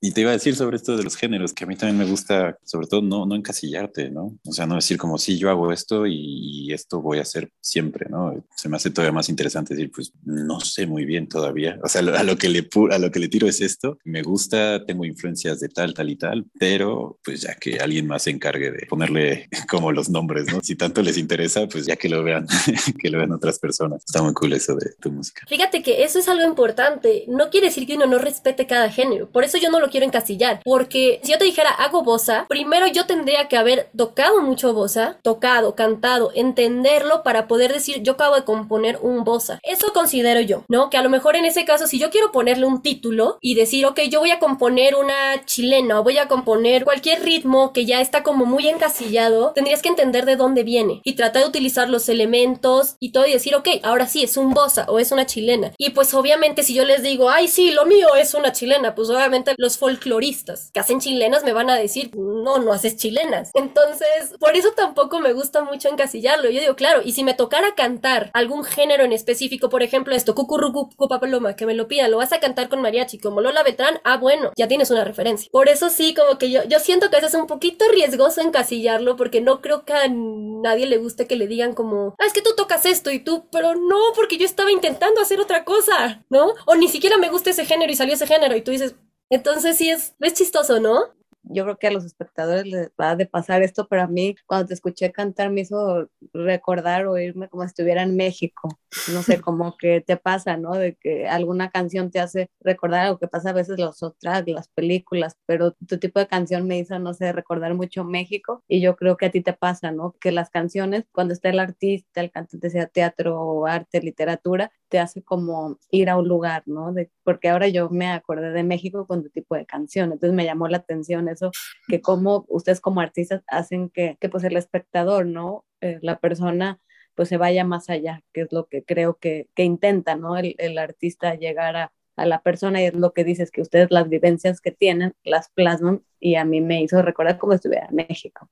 Y 0.00 0.12
te 0.12 0.22
iba 0.22 0.30
a 0.30 0.34
decir 0.34 0.54
sobre 0.56 0.76
esto 0.76 0.96
de 0.96 1.02
los 1.02 1.16
géneros, 1.16 1.52
que 1.52 1.64
a 1.64 1.66
mí 1.66 1.76
también 1.76 1.98
me 1.98 2.10
gusta, 2.10 2.56
sobre 2.64 2.86
todo 2.86 3.02
no, 3.02 3.26
no 3.26 3.34
encasillarte, 3.34 4.10
¿no? 4.10 4.38
O 4.46 4.52
sea, 4.52 4.66
no 4.66 4.76
decir 4.76 4.96
como, 4.96 5.18
sí, 5.18 5.36
yo 5.38 5.50
hago 5.50 5.72
esto 5.72 6.06
y, 6.06 6.68
y 6.68 6.72
esto 6.72 7.02
voy 7.02 7.18
a 7.18 7.22
hacer 7.22 7.50
siempre, 7.60 8.06
¿no? 8.08 8.44
Se 8.56 8.68
me 8.68 8.76
hace 8.76 8.90
todavía 8.90 9.12
más 9.12 9.28
interesante 9.28 9.74
decir, 9.74 9.90
pues 9.94 10.12
no 10.24 10.60
sé 10.60 10.86
muy 10.86 11.04
bien 11.04 11.28
todavía. 11.28 11.78
O 11.82 11.88
sea, 11.88 12.00
a 12.00 12.22
lo 12.22 12.36
que 12.36 12.48
le, 12.48 12.68
a 12.90 12.98
lo 12.98 13.10
que 13.10 13.18
le 13.18 13.28
tiro 13.28 13.48
es 13.48 13.60
esto. 13.60 13.98
Me 14.04 14.22
gusta, 14.22 14.84
tengo 14.84 15.04
influencias 15.04 15.60
de 15.60 15.68
tal, 15.68 15.94
tal 15.94 16.10
y 16.10 16.16
tal, 16.16 16.46
pero 16.58 17.18
pues 17.24 17.42
ya 17.42 17.54
que 17.54 17.78
alguien 17.78 18.06
más 18.06 18.24
se 18.24 18.30
encargue 18.30 18.70
de 18.70 18.86
ponerle 18.86 19.48
como 19.68 19.92
los 19.92 20.08
nombres, 20.08 20.52
¿no? 20.52 20.60
Si 20.62 20.76
tanto 20.76 21.02
les 21.02 21.18
interesa, 21.18 21.66
pues 21.66 21.86
ya 21.86 21.96
que 21.96 22.08
lo 22.08 22.22
vean. 22.22 22.46
que 22.98 23.10
lo 23.10 23.18
vean 23.18 23.32
otras 23.32 23.58
personas. 23.58 24.02
Está 24.04 24.22
muy 24.22 24.34
cool 24.34 24.52
eso 24.52 24.74
de 24.76 24.92
tu 25.00 25.10
música. 25.10 25.39
Fíjate 25.46 25.82
que 25.82 26.04
eso 26.04 26.18
es 26.18 26.28
algo 26.28 26.44
importante. 26.44 27.24
No 27.28 27.50
quiere 27.50 27.68
decir 27.68 27.86
que 27.86 27.96
uno 27.96 28.06
no 28.06 28.18
respete 28.18 28.66
cada 28.66 28.90
género. 28.90 29.28
Por 29.30 29.44
eso 29.44 29.58
yo 29.58 29.70
no 29.70 29.80
lo 29.80 29.90
quiero 29.90 30.06
encasillar. 30.06 30.60
Porque 30.64 31.20
si 31.22 31.32
yo 31.32 31.38
te 31.38 31.44
dijera 31.44 31.70
hago 31.70 32.02
bossa, 32.02 32.46
primero 32.48 32.86
yo 32.86 33.06
tendría 33.06 33.48
que 33.48 33.56
haber 33.56 33.90
tocado 33.96 34.42
mucho 34.42 34.72
bossa, 34.74 35.18
tocado, 35.22 35.74
cantado, 35.74 36.32
entenderlo 36.34 37.22
para 37.22 37.48
poder 37.48 37.72
decir 37.72 38.02
yo 38.02 38.12
acabo 38.12 38.36
de 38.36 38.44
componer 38.44 38.98
un 39.02 39.24
bossa. 39.24 39.58
Eso 39.62 39.92
considero 39.92 40.40
yo, 40.40 40.64
¿no? 40.68 40.90
Que 40.90 40.96
a 40.96 41.02
lo 41.02 41.10
mejor 41.10 41.36
en 41.36 41.44
ese 41.44 41.64
caso, 41.64 41.86
si 41.86 41.98
yo 41.98 42.10
quiero 42.10 42.32
ponerle 42.32 42.66
un 42.66 42.82
título 42.82 43.38
y 43.40 43.54
decir, 43.54 43.86
ok, 43.86 44.00
yo 44.08 44.20
voy 44.20 44.30
a 44.30 44.38
componer 44.38 44.94
una 44.94 45.44
chilena 45.44 46.00
o 46.00 46.02
voy 46.02 46.18
a 46.18 46.28
componer 46.28 46.84
cualquier 46.84 47.22
ritmo 47.22 47.72
que 47.72 47.86
ya 47.86 48.00
está 48.00 48.22
como 48.22 48.46
muy 48.46 48.68
encasillado, 48.68 49.52
tendrías 49.54 49.82
que 49.82 49.88
entender 49.88 50.24
de 50.24 50.36
dónde 50.36 50.62
viene 50.62 51.00
y 51.04 51.14
tratar 51.14 51.42
de 51.42 51.48
utilizar 51.48 51.88
los 51.88 52.08
elementos 52.08 52.96
y 53.00 53.12
todo 53.12 53.26
y 53.26 53.32
decir, 53.32 53.54
ok, 53.54 53.68
ahora 53.82 54.06
sí, 54.06 54.22
es 54.22 54.36
un 54.36 54.54
bossa 54.54 54.86
o 54.88 54.98
es 54.98 55.12
una 55.12 55.26
chilena. 55.30 55.72
Y 55.78 55.90
pues 55.90 56.12
obviamente 56.14 56.62
si 56.62 56.74
yo 56.74 56.84
les 56.84 57.02
digo, 57.02 57.30
ay, 57.30 57.48
sí, 57.48 57.70
lo 57.70 57.86
mío 57.86 58.14
es 58.16 58.34
una 58.34 58.52
chilena, 58.52 58.94
pues 58.94 59.08
obviamente 59.10 59.54
los 59.56 59.78
folcloristas 59.78 60.70
que 60.72 60.80
hacen 60.80 61.00
chilenas 61.00 61.44
me 61.44 61.52
van 61.52 61.70
a 61.70 61.76
decir, 61.76 62.10
no, 62.16 62.58
no 62.58 62.72
haces 62.72 62.96
chilenas. 62.96 63.50
Entonces, 63.54 64.34
por 64.38 64.56
eso 64.56 64.72
tampoco 64.72 65.20
me 65.20 65.32
gusta 65.32 65.62
mucho 65.62 65.88
encasillarlo. 65.88 66.50
Yo 66.50 66.60
digo, 66.60 66.76
claro, 66.76 67.00
y 67.04 67.12
si 67.12 67.24
me 67.24 67.34
tocara 67.34 67.74
cantar 67.74 68.30
algún 68.34 68.64
género 68.64 69.04
en 69.04 69.12
específico, 69.12 69.68
por 69.68 69.82
ejemplo, 69.82 70.14
esto, 70.14 70.34
cucurrucu, 70.34 70.90
paloma, 71.20 71.56
que 71.56 71.66
me 71.66 71.74
lo 71.74 71.88
pidan, 71.88 72.10
lo 72.10 72.18
vas 72.18 72.32
a 72.32 72.40
cantar 72.40 72.68
con 72.68 72.80
mariachi, 72.80 73.18
como 73.18 73.40
Lola 73.40 73.62
Beltrán, 73.62 74.00
ah, 74.04 74.16
bueno, 74.16 74.52
ya 74.56 74.68
tienes 74.68 74.90
una 74.90 75.04
referencia. 75.04 75.48
Por 75.50 75.68
eso 75.68 75.90
sí, 75.90 76.14
como 76.14 76.38
que 76.38 76.50
yo, 76.50 76.64
yo 76.64 76.80
siento 76.80 77.10
que 77.10 77.16
eso 77.18 77.26
es 77.26 77.34
un 77.34 77.46
poquito 77.46 77.84
riesgoso 77.88 78.40
encasillarlo, 78.40 79.16
porque 79.16 79.40
no 79.40 79.60
creo 79.60 79.84
que 79.84 79.92
a 79.92 80.08
nadie 80.08 80.86
le 80.86 80.98
guste 80.98 81.26
que 81.26 81.36
le 81.36 81.46
digan 81.46 81.74
como, 81.74 82.14
ah, 82.18 82.26
es 82.26 82.32
que 82.32 82.42
tú 82.42 82.50
tocas 82.56 82.86
esto 82.86 83.10
y 83.10 83.20
tú, 83.20 83.46
pero 83.50 83.74
no, 83.74 83.98
porque 84.14 84.38
yo 84.38 84.46
estaba 84.46 84.70
intentando 84.70 85.09
hacer 85.18 85.40
otra 85.40 85.64
cosa, 85.64 86.24
¿no? 86.30 86.54
O 86.66 86.74
ni 86.76 86.88
siquiera 86.88 87.18
me 87.18 87.30
gusta 87.30 87.50
ese 87.50 87.64
género 87.64 87.92
y 87.92 87.96
salió 87.96 88.14
ese 88.14 88.26
género 88.26 88.56
y 88.56 88.62
tú 88.62 88.70
dices, 88.70 88.94
entonces 89.30 89.76
sí 89.76 89.90
es, 89.90 90.14
es 90.20 90.34
chistoso, 90.34 90.80
¿no? 90.80 91.14
yo 91.42 91.64
creo 91.64 91.78
que 91.78 91.86
a 91.88 91.90
los 91.90 92.04
espectadores 92.04 92.66
les 92.66 92.90
va 93.00 93.16
de 93.16 93.26
pasar 93.26 93.62
esto, 93.62 93.86
pero 93.88 94.02
a 94.02 94.06
mí 94.06 94.36
cuando 94.46 94.68
te 94.68 94.74
escuché 94.74 95.12
cantar 95.12 95.50
me 95.50 95.62
hizo 95.62 96.08
recordar 96.32 97.06
o 97.06 97.18
irme 97.18 97.48
como 97.48 97.62
si 97.62 97.68
estuviera 97.68 98.02
en 98.02 98.16
México. 98.16 98.78
No 99.12 99.22
sé, 99.22 99.40
como 99.42 99.76
que 99.76 100.00
te 100.00 100.16
pasa, 100.16 100.56
¿no? 100.56 100.72
De 100.74 100.96
que 100.96 101.28
alguna 101.28 101.70
canción 101.70 102.10
te 102.10 102.20
hace 102.20 102.50
recordar 102.60 103.06
algo 103.06 103.18
que 103.18 103.28
pasa 103.28 103.50
a 103.50 103.52
veces 103.54 103.78
los 103.78 104.02
otras, 104.02 104.44
las 104.46 104.68
películas, 104.68 105.36
pero 105.46 105.72
tu 105.72 105.98
tipo 105.98 106.20
de 106.20 106.28
canción 106.28 106.66
me 106.66 106.78
hizo, 106.78 106.98
no 106.98 107.14
sé, 107.14 107.32
recordar 107.32 107.74
mucho 107.74 108.04
México 108.04 108.62
y 108.68 108.80
yo 108.80 108.96
creo 108.96 109.16
que 109.16 109.26
a 109.26 109.30
ti 109.30 109.40
te 109.42 109.52
pasa, 109.52 109.90
¿no? 109.92 110.14
Que 110.20 110.32
las 110.32 110.50
canciones, 110.50 111.04
cuando 111.12 111.34
está 111.34 111.50
el 111.50 111.58
artista, 111.60 112.20
el 112.20 112.30
cantante, 112.30 112.70
sea 112.70 112.86
teatro, 112.86 113.66
arte, 113.66 114.00
literatura, 114.00 114.72
te 114.90 114.98
hace 114.98 115.22
como 115.22 115.78
ir 115.90 116.10
a 116.10 116.16
un 116.18 116.28
lugar, 116.28 116.64
¿no? 116.66 116.92
De, 116.92 117.10
porque 117.24 117.48
ahora 117.48 117.68
yo 117.68 117.88
me 117.90 118.08
acordé 118.08 118.50
de 118.50 118.64
México 118.64 119.06
con 119.06 119.22
tu 119.22 119.30
tipo 119.30 119.54
de 119.54 119.64
canción, 119.64 120.12
entonces 120.12 120.34
me 120.34 120.44
llamó 120.44 120.68
la 120.68 120.78
atención 120.78 121.28
eso, 121.28 121.52
que 121.88 122.02
como 122.02 122.44
ustedes 122.48 122.80
como 122.80 123.00
artistas 123.00 123.42
hacen 123.46 123.88
que, 123.88 124.18
que 124.20 124.28
pues 124.28 124.44
el 124.44 124.56
espectador, 124.56 125.26
¿no? 125.26 125.64
Eh, 125.80 125.98
la 126.02 126.18
persona 126.18 126.80
pues 127.14 127.28
se 127.28 127.36
vaya 127.36 127.64
más 127.64 127.90
allá, 127.90 128.22
que 128.32 128.42
es 128.42 128.52
lo 128.52 128.66
que 128.66 128.84
creo 128.84 129.16
que, 129.18 129.48
que 129.54 129.64
intenta, 129.64 130.16
¿no? 130.16 130.36
El, 130.36 130.54
el 130.58 130.78
artista 130.78 131.34
llegar 131.34 131.76
a, 131.76 131.92
a 132.16 132.26
la 132.26 132.42
persona 132.42 132.82
y 132.82 132.86
es 132.86 132.94
lo 132.94 133.12
que 133.12 133.24
dices, 133.24 133.50
que 133.50 133.62
ustedes 133.62 133.90
las 133.90 134.08
vivencias 134.08 134.60
que 134.60 134.72
tienen 134.72 135.14
las 135.22 135.50
plasman 135.50 136.02
y 136.18 136.34
a 136.34 136.44
mí 136.44 136.60
me 136.60 136.82
hizo 136.82 137.00
recordar 137.02 137.38
cómo 137.38 137.52
estuviera 137.52 137.86
en 137.88 137.96
México. 137.96 138.48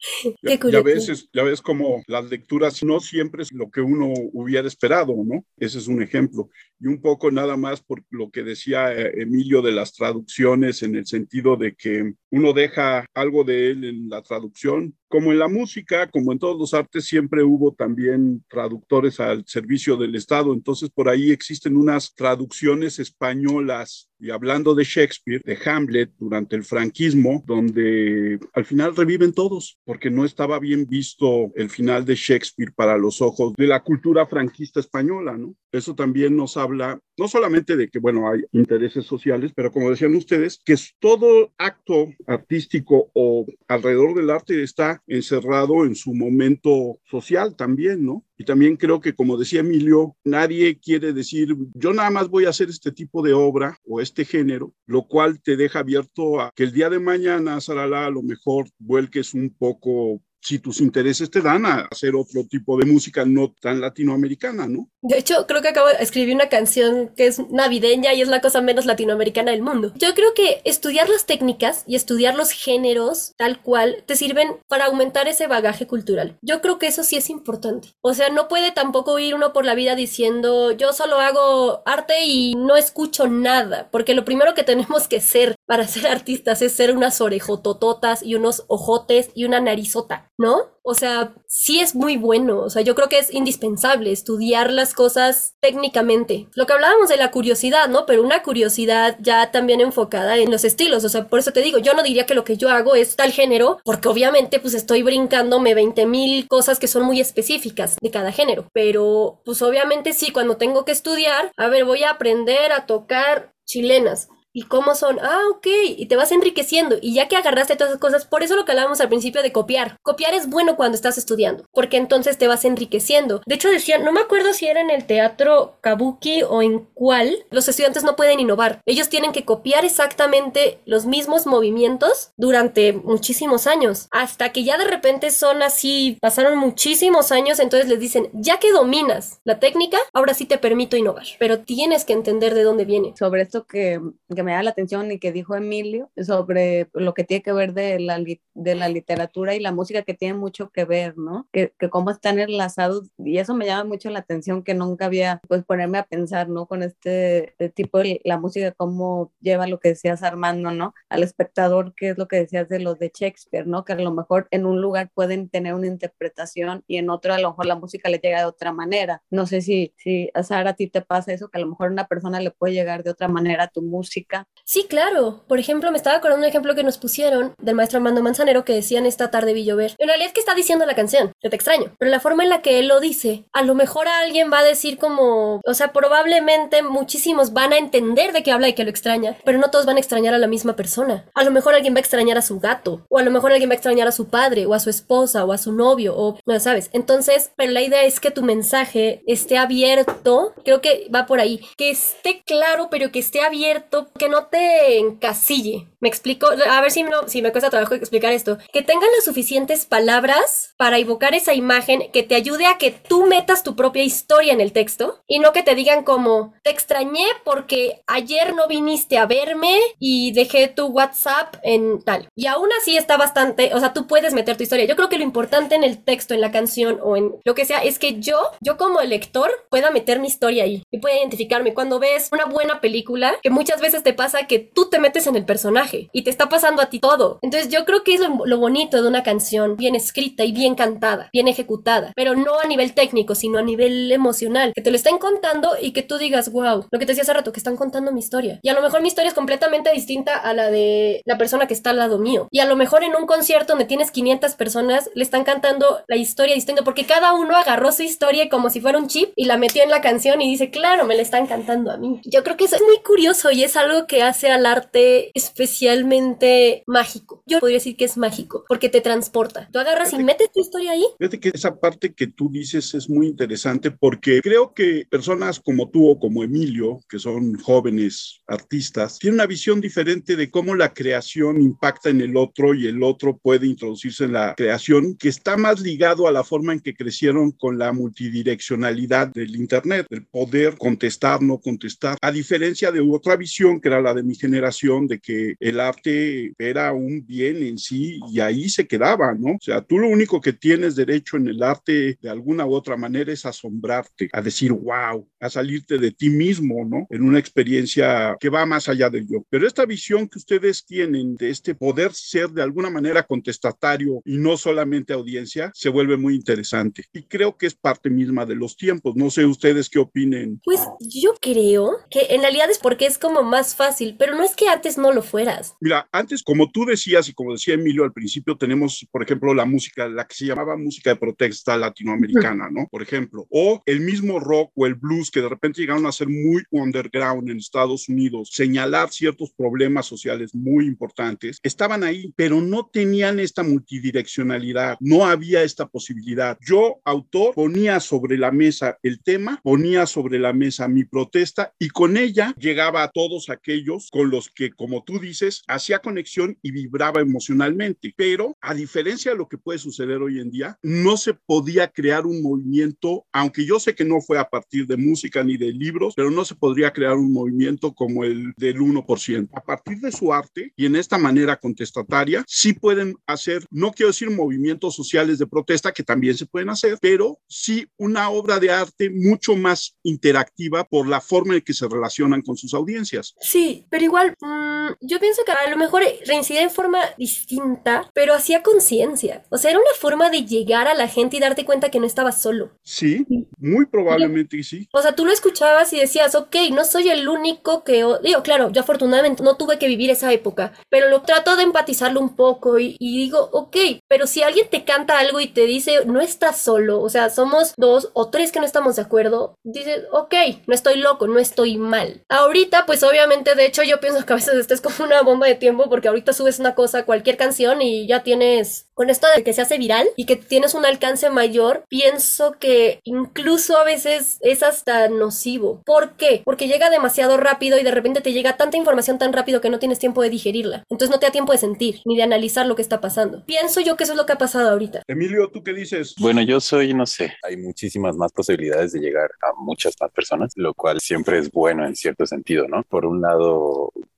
Ya, 0.42 0.58
ya, 0.70 0.82
ves, 0.82 1.28
ya 1.32 1.42
ves 1.42 1.60
como 1.60 2.02
las 2.06 2.24
lecturas 2.30 2.82
no 2.82 3.00
siempre 3.00 3.42
es 3.42 3.52
lo 3.52 3.70
que 3.70 3.80
uno 3.80 4.12
hubiera 4.32 4.66
esperado, 4.66 5.14
¿no? 5.24 5.44
Ese 5.58 5.78
es 5.78 5.88
un 5.88 6.02
ejemplo. 6.02 6.48
Y 6.80 6.86
un 6.86 7.00
poco 7.00 7.30
nada 7.30 7.56
más 7.58 7.82
por 7.82 8.02
lo 8.10 8.30
que 8.30 8.42
decía 8.42 8.92
eh, 8.92 9.22
Emilio 9.22 9.60
de 9.60 9.72
las 9.72 9.92
traducciones, 9.92 10.82
en 10.82 10.96
el 10.96 11.06
sentido 11.06 11.56
de 11.56 11.74
que 11.74 12.14
uno 12.30 12.52
deja 12.52 13.04
algo 13.14 13.44
de 13.44 13.70
él 13.70 13.84
en 13.84 14.08
la 14.08 14.22
traducción. 14.22 14.96
Como 15.08 15.32
en 15.32 15.38
la 15.38 15.48
música, 15.48 16.08
como 16.08 16.32
en 16.32 16.38
todos 16.38 16.58
los 16.58 16.72
artes, 16.72 17.04
siempre 17.04 17.42
hubo 17.42 17.74
también 17.74 18.44
traductores 18.48 19.20
al 19.20 19.44
servicio 19.46 19.96
del 19.96 20.14
Estado. 20.14 20.54
Entonces, 20.54 20.88
por 20.88 21.08
ahí 21.08 21.30
existen 21.30 21.76
unas 21.76 22.14
traducciones 22.14 22.98
españolas 22.98 24.10
y 24.20 24.30
hablando 24.30 24.74
de 24.74 24.84
Shakespeare, 24.84 25.40
de 25.44 25.58
Hamlet 25.64 26.12
durante 26.18 26.54
el 26.54 26.64
franquismo, 26.64 27.42
donde 27.46 28.38
al 28.52 28.64
final 28.64 28.94
reviven 28.94 29.32
todos, 29.32 29.78
porque 29.84 30.10
no 30.10 30.24
estaba 30.24 30.58
bien 30.58 30.86
visto 30.86 31.50
el 31.56 31.70
final 31.70 32.04
de 32.04 32.14
Shakespeare 32.14 32.72
para 32.74 32.98
los 32.98 33.22
ojos 33.22 33.54
de 33.56 33.66
la 33.66 33.82
cultura 33.82 34.26
franquista 34.26 34.80
española, 34.80 35.36
¿no? 35.36 35.54
Eso 35.72 35.94
también 35.94 36.36
nos 36.36 36.56
habla 36.56 37.00
no 37.16 37.28
solamente 37.28 37.76
de 37.76 37.88
que, 37.88 37.98
bueno, 37.98 38.30
hay 38.30 38.40
intereses 38.52 39.04
sociales, 39.04 39.52
pero 39.54 39.70
como 39.70 39.90
decían 39.90 40.14
ustedes, 40.14 40.60
que 40.64 40.74
todo 40.98 41.52
acto 41.58 42.08
artístico 42.26 43.10
o 43.12 43.46
alrededor 43.68 44.14
del 44.14 44.30
arte 44.30 44.62
está 44.62 45.02
encerrado 45.06 45.84
en 45.84 45.94
su 45.94 46.14
momento 46.14 46.98
social 47.04 47.56
también, 47.56 48.06
¿no? 48.06 48.24
Y 48.38 48.44
también 48.44 48.76
creo 48.76 49.00
que, 49.00 49.14
como 49.14 49.36
decía 49.36 49.60
Emilio, 49.60 50.16
nadie 50.24 50.78
quiere 50.78 51.12
decir, 51.12 51.54
yo 51.74 51.92
nada 51.92 52.08
más 52.08 52.30
voy 52.30 52.46
a 52.46 52.50
hacer 52.50 52.70
este 52.70 52.90
tipo 52.90 53.22
de 53.22 53.34
obra 53.34 53.76
o 53.84 54.00
este 54.00 54.24
género, 54.24 54.72
lo 54.86 55.06
cual 55.06 55.42
te 55.42 55.58
deja 55.58 55.80
abierto 55.80 56.40
a 56.40 56.50
que 56.56 56.64
el 56.64 56.72
día 56.72 56.88
de 56.88 57.00
mañana, 57.00 57.60
Sarala, 57.60 58.06
a 58.06 58.10
lo 58.10 58.22
mejor 58.22 58.66
vuelques 58.78 59.34
un 59.34 59.50
poco 59.50 60.22
si 60.40 60.58
tus 60.58 60.80
intereses 60.80 61.30
te 61.30 61.40
dan 61.40 61.66
a 61.66 61.88
hacer 61.90 62.14
otro 62.14 62.44
tipo 62.44 62.78
de 62.78 62.86
música 62.86 63.24
no 63.24 63.54
tan 63.60 63.80
latinoamericana, 63.80 64.66
¿no? 64.66 64.88
De 65.02 65.18
hecho, 65.18 65.46
creo 65.46 65.62
que 65.62 65.68
acabo 65.68 65.88
de 65.88 65.94
escribir 66.00 66.34
una 66.34 66.48
canción 66.48 67.12
que 67.16 67.26
es 67.26 67.38
navideña 67.50 68.14
y 68.14 68.22
es 68.22 68.28
la 68.28 68.40
cosa 68.40 68.60
menos 68.60 68.86
latinoamericana 68.86 69.50
del 69.52 69.62
mundo. 69.62 69.92
Yo 69.96 70.14
creo 70.14 70.34
que 70.34 70.62
estudiar 70.64 71.08
las 71.08 71.26
técnicas 71.26 71.84
y 71.86 71.96
estudiar 71.96 72.34
los 72.34 72.50
géneros 72.50 73.34
tal 73.36 73.62
cual 73.62 74.02
te 74.06 74.16
sirven 74.16 74.48
para 74.68 74.86
aumentar 74.86 75.28
ese 75.28 75.46
bagaje 75.46 75.86
cultural. 75.86 76.38
Yo 76.42 76.60
creo 76.60 76.78
que 76.78 76.86
eso 76.86 77.04
sí 77.04 77.16
es 77.16 77.30
importante. 77.30 77.88
O 78.00 78.14
sea, 78.14 78.30
no 78.30 78.48
puede 78.48 78.72
tampoco 78.72 79.18
ir 79.18 79.34
uno 79.34 79.52
por 79.52 79.64
la 79.64 79.74
vida 79.74 79.94
diciendo 79.94 80.72
yo 80.72 80.92
solo 80.92 81.18
hago 81.18 81.82
arte 81.86 82.24
y 82.24 82.54
no 82.54 82.76
escucho 82.76 83.28
nada, 83.28 83.88
porque 83.90 84.14
lo 84.14 84.24
primero 84.24 84.54
que 84.54 84.64
tenemos 84.64 85.08
que 85.08 85.20
ser 85.20 85.54
para 85.66 85.86
ser 85.86 86.06
artistas 86.06 86.62
es 86.62 86.72
ser 86.72 86.96
unas 86.96 87.20
orejotototas 87.20 88.22
y 88.22 88.34
unos 88.34 88.64
ojotes 88.68 89.30
y 89.34 89.44
una 89.44 89.60
narizota. 89.60 90.29
¿No? 90.40 90.70
O 90.82 90.94
sea, 90.94 91.34
sí 91.46 91.80
es 91.80 91.94
muy 91.94 92.16
bueno, 92.16 92.60
o 92.60 92.70
sea, 92.70 92.80
yo 92.80 92.94
creo 92.94 93.10
que 93.10 93.18
es 93.18 93.32
indispensable 93.32 94.10
estudiar 94.10 94.72
las 94.72 94.94
cosas 94.94 95.54
técnicamente. 95.60 96.48
Lo 96.54 96.66
que 96.66 96.72
hablábamos 96.72 97.10
de 97.10 97.18
la 97.18 97.30
curiosidad, 97.30 97.88
¿no? 97.88 98.06
Pero 98.06 98.22
una 98.22 98.42
curiosidad 98.42 99.18
ya 99.20 99.50
también 99.50 99.82
enfocada 99.82 100.38
en 100.38 100.50
los 100.50 100.64
estilos, 100.64 101.04
o 101.04 101.10
sea, 101.10 101.28
por 101.28 101.40
eso 101.40 101.52
te 101.52 101.60
digo, 101.60 101.78
yo 101.78 101.92
no 101.92 102.02
diría 102.02 102.24
que 102.24 102.34
lo 102.34 102.44
que 102.44 102.56
yo 102.56 102.70
hago 102.70 102.94
es 102.94 103.16
tal 103.16 103.32
género, 103.32 103.80
porque 103.84 104.08
obviamente 104.08 104.60
pues 104.60 104.72
estoy 104.72 105.02
brincándome 105.02 105.74
20 105.74 106.06
mil 106.06 106.48
cosas 106.48 106.78
que 106.78 106.88
son 106.88 107.02
muy 107.02 107.20
específicas 107.20 107.96
de 108.00 108.10
cada 108.10 108.32
género, 108.32 108.66
pero 108.72 109.42
pues 109.44 109.60
obviamente 109.60 110.14
sí, 110.14 110.32
cuando 110.32 110.56
tengo 110.56 110.86
que 110.86 110.92
estudiar, 110.92 111.52
a 111.58 111.68
ver, 111.68 111.84
voy 111.84 112.04
a 112.04 112.12
aprender 112.12 112.72
a 112.72 112.86
tocar 112.86 113.52
chilenas 113.66 114.30
¿Y 114.52 114.62
cómo 114.62 114.94
son? 114.94 115.18
Ah, 115.20 115.42
ok. 115.52 115.66
Y 115.96 116.06
te 116.06 116.16
vas 116.16 116.32
enriqueciendo. 116.32 116.96
Y 117.00 117.14
ya 117.14 117.28
que 117.28 117.36
agarraste 117.36 117.76
todas 117.76 117.90
esas 117.90 118.00
cosas, 118.00 118.24
por 118.24 118.42
eso 118.42 118.56
lo 118.56 118.64
que 118.64 118.72
hablábamos 118.72 119.00
al 119.00 119.08
principio 119.08 119.42
de 119.42 119.52
copiar. 119.52 119.96
Copiar 120.02 120.34
es 120.34 120.48
bueno 120.48 120.76
cuando 120.76 120.96
estás 120.96 121.18
estudiando, 121.18 121.64
porque 121.72 121.96
entonces 121.96 122.36
te 122.38 122.48
vas 122.48 122.64
enriqueciendo. 122.64 123.42
De 123.46 123.54
hecho, 123.54 123.68
decía, 123.68 123.98
no 123.98 124.12
me 124.12 124.20
acuerdo 124.20 124.52
si 124.52 124.66
era 124.66 124.80
en 124.80 124.90
el 124.90 125.06
teatro 125.06 125.76
kabuki 125.80 126.42
o 126.42 126.62
en 126.62 126.86
cuál, 126.94 127.46
los 127.50 127.68
estudiantes 127.68 128.02
no 128.02 128.16
pueden 128.16 128.40
innovar. 128.40 128.80
Ellos 128.86 129.08
tienen 129.08 129.32
que 129.32 129.44
copiar 129.44 129.84
exactamente 129.84 130.80
los 130.84 131.06
mismos 131.06 131.46
movimientos 131.46 132.32
durante 132.36 132.92
muchísimos 132.92 133.66
años. 133.66 134.08
Hasta 134.10 134.50
que 134.52 134.64
ya 134.64 134.78
de 134.78 134.84
repente 134.84 135.30
son 135.30 135.62
así, 135.62 136.18
pasaron 136.20 136.58
muchísimos 136.58 137.30
años, 137.30 137.60
entonces 137.60 137.88
les 137.88 138.00
dicen, 138.00 138.30
ya 138.32 138.58
que 138.58 138.72
dominas 138.72 139.40
la 139.44 139.60
técnica, 139.60 139.98
ahora 140.12 140.34
sí 140.34 140.46
te 140.46 140.58
permito 140.58 140.96
innovar. 140.96 141.26
Pero 141.38 141.60
tienes 141.60 142.04
que 142.04 142.12
entender 142.12 142.54
de 142.54 142.64
dónde 142.64 142.84
viene. 142.84 143.14
Sobre 143.16 143.42
esto 143.42 143.64
que 143.64 144.00
me 144.42 144.52
da 144.52 144.62
la 144.62 144.70
atención 144.70 145.10
y 145.10 145.18
que 145.18 145.32
dijo 145.32 145.54
Emilio 145.54 146.10
sobre 146.16 146.88
lo 146.94 147.14
que 147.14 147.24
tiene 147.24 147.42
que 147.42 147.52
ver 147.52 147.74
de 147.74 148.00
la, 148.00 148.18
de 148.18 148.74
la 148.74 148.88
literatura 148.88 149.54
y 149.54 149.60
la 149.60 149.72
música 149.72 150.02
que 150.02 150.14
tiene 150.14 150.34
mucho 150.34 150.70
que 150.70 150.84
ver, 150.84 151.16
¿no? 151.18 151.48
Que, 151.52 151.72
que 151.78 151.90
cómo 151.90 152.10
están 152.10 152.38
enlazados 152.38 153.10
y 153.18 153.38
eso 153.38 153.54
me 153.54 153.66
llama 153.66 153.84
mucho 153.84 154.10
la 154.10 154.20
atención 154.20 154.62
que 154.62 154.74
nunca 154.74 155.06
había 155.06 155.40
pues 155.48 155.64
ponerme 155.64 155.98
a 155.98 156.04
pensar, 156.04 156.48
¿no? 156.48 156.66
Con 156.66 156.82
este, 156.82 157.54
tipo 157.74 157.98
de 157.98 158.20
la 158.24 158.38
música, 158.38 158.72
cómo 158.72 159.32
lleva 159.40 159.66
lo 159.66 159.80
que 159.80 159.90
decías 159.90 160.22
Armando, 160.22 160.70
¿no? 160.70 160.94
Al 161.08 161.22
espectador, 161.22 161.94
que 161.94 162.10
es 162.10 162.18
lo 162.18 162.28
que 162.28 162.36
decías 162.36 162.68
de 162.68 162.80
los 162.80 162.98
de 162.98 163.12
Shakespeare, 163.14 163.66
¿no? 163.66 163.84
Que 163.84 163.92
a 163.92 163.96
lo 163.96 164.12
mejor 164.12 164.48
en 164.50 164.66
un 164.66 164.80
lugar 164.80 165.10
pueden 165.14 165.48
tener 165.48 165.74
una 165.74 165.86
interpretación 165.86 166.84
y 166.86 166.98
en 166.98 167.10
otro 167.10 167.34
a 167.34 167.38
lo 167.38 167.50
mejor 167.50 167.66
la 167.66 167.76
música 167.76 168.08
le 168.08 168.18
llega 168.18 168.40
de 168.40 168.46
otra 168.46 168.72
manera. 168.72 169.22
No 169.30 169.46
sé 169.46 169.60
si, 169.60 169.94
si 169.96 170.30
a 170.34 170.42
Sara 170.42 170.70
a 170.70 170.74
ti 170.74 170.88
te 170.88 171.02
pasa 171.02 171.32
eso, 171.32 171.48
que 171.48 171.58
a 171.58 171.60
lo 171.60 171.68
mejor 171.68 171.90
una 171.90 172.06
persona 172.06 172.40
le 172.40 172.50
puede 172.50 172.74
llegar 172.74 173.02
de 173.02 173.10
otra 173.10 173.28
manera 173.28 173.64
a 173.64 173.68
tu 173.68 173.82
música 173.82 174.29
Sí, 174.64 174.86
claro. 174.88 175.42
Por 175.48 175.58
ejemplo, 175.58 175.90
me 175.90 175.96
estaba 175.96 176.16
acordando 176.16 176.44
un 176.44 176.48
ejemplo 176.48 176.76
que 176.76 176.84
nos 176.84 176.96
pusieron 176.96 177.54
del 177.58 177.74
maestro 177.74 177.96
Armando 177.96 178.22
Manzanero 178.22 178.64
que 178.64 178.72
decían 178.72 179.04
esta 179.04 179.28
tarde 179.30 179.52
vi 179.52 179.64
llover. 179.64 179.96
En 179.98 180.06
realidad 180.06 180.28
es 180.28 180.32
que 180.32 180.38
está 180.38 180.54
diciendo 180.54 180.86
la 180.86 180.94
canción, 180.94 181.32
yo 181.42 181.50
te 181.50 181.56
extraño. 181.56 181.92
Pero 181.98 182.10
la 182.10 182.20
forma 182.20 182.44
en 182.44 182.50
la 182.50 182.62
que 182.62 182.78
él 182.78 182.86
lo 182.86 183.00
dice, 183.00 183.46
a 183.52 183.62
lo 183.62 183.74
mejor 183.74 184.06
alguien 184.06 184.48
va 184.52 184.60
a 184.60 184.64
decir 184.64 184.96
como, 184.96 185.60
o 185.64 185.74
sea, 185.74 185.92
probablemente 185.92 186.82
muchísimos 186.82 187.52
van 187.52 187.72
a 187.72 187.78
entender 187.78 188.32
de 188.32 188.44
qué 188.44 188.52
habla 188.52 188.68
y 188.68 188.74
que 188.74 188.84
lo 188.84 188.90
extraña, 188.90 189.36
pero 189.44 189.58
no 189.58 189.70
todos 189.70 189.86
van 189.86 189.96
a 189.96 190.00
extrañar 190.00 190.34
a 190.34 190.38
la 190.38 190.46
misma 190.46 190.76
persona. 190.76 191.28
A 191.34 191.42
lo 191.42 191.50
mejor 191.50 191.74
alguien 191.74 191.94
va 191.94 191.98
a 191.98 192.00
extrañar 192.00 192.38
a 192.38 192.42
su 192.42 192.60
gato, 192.60 193.04
o 193.08 193.18
a 193.18 193.22
lo 193.22 193.32
mejor 193.32 193.50
alguien 193.50 193.70
va 193.70 193.74
a 193.74 193.76
extrañar 193.76 194.06
a 194.06 194.12
su 194.12 194.28
padre, 194.28 194.66
o 194.66 194.74
a 194.74 194.78
su 194.78 194.90
esposa, 194.90 195.44
o 195.44 195.52
a 195.52 195.58
su 195.58 195.72
novio, 195.72 196.14
o 196.16 196.38
no 196.46 196.60
sabes. 196.60 196.90
Entonces, 196.92 197.50
pero 197.56 197.72
la 197.72 197.82
idea 197.82 198.04
es 198.04 198.20
que 198.20 198.30
tu 198.30 198.42
mensaje 198.42 199.22
esté 199.26 199.58
abierto, 199.58 200.54
creo 200.64 200.80
que 200.80 201.08
va 201.12 201.26
por 201.26 201.40
ahí, 201.40 201.60
que 201.76 201.90
esté 201.90 202.42
claro, 202.46 202.88
pero 202.88 203.10
que 203.10 203.18
esté 203.18 203.40
abierto, 203.40 204.08
que 204.20 204.28
no 204.28 204.48
te 204.48 204.98
encasille. 204.98 205.88
Me 205.98 206.08
explico, 206.08 206.46
a 206.46 206.80
ver 206.80 206.90
si, 206.90 207.02
no, 207.02 207.26
si 207.26 207.40
me 207.40 207.52
cuesta 207.52 207.70
trabajo 207.70 207.94
explicar 207.94 208.32
esto. 208.32 208.58
Que 208.72 208.82
tengan 208.82 209.08
las 209.16 209.24
suficientes 209.24 209.86
palabras 209.86 210.74
para 210.76 210.98
evocar 210.98 211.34
esa 211.34 211.54
imagen 211.54 212.10
que 212.12 212.22
te 212.22 212.34
ayude 212.34 212.66
a 212.66 212.76
que 212.76 212.90
tú 212.90 213.26
metas 213.26 213.62
tu 213.62 213.76
propia 213.76 214.02
historia 214.02 214.52
en 214.52 214.60
el 214.60 214.72
texto 214.72 215.22
y 215.26 215.38
no 215.38 215.52
que 215.52 215.62
te 215.62 215.74
digan 215.74 216.04
como, 216.04 216.52
te 216.62 216.70
extrañé 216.70 217.24
porque 217.44 218.02
ayer 218.06 218.54
no 218.54 218.66
viniste 218.68 219.16
a 219.16 219.26
verme 219.26 219.78
y 219.98 220.32
dejé 220.32 220.68
tu 220.68 220.86
WhatsApp 220.88 221.56
en 221.62 222.02
tal. 222.02 222.28
Y 222.34 222.46
aún 222.46 222.68
así 222.80 222.98
está 222.98 223.16
bastante, 223.16 223.74
o 223.74 223.80
sea, 223.80 223.94
tú 223.94 224.06
puedes 224.06 224.34
meter 224.34 224.56
tu 224.58 224.62
historia. 224.62 224.84
Yo 224.84 224.96
creo 224.96 225.08
que 225.08 225.18
lo 225.18 225.24
importante 225.24 225.74
en 225.74 225.84
el 225.84 226.04
texto, 226.04 226.34
en 226.34 226.42
la 226.42 226.52
canción 226.52 226.98
o 227.02 227.16
en 227.16 227.36
lo 227.42 227.54
que 227.54 227.64
sea, 227.64 227.82
es 227.82 227.98
que 227.98 228.20
yo, 228.20 228.38
yo 228.60 228.76
como 228.76 229.00
lector, 229.00 229.50
pueda 229.70 229.90
meter 229.90 230.18
mi 230.18 230.28
historia 230.28 230.64
ahí 230.64 230.82
y 230.90 230.98
pueda 230.98 231.16
identificarme. 231.16 231.72
Cuando 231.72 231.98
ves 231.98 232.28
una 232.32 232.44
buena 232.44 232.82
película, 232.82 233.34
que 233.42 233.50
muchas 233.50 233.80
veces 233.80 234.02
te 234.02 234.09
pasa 234.12 234.46
que 234.46 234.58
tú 234.58 234.88
te 234.90 234.98
metes 234.98 235.26
en 235.26 235.36
el 235.36 235.44
personaje 235.44 236.08
y 236.12 236.22
te 236.22 236.30
está 236.30 236.48
pasando 236.48 236.82
a 236.82 236.90
ti 236.90 237.00
todo. 237.00 237.38
Entonces 237.42 237.70
yo 237.70 237.84
creo 237.84 238.04
que 238.04 238.14
es 238.14 238.20
lo, 238.20 238.58
bonito 238.58 239.02
de 239.02 239.08
una 239.08 239.22
canción 239.22 239.76
bien 239.76 239.94
escrita 239.94 240.44
y 240.44 240.52
bien 240.52 240.74
cantada, 240.74 241.30
bien 241.32 241.48
ejecutada, 241.48 242.12
pero 242.14 242.34
no 242.34 242.58
a 242.60 242.66
nivel 242.66 242.92
técnico, 242.94 243.34
sino 243.34 243.58
a 243.58 243.62
nivel 243.62 244.12
emocional, 244.12 244.72
que 244.74 244.82
te 244.82 244.90
lo 244.90 244.96
estén 244.96 245.18
contando 245.18 245.70
y 245.80 245.92
que 245.92 246.02
tú 246.02 246.18
digas, 246.18 246.52
wow, 246.52 246.86
lo 246.90 246.98
que 246.98 247.06
te 247.06 247.12
decía 247.12 247.22
hace 247.22 247.32
rato, 247.32 247.52
que 247.52 247.60
están 247.60 247.76
contando 247.76 248.12
mi 248.12 248.20
historia. 248.20 248.60
Y 248.62 248.68
a 248.68 248.74
lo 248.74 248.82
mejor 248.82 249.00
mi 249.00 249.08
historia 249.08 249.28
es 249.28 249.34
completamente 249.34 249.90
distinta 249.92 250.36
a 250.36 250.52
la 250.52 250.70
de 250.70 251.22
la 251.24 251.38
persona 251.38 251.66
que 251.66 251.74
está 251.74 251.90
al 251.90 251.96
lado 251.96 252.18
mío. 252.18 252.48
Y 252.50 252.60
a 252.60 252.66
lo 252.66 252.76
mejor 252.76 253.02
en 253.02 253.14
un 253.16 253.26
concierto 253.26 253.72
donde 253.72 253.84
tienes 253.84 254.10
500 254.10 254.54
personas, 254.54 255.10
le 255.14 255.22
están 255.22 255.44
cantando 255.44 256.02
la 256.06 256.16
historia 256.16 256.54
distinta, 256.54 256.82
porque 256.84 257.06
cada 257.06 257.34
uno 257.34 257.56
agarró 257.56 257.92
su 257.92 258.02
historia 258.02 258.48
como 258.48 258.70
si 258.70 258.80
fuera 258.80 258.98
un 258.98 259.08
chip 259.08 259.32
y 259.36 259.46
la 259.46 259.56
metió 259.56 259.82
en 259.82 259.90
la 259.90 260.00
canción 260.00 260.40
y 260.40 260.50
dice, 260.50 260.70
claro, 260.70 261.04
me 261.04 261.16
la 261.16 261.22
están 261.22 261.46
cantando 261.46 261.90
a 261.90 261.96
mí. 261.96 262.20
Yo 262.24 262.42
creo 262.42 262.56
que 262.56 262.64
eso 262.64 262.76
es 262.76 262.82
muy 262.82 262.98
curioso 262.98 263.50
y 263.50 263.64
es 263.64 263.76
algo 263.76 263.99
algo 264.00 264.06
que 264.06 264.22
hace 264.22 264.50
al 264.50 264.66
arte 264.66 265.30
especialmente 265.34 266.82
mágico. 266.86 267.42
Yo 267.46 267.60
podría 267.60 267.78
decir 267.78 267.96
que 267.96 268.04
es 268.04 268.16
mágico, 268.16 268.64
porque 268.68 268.88
te 268.88 269.00
transporta. 269.00 269.68
Tú 269.72 269.78
agarras 269.78 270.12
y 270.12 270.22
metes 270.22 270.50
tu 270.52 270.60
historia 270.60 270.92
ahí. 270.92 271.04
Fíjate 271.18 271.40
que 271.40 271.50
esa 271.52 271.78
parte 271.78 272.12
que 272.12 272.26
tú 272.26 272.50
dices 272.50 272.94
es 272.94 273.08
muy 273.08 273.26
interesante 273.26 273.90
porque 273.90 274.40
creo 274.42 274.72
que 274.74 275.06
personas 275.10 275.60
como 275.60 275.90
tú 275.90 276.08
o 276.08 276.18
como 276.18 276.42
Emilio, 276.42 277.00
que 277.08 277.18
son 277.18 277.58
jóvenes 277.58 278.40
artistas, 278.46 279.18
tienen 279.18 279.34
una 279.34 279.46
visión 279.46 279.80
diferente 279.80 280.36
de 280.36 280.50
cómo 280.50 280.74
la 280.74 280.92
creación 280.92 281.60
impacta 281.60 282.10
en 282.10 282.20
el 282.20 282.36
otro 282.36 282.74
y 282.74 282.86
el 282.86 283.02
otro 283.02 283.36
puede 283.36 283.66
introducirse 283.66 284.24
en 284.24 284.32
la 284.32 284.54
creación, 284.56 285.16
que 285.16 285.28
está 285.28 285.56
más 285.56 285.80
ligado 285.80 286.26
a 286.26 286.32
la 286.32 286.44
forma 286.44 286.72
en 286.72 286.80
que 286.80 286.94
crecieron 286.94 287.52
con 287.52 287.78
la 287.78 287.92
multidireccionalidad 287.92 289.28
del 289.28 289.56
Internet, 289.56 290.06
el 290.10 290.26
poder 290.26 290.76
contestar, 290.78 291.42
no 291.42 291.58
contestar, 291.58 292.16
a 292.20 292.32
diferencia 292.32 292.92
de 292.92 293.00
otra 293.00 293.36
visión 293.36 293.80
que 293.80 293.89
era 293.90 294.00
la 294.00 294.14
de 294.14 294.22
mi 294.22 294.34
generación, 294.34 295.06
de 295.06 295.18
que 295.18 295.54
el 295.60 295.80
arte 295.80 296.52
era 296.58 296.92
un 296.92 297.24
bien 297.26 297.62
en 297.62 297.78
sí 297.78 298.20
y 298.30 298.40
ahí 298.40 298.68
se 298.68 298.86
quedaba, 298.86 299.34
¿no? 299.34 299.52
O 299.52 299.60
sea, 299.60 299.82
tú 299.82 299.98
lo 299.98 300.08
único 300.08 300.40
que 300.40 300.52
tienes 300.52 300.96
derecho 300.96 301.36
en 301.36 301.48
el 301.48 301.62
arte 301.62 302.18
de 302.20 302.30
alguna 302.30 302.66
u 302.66 302.74
otra 302.74 302.96
manera 302.96 303.32
es 303.32 303.46
asombrarte, 303.46 304.28
a 304.32 304.40
decir, 304.40 304.72
wow, 304.72 305.26
a 305.40 305.50
salirte 305.50 305.98
de 305.98 306.10
ti 306.12 306.30
mismo, 306.30 306.84
¿no? 306.84 307.06
En 307.10 307.22
una 307.22 307.38
experiencia 307.38 308.36
que 308.38 308.48
va 308.48 308.66
más 308.66 308.88
allá 308.88 309.10
del 309.10 309.26
yo. 309.26 309.44
Pero 309.50 309.66
esta 309.66 309.84
visión 309.86 310.28
que 310.28 310.38
ustedes 310.38 310.84
tienen 310.84 311.34
de 311.36 311.50
este 311.50 311.74
poder 311.74 312.12
ser 312.12 312.50
de 312.50 312.62
alguna 312.62 312.90
manera 312.90 313.22
contestatario 313.24 314.22
y 314.24 314.38
no 314.38 314.56
solamente 314.56 315.12
audiencia, 315.12 315.70
se 315.74 315.88
vuelve 315.88 316.16
muy 316.16 316.34
interesante. 316.34 317.04
Y 317.12 317.22
creo 317.22 317.56
que 317.56 317.66
es 317.66 317.74
parte 317.74 318.10
misma 318.10 318.46
de 318.46 318.54
los 318.54 318.76
tiempos. 318.76 319.16
No 319.16 319.30
sé 319.30 319.44
ustedes 319.44 319.88
qué 319.88 319.98
opinen. 319.98 320.60
Pues 320.64 320.80
yo 321.00 321.34
creo 321.40 321.98
que 322.10 322.26
en 322.30 322.42
realidad 322.42 322.70
es 322.70 322.78
porque 322.78 323.06
es 323.06 323.18
como 323.18 323.42
más 323.42 323.74
fácil, 323.80 324.14
pero 324.18 324.34
no 324.34 324.44
es 324.44 324.54
que 324.54 324.68
antes 324.68 324.98
no 324.98 325.10
lo 325.10 325.22
fueras. 325.22 325.74
Mira, 325.80 326.06
antes, 326.12 326.42
como 326.42 326.70
tú 326.70 326.84
decías 326.84 327.30
y 327.30 327.32
como 327.32 327.52
decía 327.52 327.72
Emilio 327.72 328.04
al 328.04 328.12
principio, 328.12 328.54
tenemos, 328.54 329.06
por 329.10 329.22
ejemplo, 329.22 329.54
la 329.54 329.64
música, 329.64 330.06
la 330.06 330.26
que 330.26 330.34
se 330.34 330.44
llamaba 330.44 330.76
música 330.76 331.08
de 331.08 331.16
protesta 331.16 331.78
latinoamericana, 331.78 332.68
¿no? 332.70 332.86
Por 332.90 333.00
ejemplo, 333.00 333.46
o 333.48 333.80
el 333.86 334.00
mismo 334.00 334.38
rock 334.38 334.70
o 334.74 334.84
el 334.84 334.96
blues 334.96 335.30
que 335.30 335.40
de 335.40 335.48
repente 335.48 335.80
llegaron 335.80 336.04
a 336.04 336.12
ser 336.12 336.28
muy 336.28 336.62
underground 336.70 337.48
en 337.48 337.56
Estados 337.56 338.06
Unidos, 338.10 338.50
señalar 338.52 339.08
ciertos 339.08 339.50
problemas 339.56 340.04
sociales 340.04 340.54
muy 340.54 340.84
importantes, 340.84 341.58
estaban 341.62 342.04
ahí, 342.04 342.34
pero 342.36 342.60
no 342.60 342.90
tenían 342.92 343.40
esta 343.40 343.62
multidireccionalidad, 343.62 344.98
no 345.00 345.24
había 345.24 345.62
esta 345.62 345.86
posibilidad. 345.86 346.58
Yo, 346.60 347.00
autor, 347.02 347.54
ponía 347.54 347.98
sobre 348.00 348.36
la 348.36 348.50
mesa 348.50 348.98
el 349.02 349.22
tema, 349.22 349.58
ponía 349.62 350.04
sobre 350.04 350.38
la 350.38 350.52
mesa 350.52 350.86
mi 350.86 351.04
protesta 351.04 351.72
y 351.78 351.88
con 351.88 352.18
ella 352.18 352.54
llegaba 352.58 353.02
a 353.02 353.10
todos 353.10 353.48
aquellos 353.48 353.69
con 354.10 354.30
los 354.30 354.48
que, 354.48 354.70
como 354.70 355.04
tú 355.04 355.18
dices, 355.18 355.62
hacía 355.68 356.00
conexión 356.00 356.58
y 356.62 356.70
vibraba 356.70 357.20
emocionalmente. 357.20 358.14
Pero 358.16 358.56
a 358.60 358.74
diferencia 358.74 359.32
de 359.32 359.38
lo 359.38 359.48
que 359.48 359.58
puede 359.58 359.78
suceder 359.78 360.18
hoy 360.22 360.40
en 360.40 360.50
día, 360.50 360.78
no 360.82 361.16
se 361.16 361.34
podía 361.34 361.88
crear 361.88 362.26
un 362.26 362.42
movimiento, 362.42 363.26
aunque 363.32 363.64
yo 363.64 363.78
sé 363.78 363.94
que 363.94 364.04
no 364.04 364.20
fue 364.20 364.38
a 364.38 364.48
partir 364.48 364.86
de 364.86 364.96
música 364.96 365.42
ni 365.44 365.56
de 365.56 365.72
libros, 365.72 366.14
pero 366.16 366.30
no 366.30 366.44
se 366.44 366.54
podría 366.54 366.92
crear 366.92 367.14
un 367.14 367.32
movimiento 367.32 367.92
como 367.92 368.24
el 368.24 368.52
del 368.56 368.78
1%. 368.78 369.48
A 369.52 369.62
partir 369.62 369.98
de 370.00 370.12
su 370.12 370.32
arte 370.32 370.72
y 370.76 370.86
en 370.86 370.96
esta 370.96 371.18
manera 371.18 371.58
contestataria, 371.58 372.44
sí 372.46 372.72
pueden 372.72 373.14
hacer, 373.26 373.64
no 373.70 373.92
quiero 373.92 374.08
decir 374.08 374.30
movimientos 374.30 374.94
sociales 374.94 375.38
de 375.38 375.46
protesta, 375.46 375.92
que 375.92 376.02
también 376.02 376.36
se 376.36 376.46
pueden 376.46 376.70
hacer, 376.70 376.98
pero 377.00 377.38
sí 377.48 377.86
una 377.96 378.30
obra 378.30 378.58
de 378.58 378.70
arte 378.70 379.10
mucho 379.10 379.56
más 379.56 379.96
interactiva 380.02 380.84
por 380.84 381.06
la 381.06 381.20
forma 381.20 381.54
en 381.54 381.60
que 381.60 381.72
se 381.72 381.88
relacionan 381.88 382.42
con 382.42 382.56
sus 382.56 382.74
audiencias. 382.74 383.34
Sí, 383.50 383.84
pero 383.90 384.04
igual, 384.04 384.34
mmm, 384.40 384.90
yo 385.00 385.18
pienso 385.18 385.42
que 385.44 385.50
a 385.50 385.68
lo 385.68 385.76
mejor 385.76 386.04
reincide 386.24 386.60
en 386.60 386.70
forma 386.70 387.00
distinta, 387.18 388.08
pero 388.14 388.32
hacía 388.32 388.62
conciencia. 388.62 389.42
O 389.50 389.58
sea, 389.58 389.72
era 389.72 389.80
una 389.80 389.90
forma 389.98 390.30
de 390.30 390.44
llegar 390.44 390.86
a 390.86 390.94
la 390.94 391.08
gente 391.08 391.36
y 391.36 391.40
darte 391.40 391.64
cuenta 391.64 391.90
que 391.90 391.98
no 391.98 392.06
estabas 392.06 392.40
solo. 392.40 392.70
Sí, 392.84 393.26
muy 393.58 393.86
probablemente 393.86 394.62
sí. 394.62 394.88
O 394.92 395.02
sea, 395.02 395.16
tú 395.16 395.26
lo 395.26 395.32
escuchabas 395.32 395.92
y 395.92 395.98
decías, 395.98 396.36
ok, 396.36 396.54
no 396.70 396.84
soy 396.84 397.08
el 397.08 397.28
único 397.28 397.82
que... 397.82 398.04
Digo, 398.22 398.44
claro, 398.44 398.70
yo 398.70 398.82
afortunadamente 398.82 399.42
no 399.42 399.56
tuve 399.56 399.80
que 399.80 399.88
vivir 399.88 400.10
esa 400.10 400.32
época, 400.32 400.72
pero 400.88 401.08
lo 401.08 401.22
trato 401.22 401.56
de 401.56 401.64
empatizarlo 401.64 402.20
un 402.20 402.36
poco 402.36 402.78
y, 402.78 402.94
y 403.00 403.18
digo, 403.18 403.48
ok, 403.52 403.76
pero 404.06 404.28
si 404.28 404.44
alguien 404.44 404.68
te 404.70 404.84
canta 404.84 405.18
algo 405.18 405.40
y 405.40 405.48
te 405.48 405.62
dice, 405.62 406.04
no 406.06 406.20
estás 406.20 406.60
solo, 406.60 407.00
o 407.00 407.08
sea, 407.08 407.30
somos 407.30 407.74
dos 407.76 408.10
o 408.12 408.30
tres 408.30 408.52
que 408.52 408.60
no 408.60 408.66
estamos 408.66 408.94
de 408.94 409.02
acuerdo, 409.02 409.54
dices, 409.64 410.04
ok, 410.12 410.34
no 410.68 410.74
estoy 410.74 410.98
loco, 410.98 411.26
no 411.26 411.40
estoy 411.40 411.78
mal. 411.78 412.22
Ahorita, 412.28 412.86
pues 412.86 413.02
obviamente, 413.02 413.39
de 413.44 413.66
hecho, 413.66 413.82
yo 413.82 414.00
pienso 414.00 414.24
que 414.24 414.32
a 414.32 414.36
veces 414.36 414.54
esta 414.54 414.74
es 414.74 414.80
como 414.80 415.04
una 415.04 415.22
bomba 415.22 415.46
de 415.46 415.54
tiempo 415.54 415.88
porque 415.88 416.08
ahorita 416.08 416.32
subes 416.32 416.58
una 416.58 416.74
cosa, 416.74 417.04
cualquier 417.04 417.36
canción 417.36 417.82
y 417.82 418.06
ya 418.06 418.22
tienes, 418.22 418.88
con 418.94 419.10
esto 419.10 419.26
de 419.34 419.42
que 419.42 419.52
se 419.52 419.62
hace 419.62 419.78
viral 419.78 420.08
y 420.16 420.26
que 420.26 420.36
tienes 420.36 420.74
un 420.74 420.84
alcance 420.84 421.30
mayor, 421.30 421.84
pienso 421.88 422.56
que 422.58 423.00
incluso 423.04 423.76
a 423.76 423.84
veces 423.84 424.38
es 424.40 424.62
hasta 424.62 425.08
nocivo. 425.08 425.82
¿Por 425.84 426.16
qué? 426.16 426.42
Porque 426.44 426.68
llega 426.68 426.90
demasiado 426.90 427.36
rápido 427.36 427.78
y 427.78 427.82
de 427.82 427.90
repente 427.90 428.20
te 428.20 428.32
llega 428.32 428.56
tanta 428.56 428.76
información 428.76 429.18
tan 429.18 429.32
rápido 429.32 429.60
que 429.60 429.70
no 429.70 429.78
tienes 429.78 429.98
tiempo 429.98 430.22
de 430.22 430.30
digerirla. 430.30 430.84
Entonces 430.90 431.10
no 431.10 431.18
te 431.18 431.26
da 431.26 431.32
tiempo 431.32 431.52
de 431.52 431.58
sentir 431.58 432.00
ni 432.04 432.16
de 432.16 432.22
analizar 432.22 432.66
lo 432.66 432.76
que 432.76 432.82
está 432.82 433.00
pasando. 433.00 433.44
Pienso 433.46 433.80
yo 433.80 433.96
que 433.96 434.04
eso 434.04 434.12
es 434.12 434.18
lo 434.18 434.26
que 434.26 434.32
ha 434.32 434.38
pasado 434.38 434.70
ahorita. 434.70 435.02
Emilio, 435.06 435.48
¿tú 435.48 435.62
qué 435.62 435.72
dices? 435.72 436.14
Bueno, 436.18 436.42
yo 436.42 436.60
soy, 436.60 436.94
no 436.94 437.06
sé, 437.06 437.32
hay 437.42 437.56
muchísimas 437.56 438.16
más 438.16 438.32
posibilidades 438.32 438.92
de 438.92 439.00
llegar 439.00 439.30
a 439.42 439.52
muchas 439.56 439.94
más 440.00 440.10
personas, 440.12 440.52
lo 440.56 440.74
cual 440.74 440.98
siempre 441.00 441.38
es 441.38 441.50
bueno 441.50 441.86
en 441.86 441.96
cierto 441.96 442.26
sentido, 442.26 442.68
¿no? 442.68 442.82
Por 442.82 443.06
un 443.06 443.20
lado, 443.20 443.29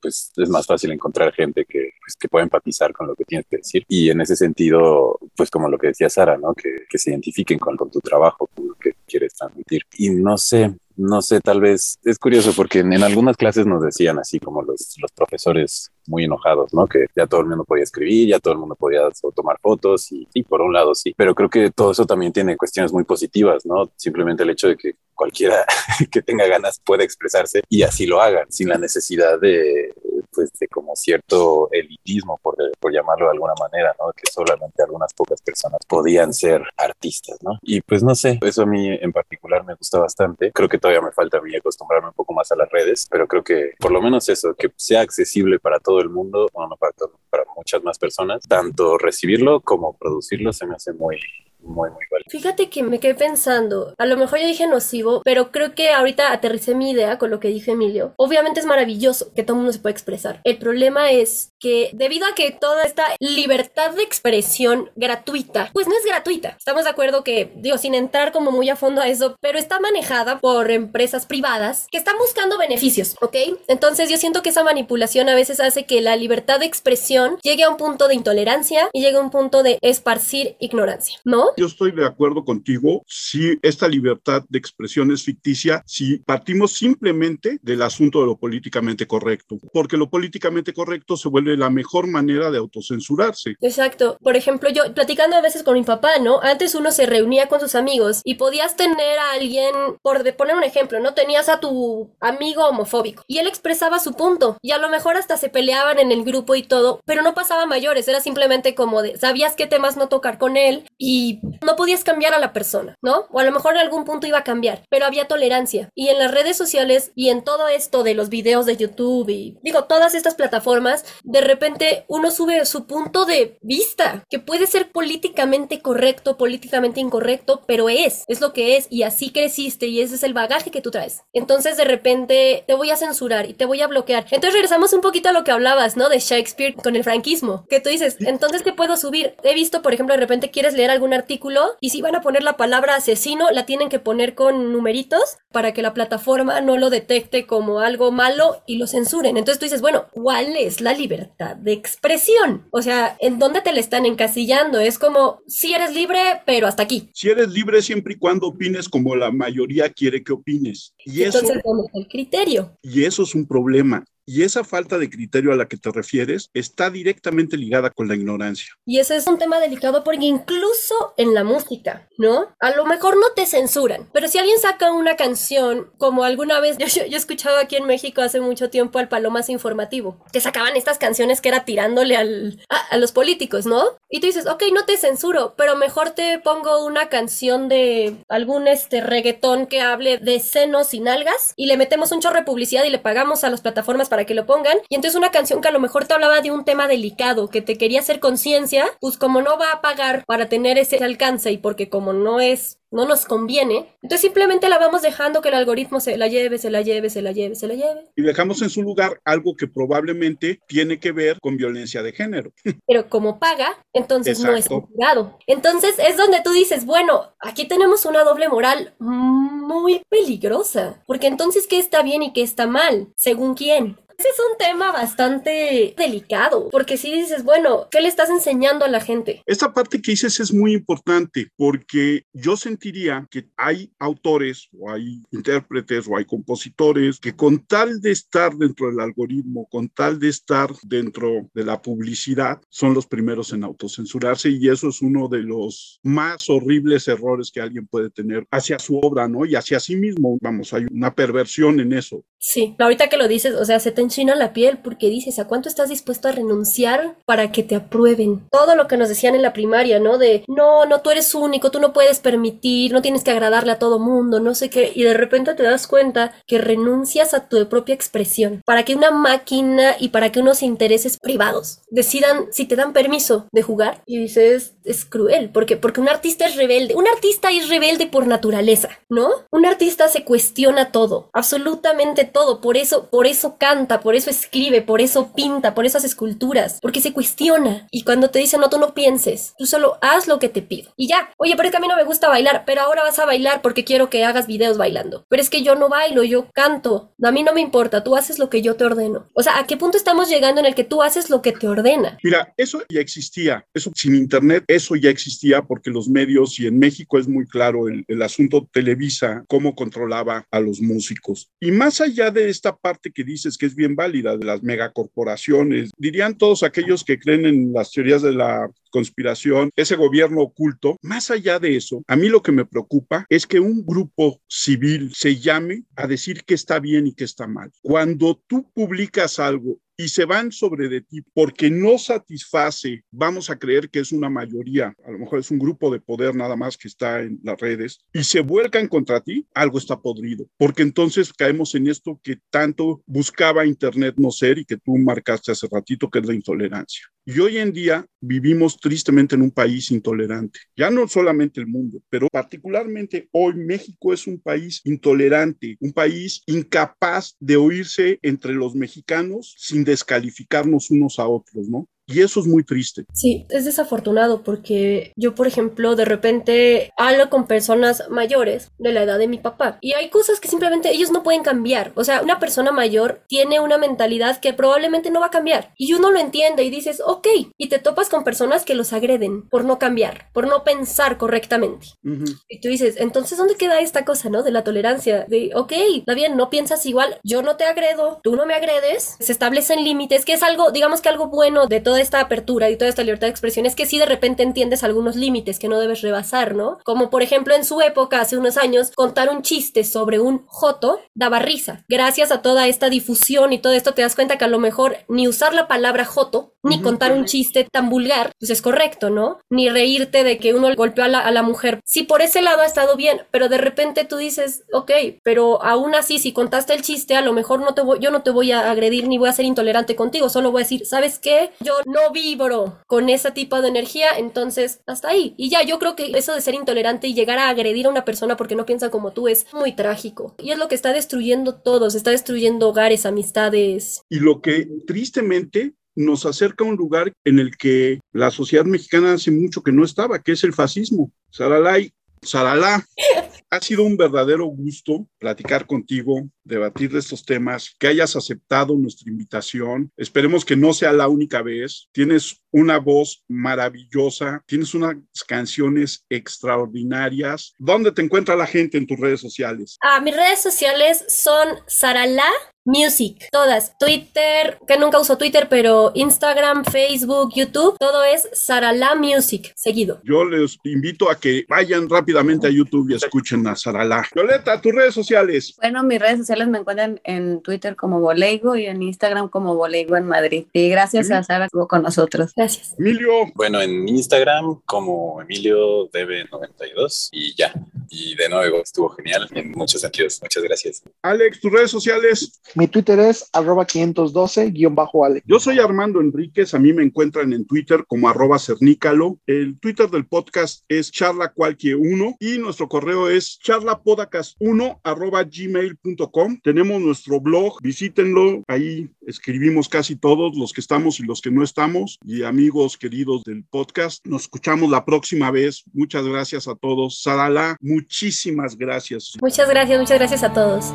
pues 0.00 0.32
es 0.36 0.48
más 0.48 0.66
fácil 0.66 0.90
encontrar 0.92 1.32
gente 1.32 1.64
que, 1.64 1.90
pues, 2.00 2.16
que 2.16 2.28
pueda 2.28 2.42
empatizar 2.42 2.92
con 2.92 3.06
lo 3.06 3.14
que 3.14 3.24
tienes 3.24 3.46
que 3.48 3.58
decir. 3.58 3.84
Y 3.88 4.10
en 4.10 4.20
ese 4.20 4.36
sentido, 4.36 5.18
pues 5.36 5.50
como 5.50 5.68
lo 5.68 5.78
que 5.78 5.88
decía 5.88 6.10
Sara, 6.10 6.36
¿no? 6.36 6.54
Que, 6.54 6.84
que 6.88 6.98
se 6.98 7.10
identifiquen 7.10 7.58
con, 7.58 7.76
con 7.76 7.90
tu 7.90 8.00
trabajo, 8.00 8.48
con 8.54 8.68
lo 8.68 8.74
que 8.74 8.94
quieres 9.06 9.34
transmitir. 9.34 9.82
Y 9.96 10.10
no 10.10 10.36
sé, 10.36 10.74
no 10.96 11.22
sé, 11.22 11.40
tal 11.40 11.60
vez 11.60 11.98
es 12.04 12.18
curioso 12.18 12.52
porque 12.56 12.80
en, 12.80 12.92
en, 12.92 13.02
algunas 13.02 13.36
clases 13.36 13.66
nos 13.66 13.82
decían 13.82 14.18
así 14.18 14.38
como 14.38 14.62
los, 14.62 14.96
los 15.00 15.12
profesores 15.12 15.90
muy 16.06 16.24
enojados, 16.24 16.72
¿no? 16.74 16.86
Que 16.86 17.06
ya 17.14 17.26
todo 17.26 17.40
el 17.40 17.46
mundo 17.46 17.64
podía 17.64 17.84
escribir, 17.84 18.28
ya 18.28 18.38
todo 18.38 18.54
el 18.54 18.60
mundo 18.60 18.74
podía 18.74 19.02
tomar 19.34 19.58
fotos 19.60 20.10
y, 20.12 20.26
y 20.34 20.42
por 20.42 20.60
un 20.60 20.72
lado 20.72 20.94
sí, 20.94 21.14
pero 21.16 21.34
creo 21.34 21.48
que 21.48 21.70
todo 21.70 21.92
eso 21.92 22.06
también 22.06 22.32
tiene 22.32 22.56
cuestiones 22.56 22.92
muy 22.92 23.04
positivas, 23.04 23.64
¿no? 23.64 23.90
Simplemente 23.96 24.42
el 24.42 24.50
hecho 24.50 24.68
de 24.68 24.76
que 24.76 24.94
cualquiera 25.14 25.64
que 26.10 26.22
tenga 26.22 26.46
ganas 26.46 26.80
puede 26.84 27.04
expresarse 27.04 27.62
y 27.68 27.82
así 27.82 28.06
lo 28.06 28.20
hagan, 28.20 28.50
sin 28.50 28.68
la 28.68 28.78
necesidad 28.78 29.40
de, 29.40 29.94
pues, 30.32 30.50
de 30.58 30.68
como 30.68 30.94
cierto 30.96 31.68
elitismo, 31.70 32.38
por, 32.42 32.56
por 32.78 32.92
llamarlo 32.92 33.26
de 33.26 33.32
alguna 33.32 33.54
manera, 33.60 33.94
¿no? 33.98 34.12
Que 34.12 34.30
solamente 34.30 34.82
algunas 34.82 35.12
pocas 35.14 35.40
personas 35.42 35.80
podían 35.88 36.32
ser 36.32 36.62
artistas, 36.76 37.38
¿no? 37.42 37.58
Y 37.62 37.80
pues 37.80 38.02
no 38.02 38.14
sé, 38.14 38.38
eso 38.42 38.62
a 38.62 38.66
mí 38.66 38.88
en 38.88 39.12
particular 39.12 39.64
me 39.64 39.74
gusta 39.74 39.98
bastante. 39.98 40.52
Creo 40.52 40.68
que 40.68 40.78
todavía 40.78 41.00
me 41.00 41.12
falta 41.12 41.38
a 41.38 41.40
mí 41.40 41.54
acostumbrarme 41.54 42.08
un 42.08 42.14
poco 42.14 42.32
más 42.32 42.50
a 42.52 42.56
las 42.56 42.70
redes, 42.70 43.06
pero 43.10 43.26
creo 43.26 43.42
que 43.42 43.72
por 43.78 43.92
lo 43.92 44.00
menos 44.00 44.28
eso, 44.28 44.54
que 44.54 44.70
sea 44.76 45.00
accesible 45.00 45.58
para 45.58 45.78
todo 45.78 46.00
el 46.00 46.08
mundo, 46.08 46.48
bueno, 46.52 46.70
no 46.70 46.76
para 46.76 46.92
todo, 46.92 47.18
para 47.30 47.44
muchas 47.56 47.82
más 47.82 47.98
personas, 47.98 48.42
tanto 48.48 48.98
recibirlo 48.98 49.60
como 49.60 49.96
producirlo 49.96 50.52
se 50.52 50.66
me 50.66 50.74
hace 50.74 50.92
muy, 50.92 51.18
muy, 51.62 51.90
muy. 51.90 51.98
Fíjate 52.28 52.68
que 52.68 52.82
me 52.82 53.00
quedé 53.00 53.14
pensando, 53.14 53.94
a 53.98 54.06
lo 54.06 54.16
mejor 54.16 54.38
yo 54.38 54.46
dije 54.46 54.66
nocivo, 54.66 55.22
pero 55.24 55.50
creo 55.50 55.74
que 55.74 55.90
ahorita 55.90 56.32
aterricé 56.32 56.74
mi 56.74 56.90
idea 56.90 57.18
con 57.18 57.30
lo 57.30 57.40
que 57.40 57.48
dijo 57.48 57.72
Emilio. 57.72 58.14
Obviamente 58.16 58.60
es 58.60 58.66
maravilloso 58.66 59.32
que 59.34 59.42
todo 59.42 59.56
el 59.56 59.62
mundo 59.62 59.72
se 59.72 59.78
pueda 59.78 59.92
expresar. 59.92 60.40
El 60.44 60.58
problema 60.58 61.10
es 61.10 61.52
que 61.58 61.90
debido 61.92 62.26
a 62.26 62.34
que 62.34 62.50
toda 62.50 62.84
esta 62.84 63.04
libertad 63.18 63.92
de 63.92 64.02
expresión 64.02 64.90
gratuita, 64.96 65.70
pues 65.72 65.86
no 65.86 65.94
es 65.96 66.04
gratuita. 66.04 66.56
Estamos 66.58 66.84
de 66.84 66.90
acuerdo 66.90 67.24
que, 67.24 67.52
digo, 67.56 67.78
sin 67.78 67.94
entrar 67.94 68.32
como 68.32 68.50
muy 68.50 68.68
a 68.68 68.76
fondo 68.76 69.00
a 69.00 69.08
eso, 69.08 69.36
pero 69.40 69.58
está 69.58 69.80
manejada 69.80 70.40
por 70.40 70.70
empresas 70.70 71.26
privadas 71.26 71.86
que 71.90 71.98
están 71.98 72.18
buscando 72.18 72.58
beneficios, 72.58 73.16
¿ok? 73.20 73.36
Entonces 73.68 74.10
yo 74.10 74.16
siento 74.16 74.42
que 74.42 74.50
esa 74.50 74.64
manipulación 74.64 75.28
a 75.28 75.34
veces 75.34 75.60
hace 75.60 75.84
que 75.84 76.00
la 76.00 76.16
libertad 76.16 76.60
de 76.60 76.66
expresión 76.66 77.38
llegue 77.42 77.64
a 77.64 77.70
un 77.70 77.76
punto 77.76 78.08
de 78.08 78.14
intolerancia 78.14 78.88
y 78.92 79.02
llegue 79.02 79.16
a 79.16 79.20
un 79.20 79.30
punto 79.30 79.62
de 79.62 79.78
esparcir 79.82 80.56
ignorancia, 80.58 81.18
¿no? 81.24 81.51
Yo 81.56 81.66
estoy 81.66 81.92
de 81.92 82.06
acuerdo 82.06 82.44
contigo 82.44 83.02
si 83.06 83.58
esta 83.62 83.88
libertad 83.88 84.44
de 84.48 84.58
expresión 84.58 85.10
es 85.12 85.22
ficticia, 85.22 85.82
si 85.86 86.18
partimos 86.18 86.72
simplemente 86.72 87.58
del 87.62 87.82
asunto 87.82 88.20
de 88.20 88.26
lo 88.26 88.36
políticamente 88.36 89.06
correcto, 89.06 89.58
porque 89.72 89.96
lo 89.96 90.08
políticamente 90.08 90.72
correcto 90.72 91.16
se 91.16 91.28
vuelve 91.28 91.56
la 91.56 91.70
mejor 91.70 92.06
manera 92.06 92.50
de 92.50 92.58
autocensurarse. 92.58 93.56
Exacto. 93.60 94.18
Por 94.22 94.36
ejemplo, 94.36 94.70
yo 94.70 94.94
platicando 94.94 95.36
a 95.36 95.40
veces 95.42 95.62
con 95.62 95.74
mi 95.74 95.82
papá, 95.82 96.18
¿no? 96.20 96.40
Antes 96.42 96.74
uno 96.74 96.90
se 96.90 97.06
reunía 97.06 97.48
con 97.48 97.60
sus 97.60 97.74
amigos 97.74 98.20
y 98.24 98.34
podías 98.34 98.76
tener 98.76 99.18
a 99.18 99.32
alguien, 99.32 99.74
por 100.02 100.22
poner 100.36 100.56
un 100.56 100.64
ejemplo, 100.64 101.00
¿no? 101.00 101.14
Tenías 101.14 101.48
a 101.48 101.60
tu 101.60 102.10
amigo 102.20 102.66
homofóbico 102.66 103.24
y 103.26 103.38
él 103.38 103.46
expresaba 103.46 103.98
su 103.98 104.14
punto 104.14 104.56
y 104.62 104.72
a 104.72 104.78
lo 104.78 104.88
mejor 104.88 105.16
hasta 105.16 105.36
se 105.36 105.48
peleaban 105.48 105.98
en 105.98 106.12
el 106.12 106.24
grupo 106.24 106.54
y 106.54 106.62
todo, 106.62 107.00
pero 107.04 107.22
no 107.22 107.34
pasaba 107.34 107.66
mayores, 107.66 108.08
era 108.08 108.20
simplemente 108.20 108.74
como 108.74 109.02
de, 109.02 109.18
sabías 109.18 109.56
qué 109.56 109.66
temas 109.66 109.96
no 109.96 110.08
tocar 110.08 110.38
con 110.38 110.56
él 110.56 110.84
y 110.98 111.40
no 111.42 111.76
podías 111.76 112.04
cambiar 112.04 112.34
a 112.34 112.38
la 112.38 112.52
persona, 112.52 112.96
¿no? 113.02 113.26
O 113.30 113.40
a 113.40 113.44
lo 113.44 113.52
mejor 113.52 113.74
en 113.74 113.80
algún 113.80 114.04
punto 114.04 114.26
iba 114.26 114.38
a 114.38 114.44
cambiar, 114.44 114.84
pero 114.88 115.06
había 115.06 115.28
tolerancia. 115.28 115.90
Y 115.94 116.08
en 116.08 116.18
las 116.18 116.30
redes 116.30 116.56
sociales 116.56 117.12
y 117.14 117.30
en 117.30 117.42
todo 117.42 117.68
esto 117.68 118.02
de 118.02 118.14
los 118.14 118.28
videos 118.28 118.66
de 118.66 118.76
YouTube 118.76 119.28
y 119.30 119.58
digo, 119.62 119.84
todas 119.84 120.14
estas 120.14 120.34
plataformas, 120.34 121.04
de 121.24 121.40
repente 121.40 122.04
uno 122.08 122.30
sube 122.30 122.64
su 122.66 122.86
punto 122.86 123.24
de 123.24 123.58
vista, 123.62 124.24
que 124.30 124.38
puede 124.38 124.66
ser 124.66 124.90
políticamente 124.92 125.80
correcto, 125.80 126.36
políticamente 126.36 127.00
incorrecto, 127.00 127.62
pero 127.66 127.88
es, 127.88 128.24
es 128.28 128.40
lo 128.40 128.52
que 128.52 128.76
es 128.76 128.86
y 128.90 129.02
así 129.02 129.30
creciste 129.30 129.86
y 129.86 130.00
ese 130.00 130.14
es 130.14 130.22
el 130.22 130.34
bagaje 130.34 130.70
que 130.70 130.80
tú 130.80 130.90
traes. 130.90 131.22
Entonces 131.32 131.76
de 131.76 131.84
repente 131.84 132.64
te 132.66 132.74
voy 132.74 132.90
a 132.90 132.96
censurar 132.96 133.48
y 133.48 133.54
te 133.54 133.66
voy 133.66 133.80
a 133.80 133.86
bloquear. 133.86 134.24
Entonces 134.30 134.54
regresamos 134.54 134.92
un 134.92 135.00
poquito 135.00 135.28
a 135.28 135.32
lo 135.32 135.44
que 135.44 135.50
hablabas, 135.50 135.96
¿no? 135.96 136.08
De 136.08 136.18
Shakespeare 136.18 136.74
con 136.74 136.96
el 136.96 137.04
franquismo, 137.04 137.66
que 137.68 137.80
tú 137.80 137.88
dices, 137.88 138.16
entonces 138.20 138.62
¿qué 138.62 138.72
puedo 138.72 138.96
subir? 138.96 139.34
He 139.42 139.54
visto, 139.54 139.82
por 139.82 139.92
ejemplo, 139.92 140.14
de 140.14 140.20
repente 140.20 140.50
quieres 140.50 140.74
leer 140.74 140.90
algún 140.90 141.14
artículo 141.14 141.31
y 141.80 141.90
si 141.90 142.02
van 142.02 142.14
a 142.14 142.20
poner 142.20 142.42
la 142.42 142.56
palabra 142.56 142.96
asesino, 142.96 143.50
la 143.50 143.66
tienen 143.66 143.88
que 143.88 143.98
poner 143.98 144.34
con 144.34 144.72
numeritos 144.72 145.38
para 145.52 145.72
que 145.72 145.82
la 145.82 145.94
plataforma 145.94 146.60
no 146.60 146.76
lo 146.76 146.90
detecte 146.90 147.46
como 147.46 147.80
algo 147.80 148.12
malo 148.12 148.62
y 148.66 148.78
lo 148.78 148.86
censuren. 148.86 149.36
Entonces 149.36 149.58
tú 149.58 149.64
dices, 149.66 149.80
bueno, 149.80 150.06
¿cuál 150.12 150.56
es 150.56 150.80
la 150.80 150.92
libertad 150.92 151.56
de 151.56 151.72
expresión? 151.72 152.66
O 152.70 152.82
sea, 152.82 153.16
¿en 153.20 153.38
dónde 153.38 153.60
te 153.60 153.72
le 153.72 153.80
están 153.80 154.06
encasillando? 154.06 154.78
Es 154.80 154.98
como, 154.98 155.40
si 155.46 155.74
eres 155.74 155.94
libre, 155.94 156.18
pero 156.46 156.66
hasta 156.66 156.82
aquí. 156.82 157.10
Si 157.14 157.28
eres 157.28 157.48
libre 157.50 157.82
siempre 157.82 158.14
y 158.14 158.18
cuando 158.18 158.48
opines 158.48 158.88
como 158.88 159.14
la 159.16 159.30
mayoría 159.30 159.88
quiere 159.90 160.22
que 160.22 160.32
opines. 160.32 160.94
Y 161.04 161.22
Entonces, 161.22 161.50
eso, 161.50 161.60
¿dónde 161.64 161.86
está 161.86 161.98
el 161.98 162.08
criterio? 162.08 162.76
y 162.82 163.04
eso 163.04 163.22
es 163.22 163.34
un 163.34 163.46
problema. 163.46 164.04
Y 164.24 164.42
esa 164.42 164.62
falta 164.62 164.98
de 164.98 165.10
criterio 165.10 165.52
a 165.52 165.56
la 165.56 165.66
que 165.66 165.76
te 165.76 165.90
refieres 165.90 166.50
está 166.54 166.90
directamente 166.90 167.56
ligada 167.56 167.90
con 167.90 168.08
la 168.08 168.14
ignorancia. 168.14 168.72
Y 168.86 168.98
ese 168.98 169.16
es 169.16 169.26
un 169.26 169.38
tema 169.38 169.58
delicado 169.58 170.04
porque 170.04 170.24
incluso 170.26 171.14
en 171.16 171.34
la 171.34 171.44
música, 171.44 172.08
¿no? 172.18 172.54
A 172.60 172.70
lo 172.70 172.84
mejor 172.84 173.16
no 173.16 173.32
te 173.34 173.46
censuran, 173.46 174.08
pero 174.12 174.28
si 174.28 174.38
alguien 174.38 174.58
saca 174.58 174.92
una 174.92 175.16
canción, 175.16 175.90
como 175.98 176.24
alguna 176.24 176.60
vez 176.60 176.78
yo, 176.94 177.04
yo 177.06 177.16
escuchaba 177.16 177.60
aquí 177.60 177.76
en 177.76 177.86
México 177.86 178.22
hace 178.22 178.40
mucho 178.40 178.70
tiempo 178.70 178.98
al 178.98 179.08
Palomas 179.08 179.48
Informativo, 179.48 180.24
que 180.32 180.40
sacaban 180.40 180.76
estas 180.76 180.98
canciones 180.98 181.40
que 181.40 181.48
era 181.48 181.64
tirándole 181.64 182.16
al, 182.16 182.60
a, 182.68 182.76
a 182.76 182.96
los 182.98 183.12
políticos, 183.12 183.66
¿no? 183.66 183.84
Y 184.08 184.20
tú 184.20 184.26
dices, 184.26 184.46
ok, 184.46 184.62
no 184.72 184.84
te 184.84 184.96
censuro, 184.96 185.54
pero 185.56 185.76
mejor 185.76 186.10
te 186.10 186.38
pongo 186.38 186.84
una 186.84 187.08
canción 187.08 187.68
de 187.68 188.16
algún 188.28 188.68
este 188.68 189.00
reggaetón 189.00 189.66
que 189.66 189.80
hable 189.80 190.18
de 190.18 190.38
senos 190.38 190.94
y 190.94 191.00
nalgas 191.00 191.54
y 191.56 191.66
le 191.66 191.76
metemos 191.76 192.12
un 192.12 192.20
chorro 192.20 192.36
de 192.36 192.44
publicidad 192.44 192.84
y 192.84 192.90
le 192.90 192.98
pagamos 192.98 193.42
a 193.44 193.50
las 193.50 193.60
plataformas 193.60 194.08
para 194.12 194.26
que 194.26 194.34
lo 194.34 194.44
pongan. 194.44 194.76
Y 194.90 194.96
entonces 194.96 195.16
una 195.16 195.30
canción 195.30 195.62
que 195.62 195.68
a 195.68 195.72
lo 195.72 195.80
mejor 195.80 196.06
te 196.06 196.12
hablaba 196.12 196.42
de 196.42 196.50
un 196.50 196.66
tema 196.66 196.86
delicado, 196.86 197.48
que 197.48 197.62
te 197.62 197.78
quería 197.78 198.00
hacer 198.00 198.20
conciencia, 198.20 198.84
pues 199.00 199.16
como 199.16 199.40
no 199.40 199.56
va 199.56 199.72
a 199.72 199.80
pagar 199.80 200.22
para 200.26 200.50
tener 200.50 200.76
ese 200.76 201.02
alcance 201.02 201.50
y 201.50 201.56
porque 201.56 201.88
como 201.88 202.12
no 202.12 202.38
es 202.38 202.78
no 202.92 203.06
nos 203.06 203.24
conviene, 203.24 203.86
entonces 204.02 204.20
simplemente 204.20 204.68
la 204.68 204.78
vamos 204.78 205.00
dejando 205.00 205.40
que 205.40 205.48
el 205.48 205.54
algoritmo 205.54 205.98
se 205.98 206.18
la 206.18 206.28
lleve, 206.28 206.58
se 206.58 206.70
la 206.70 206.82
lleve, 206.82 207.08
se 207.08 207.22
la 207.22 207.32
lleve, 207.32 207.54
se 207.54 207.66
la 207.66 207.74
lleve. 207.74 208.10
Y 208.14 208.22
dejamos 208.22 208.60
en 208.60 208.68
su 208.68 208.82
lugar 208.82 209.18
algo 209.24 209.56
que 209.56 209.66
probablemente 209.66 210.60
tiene 210.66 211.00
que 211.00 211.10
ver 211.10 211.38
con 211.40 211.56
violencia 211.56 212.02
de 212.02 212.12
género. 212.12 212.52
Pero 212.86 213.08
como 213.08 213.38
paga, 213.38 213.78
entonces 213.94 214.40
no 214.40 214.54
es 214.54 214.66
censurado. 214.66 215.38
Entonces 215.46 215.94
es 215.98 216.18
donde 216.18 216.42
tú 216.42 216.52
dices, 216.52 216.84
bueno, 216.84 217.31
aquí 217.52 217.66
tenemos 217.66 218.06
una 218.06 218.24
doble 218.24 218.48
moral 218.48 218.94
muy 218.98 220.02
peligrosa, 220.08 221.02
porque 221.06 221.26
entonces 221.26 221.66
qué 221.66 221.78
está 221.78 222.02
bien 222.02 222.22
y 222.22 222.32
qué 222.32 222.42
está 222.42 222.66
mal, 222.66 223.12
según 223.14 223.54
quién. 223.54 223.98
Ese 224.22 224.30
es 224.30 224.38
un 224.52 224.56
tema 224.56 224.92
bastante 224.92 225.96
delicado, 225.98 226.68
porque 226.70 226.96
si 226.96 227.12
dices, 227.12 227.42
bueno, 227.42 227.88
¿qué 227.90 228.00
le 228.00 228.06
estás 228.06 228.30
enseñando 228.30 228.84
a 228.84 228.88
la 228.88 229.00
gente? 229.00 229.42
Esta 229.46 229.74
parte 229.74 230.00
que 230.00 230.12
dices 230.12 230.38
es 230.38 230.54
muy 230.54 230.74
importante 230.74 231.48
porque 231.56 232.24
yo 232.32 232.56
sentiría 232.56 233.26
que 233.32 233.48
hay 233.56 233.90
autores 233.98 234.68
o 234.78 234.92
hay 234.92 235.24
intérpretes 235.32 236.06
o 236.06 236.16
hay 236.16 236.24
compositores 236.24 237.18
que 237.18 237.34
con 237.34 237.66
tal 237.66 238.00
de 238.00 238.12
estar 238.12 238.54
dentro 238.54 238.90
del 238.90 239.00
algoritmo, 239.00 239.66
con 239.68 239.88
tal 239.88 240.20
de 240.20 240.28
estar 240.28 240.70
dentro 240.84 241.50
de 241.52 241.64
la 241.64 241.82
publicidad, 241.82 242.60
son 242.68 242.94
los 242.94 243.08
primeros 243.08 243.52
en 243.52 243.64
autocensurarse 243.64 244.50
y 244.50 244.68
eso 244.68 244.90
es 244.90 245.02
uno 245.02 245.26
de 245.26 245.42
los 245.42 245.98
más 246.04 246.48
horribles 246.48 247.08
errores 247.08 247.50
que 247.50 247.60
alguien 247.60 247.88
puede 247.88 248.08
tener 248.08 248.46
hacia 248.52 248.78
su 248.78 249.00
obra, 249.00 249.26
¿no? 249.26 249.44
Y 249.46 249.56
hacia 249.56 249.80
sí 249.80 249.96
mismo. 249.96 250.38
Vamos, 250.40 250.72
hay 250.72 250.86
una 250.92 251.12
perversión 251.12 251.80
en 251.80 251.92
eso. 251.92 252.24
Sí, 252.38 252.76
ahorita 252.78 253.08
que 253.08 253.16
lo 253.16 253.26
dices, 253.26 253.54
o 253.54 253.64
sea, 253.64 253.80
se 253.80 253.90
te 253.90 254.00
enchina 254.12 254.34
la 254.34 254.52
piel 254.52 254.78
porque 254.78 255.08
dices, 255.08 255.38
¿a 255.38 255.46
cuánto 255.46 255.68
estás 255.70 255.88
dispuesto 255.88 256.28
a 256.28 256.32
renunciar 256.32 257.16
para 257.24 257.50
que 257.50 257.62
te 257.62 257.74
aprueben? 257.74 258.46
Todo 258.50 258.76
lo 258.76 258.86
que 258.86 258.98
nos 258.98 259.08
decían 259.08 259.34
en 259.34 259.42
la 259.42 259.54
primaria, 259.54 259.98
¿no? 259.98 260.18
De, 260.18 260.44
no, 260.48 260.84
no, 260.84 261.00
tú 261.00 261.10
eres 261.10 261.34
único, 261.34 261.70
tú 261.70 261.80
no 261.80 261.94
puedes 261.94 262.20
permitir, 262.20 262.92
no 262.92 263.00
tienes 263.00 263.24
que 263.24 263.30
agradarle 263.30 263.72
a 263.72 263.78
todo 263.78 263.98
mundo, 263.98 264.38
no 264.38 264.54
sé 264.54 264.68
qué, 264.68 264.92
y 264.94 265.02
de 265.02 265.14
repente 265.14 265.54
te 265.54 265.62
das 265.62 265.86
cuenta 265.86 266.32
que 266.46 266.58
renuncias 266.58 267.32
a 267.32 267.48
tu 267.48 267.66
propia 267.68 267.94
expresión 267.94 268.62
para 268.66 268.84
que 268.84 268.94
una 268.94 269.10
máquina 269.10 269.96
y 269.98 270.08
para 270.08 270.30
que 270.30 270.40
unos 270.40 270.62
intereses 270.62 271.16
privados 271.18 271.80
decidan 271.90 272.52
si 272.52 272.66
te 272.66 272.76
dan 272.76 272.92
permiso 272.92 273.46
de 273.50 273.62
jugar 273.62 274.02
y 274.06 274.18
dices, 274.18 274.74
es 274.84 275.04
cruel, 275.06 275.50
porque 275.50 275.76
porque 275.76 276.00
un 276.00 276.08
artista 276.08 276.44
es 276.44 276.56
rebelde, 276.56 276.94
un 276.94 277.06
artista 277.08 277.50
es 277.50 277.68
rebelde 277.68 278.06
por 278.06 278.26
naturaleza, 278.26 278.90
¿no? 279.08 279.30
Un 279.50 279.64
artista 279.64 280.08
se 280.08 280.24
cuestiona 280.24 280.92
todo, 280.92 281.30
absolutamente 281.32 282.24
todo, 282.24 282.60
por 282.60 282.76
eso 282.76 283.08
por 283.10 283.26
eso 283.26 283.56
canta, 283.58 284.00
por 284.02 284.14
eso 284.14 284.30
escribe, 284.30 284.82
por 284.82 285.00
eso 285.00 285.32
pinta, 285.34 285.74
por 285.74 285.86
hace 285.96 286.06
esculturas, 286.06 286.78
porque 286.80 287.00
se 287.00 287.12
cuestiona. 287.12 287.86
Y 287.90 288.04
cuando 288.04 288.30
te 288.30 288.38
dicen, 288.38 288.60
no, 288.60 288.70
tú 288.70 288.78
no 288.78 288.94
pienses, 288.94 289.54
tú 289.58 289.66
solo 289.66 289.98
haz 290.00 290.26
lo 290.26 290.38
que 290.38 290.48
te 290.48 290.62
pido. 290.62 290.92
Y 290.96 291.08
ya, 291.08 291.30
oye, 291.38 291.54
pero 291.56 291.68
es 291.68 291.70
que 291.70 291.76
a 291.78 291.80
mí 291.80 291.88
no 291.88 291.96
me 291.96 292.04
gusta 292.04 292.28
bailar, 292.28 292.64
pero 292.66 292.82
ahora 292.82 293.02
vas 293.02 293.18
a 293.18 293.26
bailar 293.26 293.62
porque 293.62 293.84
quiero 293.84 294.10
que 294.10 294.24
hagas 294.24 294.46
videos 294.46 294.78
bailando. 294.78 295.26
Pero 295.28 295.42
es 295.42 295.50
que 295.50 295.62
yo 295.62 295.74
no 295.74 295.88
bailo, 295.88 296.22
yo 296.24 296.50
canto. 296.52 297.12
A 297.22 297.32
mí 297.32 297.42
no 297.42 297.52
me 297.52 297.60
importa, 297.60 298.04
tú 298.04 298.16
haces 298.16 298.38
lo 298.38 298.48
que 298.48 298.62
yo 298.62 298.76
te 298.76 298.84
ordeno. 298.84 299.26
O 299.34 299.42
sea, 299.42 299.58
¿a 299.58 299.66
qué 299.66 299.76
punto 299.76 299.96
estamos 299.96 300.28
llegando 300.28 300.60
en 300.60 300.66
el 300.66 300.74
que 300.74 300.84
tú 300.84 301.02
haces 301.02 301.30
lo 301.30 301.42
que 301.42 301.52
te 301.52 301.68
ordena? 301.68 302.18
Mira, 302.22 302.52
eso 302.56 302.82
ya 302.88 303.00
existía, 303.00 303.66
eso 303.74 303.90
sin 303.94 304.14
internet, 304.14 304.64
eso 304.68 304.96
ya 304.96 305.10
existía 305.10 305.62
porque 305.62 305.90
los 305.90 306.08
medios, 306.08 306.58
y 306.58 306.66
en 306.66 306.78
México 306.78 307.18
es 307.18 307.28
muy 307.28 307.46
claro 307.46 307.88
el, 307.88 308.04
el 308.08 308.22
asunto 308.22 308.68
Televisa, 308.72 309.44
cómo 309.48 309.74
controlaba 309.74 310.46
a 310.50 310.60
los 310.60 310.80
músicos. 310.80 311.50
Y 311.60 311.70
más 311.72 312.00
allá 312.00 312.30
de 312.30 312.48
esta 312.48 312.76
parte 312.76 313.10
que 313.12 313.24
dices 313.24 313.58
que 313.58 313.66
es 313.66 313.74
bien 313.74 313.81
válida, 313.88 314.36
de 314.36 314.44
las 314.44 314.62
megacorporaciones, 314.62 315.90
dirían 315.98 316.38
todos 316.38 316.62
aquellos 316.62 317.04
que 317.04 317.18
creen 317.18 317.46
en 317.46 317.72
las 317.72 317.90
teorías 317.90 318.22
de 318.22 318.32
la 318.32 318.70
conspiración, 318.90 319.70
ese 319.76 319.96
gobierno 319.96 320.42
oculto, 320.42 320.96
más 321.02 321.30
allá 321.30 321.58
de 321.58 321.76
eso, 321.76 322.02
a 322.06 322.16
mí 322.16 322.28
lo 322.28 322.42
que 322.42 322.52
me 322.52 322.66
preocupa 322.66 323.26
es 323.28 323.46
que 323.46 323.58
un 323.58 323.84
grupo 323.84 324.40
civil 324.48 325.12
se 325.14 325.36
llame 325.36 325.84
a 325.96 326.06
decir 326.06 326.44
que 326.44 326.54
está 326.54 326.78
bien 326.78 327.06
y 327.06 327.14
que 327.14 327.24
está 327.24 327.46
mal. 327.46 327.70
Cuando 327.82 328.40
tú 328.46 328.70
publicas 328.74 329.38
algo 329.38 329.78
y 330.02 330.08
se 330.08 330.24
van 330.24 330.50
sobre 330.50 330.88
de 330.88 331.00
ti 331.00 331.22
porque 331.32 331.70
no 331.70 331.96
satisface, 331.96 333.04
vamos 333.12 333.50
a 333.50 333.56
creer 333.56 333.88
que 333.88 334.00
es 334.00 334.10
una 334.10 334.28
mayoría, 334.28 334.96
a 335.06 335.10
lo 335.12 335.18
mejor 335.20 335.38
es 335.38 335.52
un 335.52 335.60
grupo 335.60 335.92
de 335.92 336.00
poder 336.00 336.34
nada 336.34 336.56
más 336.56 336.76
que 336.76 336.88
está 336.88 337.20
en 337.20 337.38
las 337.44 337.60
redes, 337.60 338.00
y 338.12 338.24
se 338.24 338.40
vuelcan 338.40 338.88
contra 338.88 339.20
ti, 339.20 339.46
algo 339.54 339.78
está 339.78 340.00
podrido, 340.00 340.46
porque 340.56 340.82
entonces 340.82 341.32
caemos 341.32 341.76
en 341.76 341.86
esto 341.86 342.20
que 342.24 342.38
tanto 342.50 343.00
buscaba 343.06 343.64
Internet 343.64 344.16
no 344.18 344.32
ser 344.32 344.58
y 344.58 344.64
que 344.64 344.76
tú 344.76 344.98
marcaste 344.98 345.52
hace 345.52 345.68
ratito, 345.70 346.10
que 346.10 346.18
es 346.18 346.26
la 346.26 346.34
intolerancia. 346.34 347.06
Y 347.24 347.38
hoy 347.38 347.58
en 347.58 347.72
día 347.72 348.04
vivimos 348.20 348.78
tristemente 348.78 349.36
en 349.36 349.42
un 349.42 349.52
país 349.52 349.92
intolerante. 349.92 350.58
Ya 350.76 350.90
no 350.90 351.06
solamente 351.06 351.60
el 351.60 351.68
mundo, 351.68 352.02
pero 352.10 352.26
particularmente 352.28 353.28
hoy 353.30 353.54
México 353.54 354.12
es 354.12 354.26
un 354.26 354.40
país 354.40 354.80
intolerante, 354.84 355.76
un 355.78 355.92
país 355.92 356.42
incapaz 356.46 357.36
de 357.38 357.56
oírse 357.56 358.18
entre 358.22 358.54
los 358.54 358.74
mexicanos 358.74 359.54
sin 359.56 359.84
descalificarnos 359.84 360.90
unos 360.90 361.20
a 361.20 361.28
otros, 361.28 361.68
¿no? 361.68 361.88
Y 362.06 362.20
eso 362.20 362.40
es 362.40 362.46
muy 362.46 362.64
triste. 362.64 363.04
Sí, 363.12 363.46
es 363.48 363.64
desafortunado 363.64 364.42
porque 364.42 365.12
yo, 365.16 365.34
por 365.34 365.46
ejemplo, 365.46 365.94
de 365.96 366.04
repente 366.04 366.90
hablo 366.96 367.30
con 367.30 367.46
personas 367.46 368.04
mayores 368.10 368.70
de 368.78 368.92
la 368.92 369.02
edad 369.02 369.18
de 369.18 369.28
mi 369.28 369.38
papá 369.38 369.78
y 369.80 369.92
hay 369.92 370.10
cosas 370.10 370.40
que 370.40 370.48
simplemente 370.48 370.90
ellos 370.90 371.10
no 371.10 371.22
pueden 371.22 371.42
cambiar. 371.42 371.92
O 371.94 372.04
sea, 372.04 372.22
una 372.22 372.38
persona 372.38 372.72
mayor 372.72 373.22
tiene 373.28 373.60
una 373.60 373.78
mentalidad 373.78 374.40
que 374.40 374.52
probablemente 374.52 375.10
no 375.10 375.20
va 375.20 375.26
a 375.26 375.30
cambiar 375.30 375.72
y 375.76 375.94
uno 375.94 376.10
lo 376.10 376.18
entiende 376.18 376.64
y 376.64 376.70
dices, 376.70 377.00
ok, 377.04 377.28
y 377.56 377.68
te 377.68 377.78
topas 377.78 378.08
con 378.08 378.24
personas 378.24 378.64
que 378.64 378.74
los 378.74 378.92
agreden 378.92 379.48
por 379.48 379.64
no 379.64 379.78
cambiar, 379.78 380.28
por 380.32 380.46
no 380.46 380.64
pensar 380.64 381.18
correctamente. 381.18 381.88
Uh 382.04 382.10
-huh. 382.10 382.40
Y 382.48 382.60
tú 382.60 382.68
dices, 382.68 382.96
entonces, 382.98 383.38
¿dónde 383.38 383.56
queda 383.56 383.80
esta 383.80 384.04
cosa, 384.04 384.28
no? 384.28 384.42
De 384.42 384.50
la 384.50 384.64
tolerancia, 384.64 385.24
de, 385.28 385.50
ok, 385.54 385.72
está 385.98 386.14
bien, 386.14 386.36
no 386.36 386.50
piensas 386.50 386.84
igual, 386.86 387.18
yo 387.22 387.42
no 387.42 387.56
te 387.56 387.64
agredo, 387.64 388.20
tú 388.22 388.36
no 388.36 388.46
me 388.46 388.54
agredes, 388.54 389.16
se 389.20 389.32
establecen 389.32 389.84
límites, 389.84 390.24
que 390.24 390.34
es 390.34 390.42
algo, 390.42 390.70
digamos 390.72 391.00
que 391.00 391.08
algo 391.08 391.28
bueno 391.28 391.66
de 391.66 391.80
toda 391.80 392.00
esta 392.02 392.20
apertura 392.20 392.70
y 392.70 392.76
toda 392.76 392.88
esta 392.88 393.02
libertad 393.02 393.26
de 393.26 393.30
expresión 393.30 393.66
es 393.66 393.74
que 393.74 393.86
sí 393.86 393.98
de 393.98 394.06
repente 394.06 394.42
entiendes 394.42 394.84
algunos 394.84 395.16
límites 395.16 395.58
que 395.58 395.68
no 395.68 395.80
debes 395.80 396.02
rebasar, 396.02 396.54
¿no? 396.54 396.78
Como 396.84 397.10
por 397.10 397.22
ejemplo 397.22 397.54
en 397.54 397.64
su 397.64 397.80
época, 397.80 398.20
hace 398.20 398.36
unos 398.36 398.56
años, 398.56 398.90
contar 398.94 399.30
un 399.30 399.42
chiste 399.42 399.84
sobre 399.84 400.20
un 400.20 400.44
joto 400.46 401.00
daba 401.14 401.38
risa. 401.38 401.84
Gracias 401.88 402.30
a 402.32 402.42
toda 402.42 402.66
esta 402.66 402.90
difusión 402.90 403.52
y 403.52 403.58
todo 403.58 403.72
esto 403.72 403.94
te 403.94 404.02
das 404.02 404.14
cuenta 404.14 404.38
que 404.38 404.44
a 404.44 404.48
lo 404.48 404.58
mejor 404.58 404.96
ni 405.08 405.28
usar 405.28 405.54
la 405.54 405.68
palabra 405.68 406.04
joto, 406.04 406.52
ni 406.62 406.80
contar 406.80 407.12
un 407.12 407.24
chiste 407.24 407.66
tan 407.70 407.90
vulgar, 407.90 408.30
pues 408.38 408.50
es 408.50 408.62
correcto, 408.62 409.10
¿no? 409.10 409.38
Ni 409.50 409.68
reírte 409.68 410.22
de 410.22 410.38
que 410.38 410.54
uno 410.54 410.74
golpeó 410.76 411.04
a 411.04 411.08
la, 411.08 411.20
a 411.20 411.30
la 411.32 411.42
mujer. 411.42 411.80
Si 411.84 412.04
por 412.04 412.22
ese 412.22 412.40
lado 412.40 412.62
ha 412.62 412.66
estado 412.66 412.96
bien, 412.96 413.22
pero 413.30 413.48
de 413.48 413.58
repente 413.58 414.04
tú 414.04 414.16
dices, 414.16 414.62
ok, 414.72 414.90
pero 415.22 415.62
aún 415.62 415.94
así, 415.94 416.18
si 416.18 416.32
contaste 416.32 416.74
el 416.74 416.82
chiste, 416.82 417.16
a 417.16 417.20
lo 417.20 417.32
mejor 417.32 417.60
no 417.60 417.74
te 417.74 417.82
voy, 417.82 417.98
yo 418.00 418.10
no 418.10 418.22
te 418.22 418.30
voy 418.30 418.52
a 418.52 418.70
agredir 418.70 419.08
ni 419.08 419.18
voy 419.18 419.28
a 419.28 419.32
ser 419.32 419.44
intolerante 419.44 419.96
contigo, 419.96 420.28
solo 420.28 420.52
voy 420.52 420.62
a 420.62 420.64
decir, 420.64 420.86
¿sabes 420.86 421.18
qué? 421.18 421.50
Yo 421.60 421.74
no 421.86 422.12
vibro 422.12 422.78
con 422.86 423.08
ese 423.08 423.30
tipo 423.30 423.60
de 423.60 423.68
energía, 423.68 424.18
entonces 424.18 424.80
hasta 424.86 425.08
ahí. 425.08 425.34
Y 425.36 425.50
ya, 425.50 425.62
yo 425.62 425.78
creo 425.78 425.96
que 425.96 426.12
eso 426.16 426.34
de 426.34 426.40
ser 426.40 426.54
intolerante 426.54 427.06
y 427.06 427.14
llegar 427.14 427.38
a 427.38 427.48
agredir 427.48 427.86
a 427.86 427.90
una 427.90 428.04
persona 428.04 428.36
porque 428.36 428.54
no 428.54 428.66
piensa 428.66 428.90
como 428.90 429.12
tú 429.12 429.28
es 429.28 429.46
muy 429.52 429.74
trágico. 429.74 430.34
Y 430.38 430.50
es 430.50 430.58
lo 430.58 430.68
que 430.68 430.74
está 430.74 430.92
destruyendo 430.92 431.54
todo, 431.54 431.90
se 431.90 431.98
está 431.98 432.10
destruyendo 432.10 432.68
hogares, 432.68 433.06
amistades. 433.06 434.02
Y 434.08 434.20
lo 434.20 434.40
que 434.40 434.68
tristemente 434.86 435.74
nos 435.94 436.24
acerca 436.26 436.64
a 436.64 436.68
un 436.68 436.76
lugar 436.76 437.12
en 437.24 437.38
el 437.38 437.56
que 437.56 438.00
la 438.12 438.30
sociedad 438.30 438.64
mexicana 438.64 439.12
hace 439.12 439.30
mucho 439.30 439.62
que 439.62 439.72
no 439.72 439.84
estaba, 439.84 440.22
que 440.22 440.32
es 440.32 440.44
el 440.44 440.52
fascismo. 440.52 441.12
Saralay, 441.30 441.92
Saralá, 442.22 442.86
ha 443.50 443.60
sido 443.60 443.84
un 443.84 443.96
verdadero 443.96 444.46
gusto 444.46 445.06
platicar 445.18 445.66
contigo, 445.66 446.28
debatir 446.44 446.90
de 446.90 446.98
estos 446.98 447.24
temas, 447.24 447.74
que 447.78 447.88
hayas 447.88 448.16
aceptado 448.16 448.76
nuestra 448.76 449.10
invitación. 449.10 449.90
Esperemos 449.96 450.44
que 450.44 450.56
no 450.56 450.72
sea 450.72 450.92
la 450.92 451.08
única 451.08 451.42
vez. 451.42 451.88
Tienes 451.92 452.42
una 452.50 452.78
voz 452.78 453.24
maravillosa, 453.28 454.42
tienes 454.46 454.74
unas 454.74 454.96
canciones 455.26 456.04
extraordinarias. 456.08 457.54
¿Dónde 457.58 457.92
te 457.92 458.02
encuentra 458.02 458.36
la 458.36 458.46
gente 458.46 458.78
en 458.78 458.86
tus 458.86 458.98
redes 458.98 459.20
sociales? 459.20 459.78
Ah, 459.82 460.00
mis 460.00 460.16
redes 460.16 460.42
sociales 460.42 461.04
son 461.08 461.48
Saralá 461.66 462.30
Music, 462.64 463.26
todas. 463.32 463.76
Twitter, 463.76 464.58
que 464.68 464.78
nunca 464.78 465.00
uso 465.00 465.18
Twitter, 465.18 465.48
pero 465.50 465.90
Instagram, 465.94 466.64
Facebook, 466.64 467.32
YouTube, 467.34 467.76
todo 467.78 468.04
es 468.04 468.28
Sarala 468.32 468.94
Music, 468.94 469.52
seguido. 469.56 470.00
Yo 470.04 470.24
les 470.24 470.56
invito 470.62 471.10
a 471.10 471.18
que 471.18 471.44
vayan 471.48 471.88
rápidamente 471.88 472.46
a 472.46 472.50
YouTube 472.50 472.90
y 472.90 472.94
escuchen 472.94 473.44
a 473.48 473.56
Sarala. 473.56 474.06
Violeta, 474.14 474.60
tus 474.60 474.72
redes 474.72 474.94
sociales. 474.94 475.54
Bueno, 475.60 475.82
mis 475.82 475.98
redes 475.98 476.18
sociales 476.18 476.31
me 476.48 476.58
encuentran 476.58 477.00
en 477.04 477.40
Twitter 477.42 477.76
como 477.76 478.00
Boleigo 478.00 478.56
y 478.56 478.66
en 478.66 478.82
Instagram 478.82 479.28
como 479.28 479.54
Boleigo 479.54 479.96
en 479.96 480.06
Madrid. 480.06 480.46
Y 480.52 480.68
gracias 480.68 481.10
a 481.10 481.22
Sara 481.22 481.46
estuvo 481.46 481.68
con 481.68 481.82
nosotros. 481.82 482.32
Gracias. 482.34 482.74
Emilio. 482.78 483.10
Bueno, 483.34 483.60
en 483.60 483.88
Instagram 483.88 484.60
como 484.66 485.20
Emilio 485.20 485.90
DB92 485.90 487.08
y 487.12 487.34
ya. 487.36 487.52
Y 487.90 488.14
de 488.16 488.28
nuevo, 488.28 488.62
estuvo 488.62 488.88
genial 488.90 489.28
en 489.32 489.52
muchos 489.52 489.80
sentidos. 489.80 490.18
Muchas 490.22 490.42
gracias. 490.42 490.82
Alex, 491.02 491.40
tus 491.40 491.52
redes 491.52 491.70
sociales. 491.70 492.40
Mi 492.54 492.66
Twitter 492.66 492.98
es 492.98 493.28
arroba 493.32 493.66
512-ale. 493.66 495.22
Yo 495.26 495.38
soy 495.38 495.58
Armando 495.58 496.00
Enríquez, 496.00 496.54
a 496.54 496.58
mí 496.58 496.72
me 496.72 496.82
encuentran 496.82 497.32
en 497.32 497.46
Twitter 497.46 497.84
como 497.86 498.08
arroba 498.08 498.38
cernícalo. 498.38 499.18
El 499.26 499.58
Twitter 499.58 499.90
del 499.90 500.06
podcast 500.06 500.64
es 500.68 500.90
charla 500.90 501.32
1 501.36 502.16
y 502.20 502.38
nuestro 502.38 502.68
correo 502.68 503.08
es 503.08 503.38
charlapodcast1 503.40 504.80
arroba 504.82 505.24
gmail.com. 505.24 506.21
Tenemos 506.42 506.80
nuestro 506.80 507.20
blog, 507.20 507.58
visítenlo, 507.62 508.42
ahí 508.48 508.88
escribimos 509.06 509.68
casi 509.68 509.96
todos, 509.96 510.36
los 510.36 510.52
que 510.52 510.60
estamos 510.60 511.00
y 511.00 511.04
los 511.04 511.20
que 511.20 511.30
no 511.30 511.42
estamos. 511.42 511.98
Y 512.04 512.22
amigos 512.22 512.76
queridos 512.76 513.22
del 513.24 513.44
podcast, 513.44 514.04
nos 514.06 514.22
escuchamos 514.22 514.70
la 514.70 514.84
próxima 514.84 515.30
vez. 515.30 515.64
Muchas 515.72 516.04
gracias 516.04 516.48
a 516.48 516.54
todos. 516.54 517.02
Sarala, 517.02 517.56
muchísimas 517.60 518.56
gracias. 518.56 519.16
Muchas 519.20 519.48
gracias, 519.48 519.78
muchas 519.78 519.98
gracias 519.98 520.22
a 520.22 520.32
todos. 520.32 520.72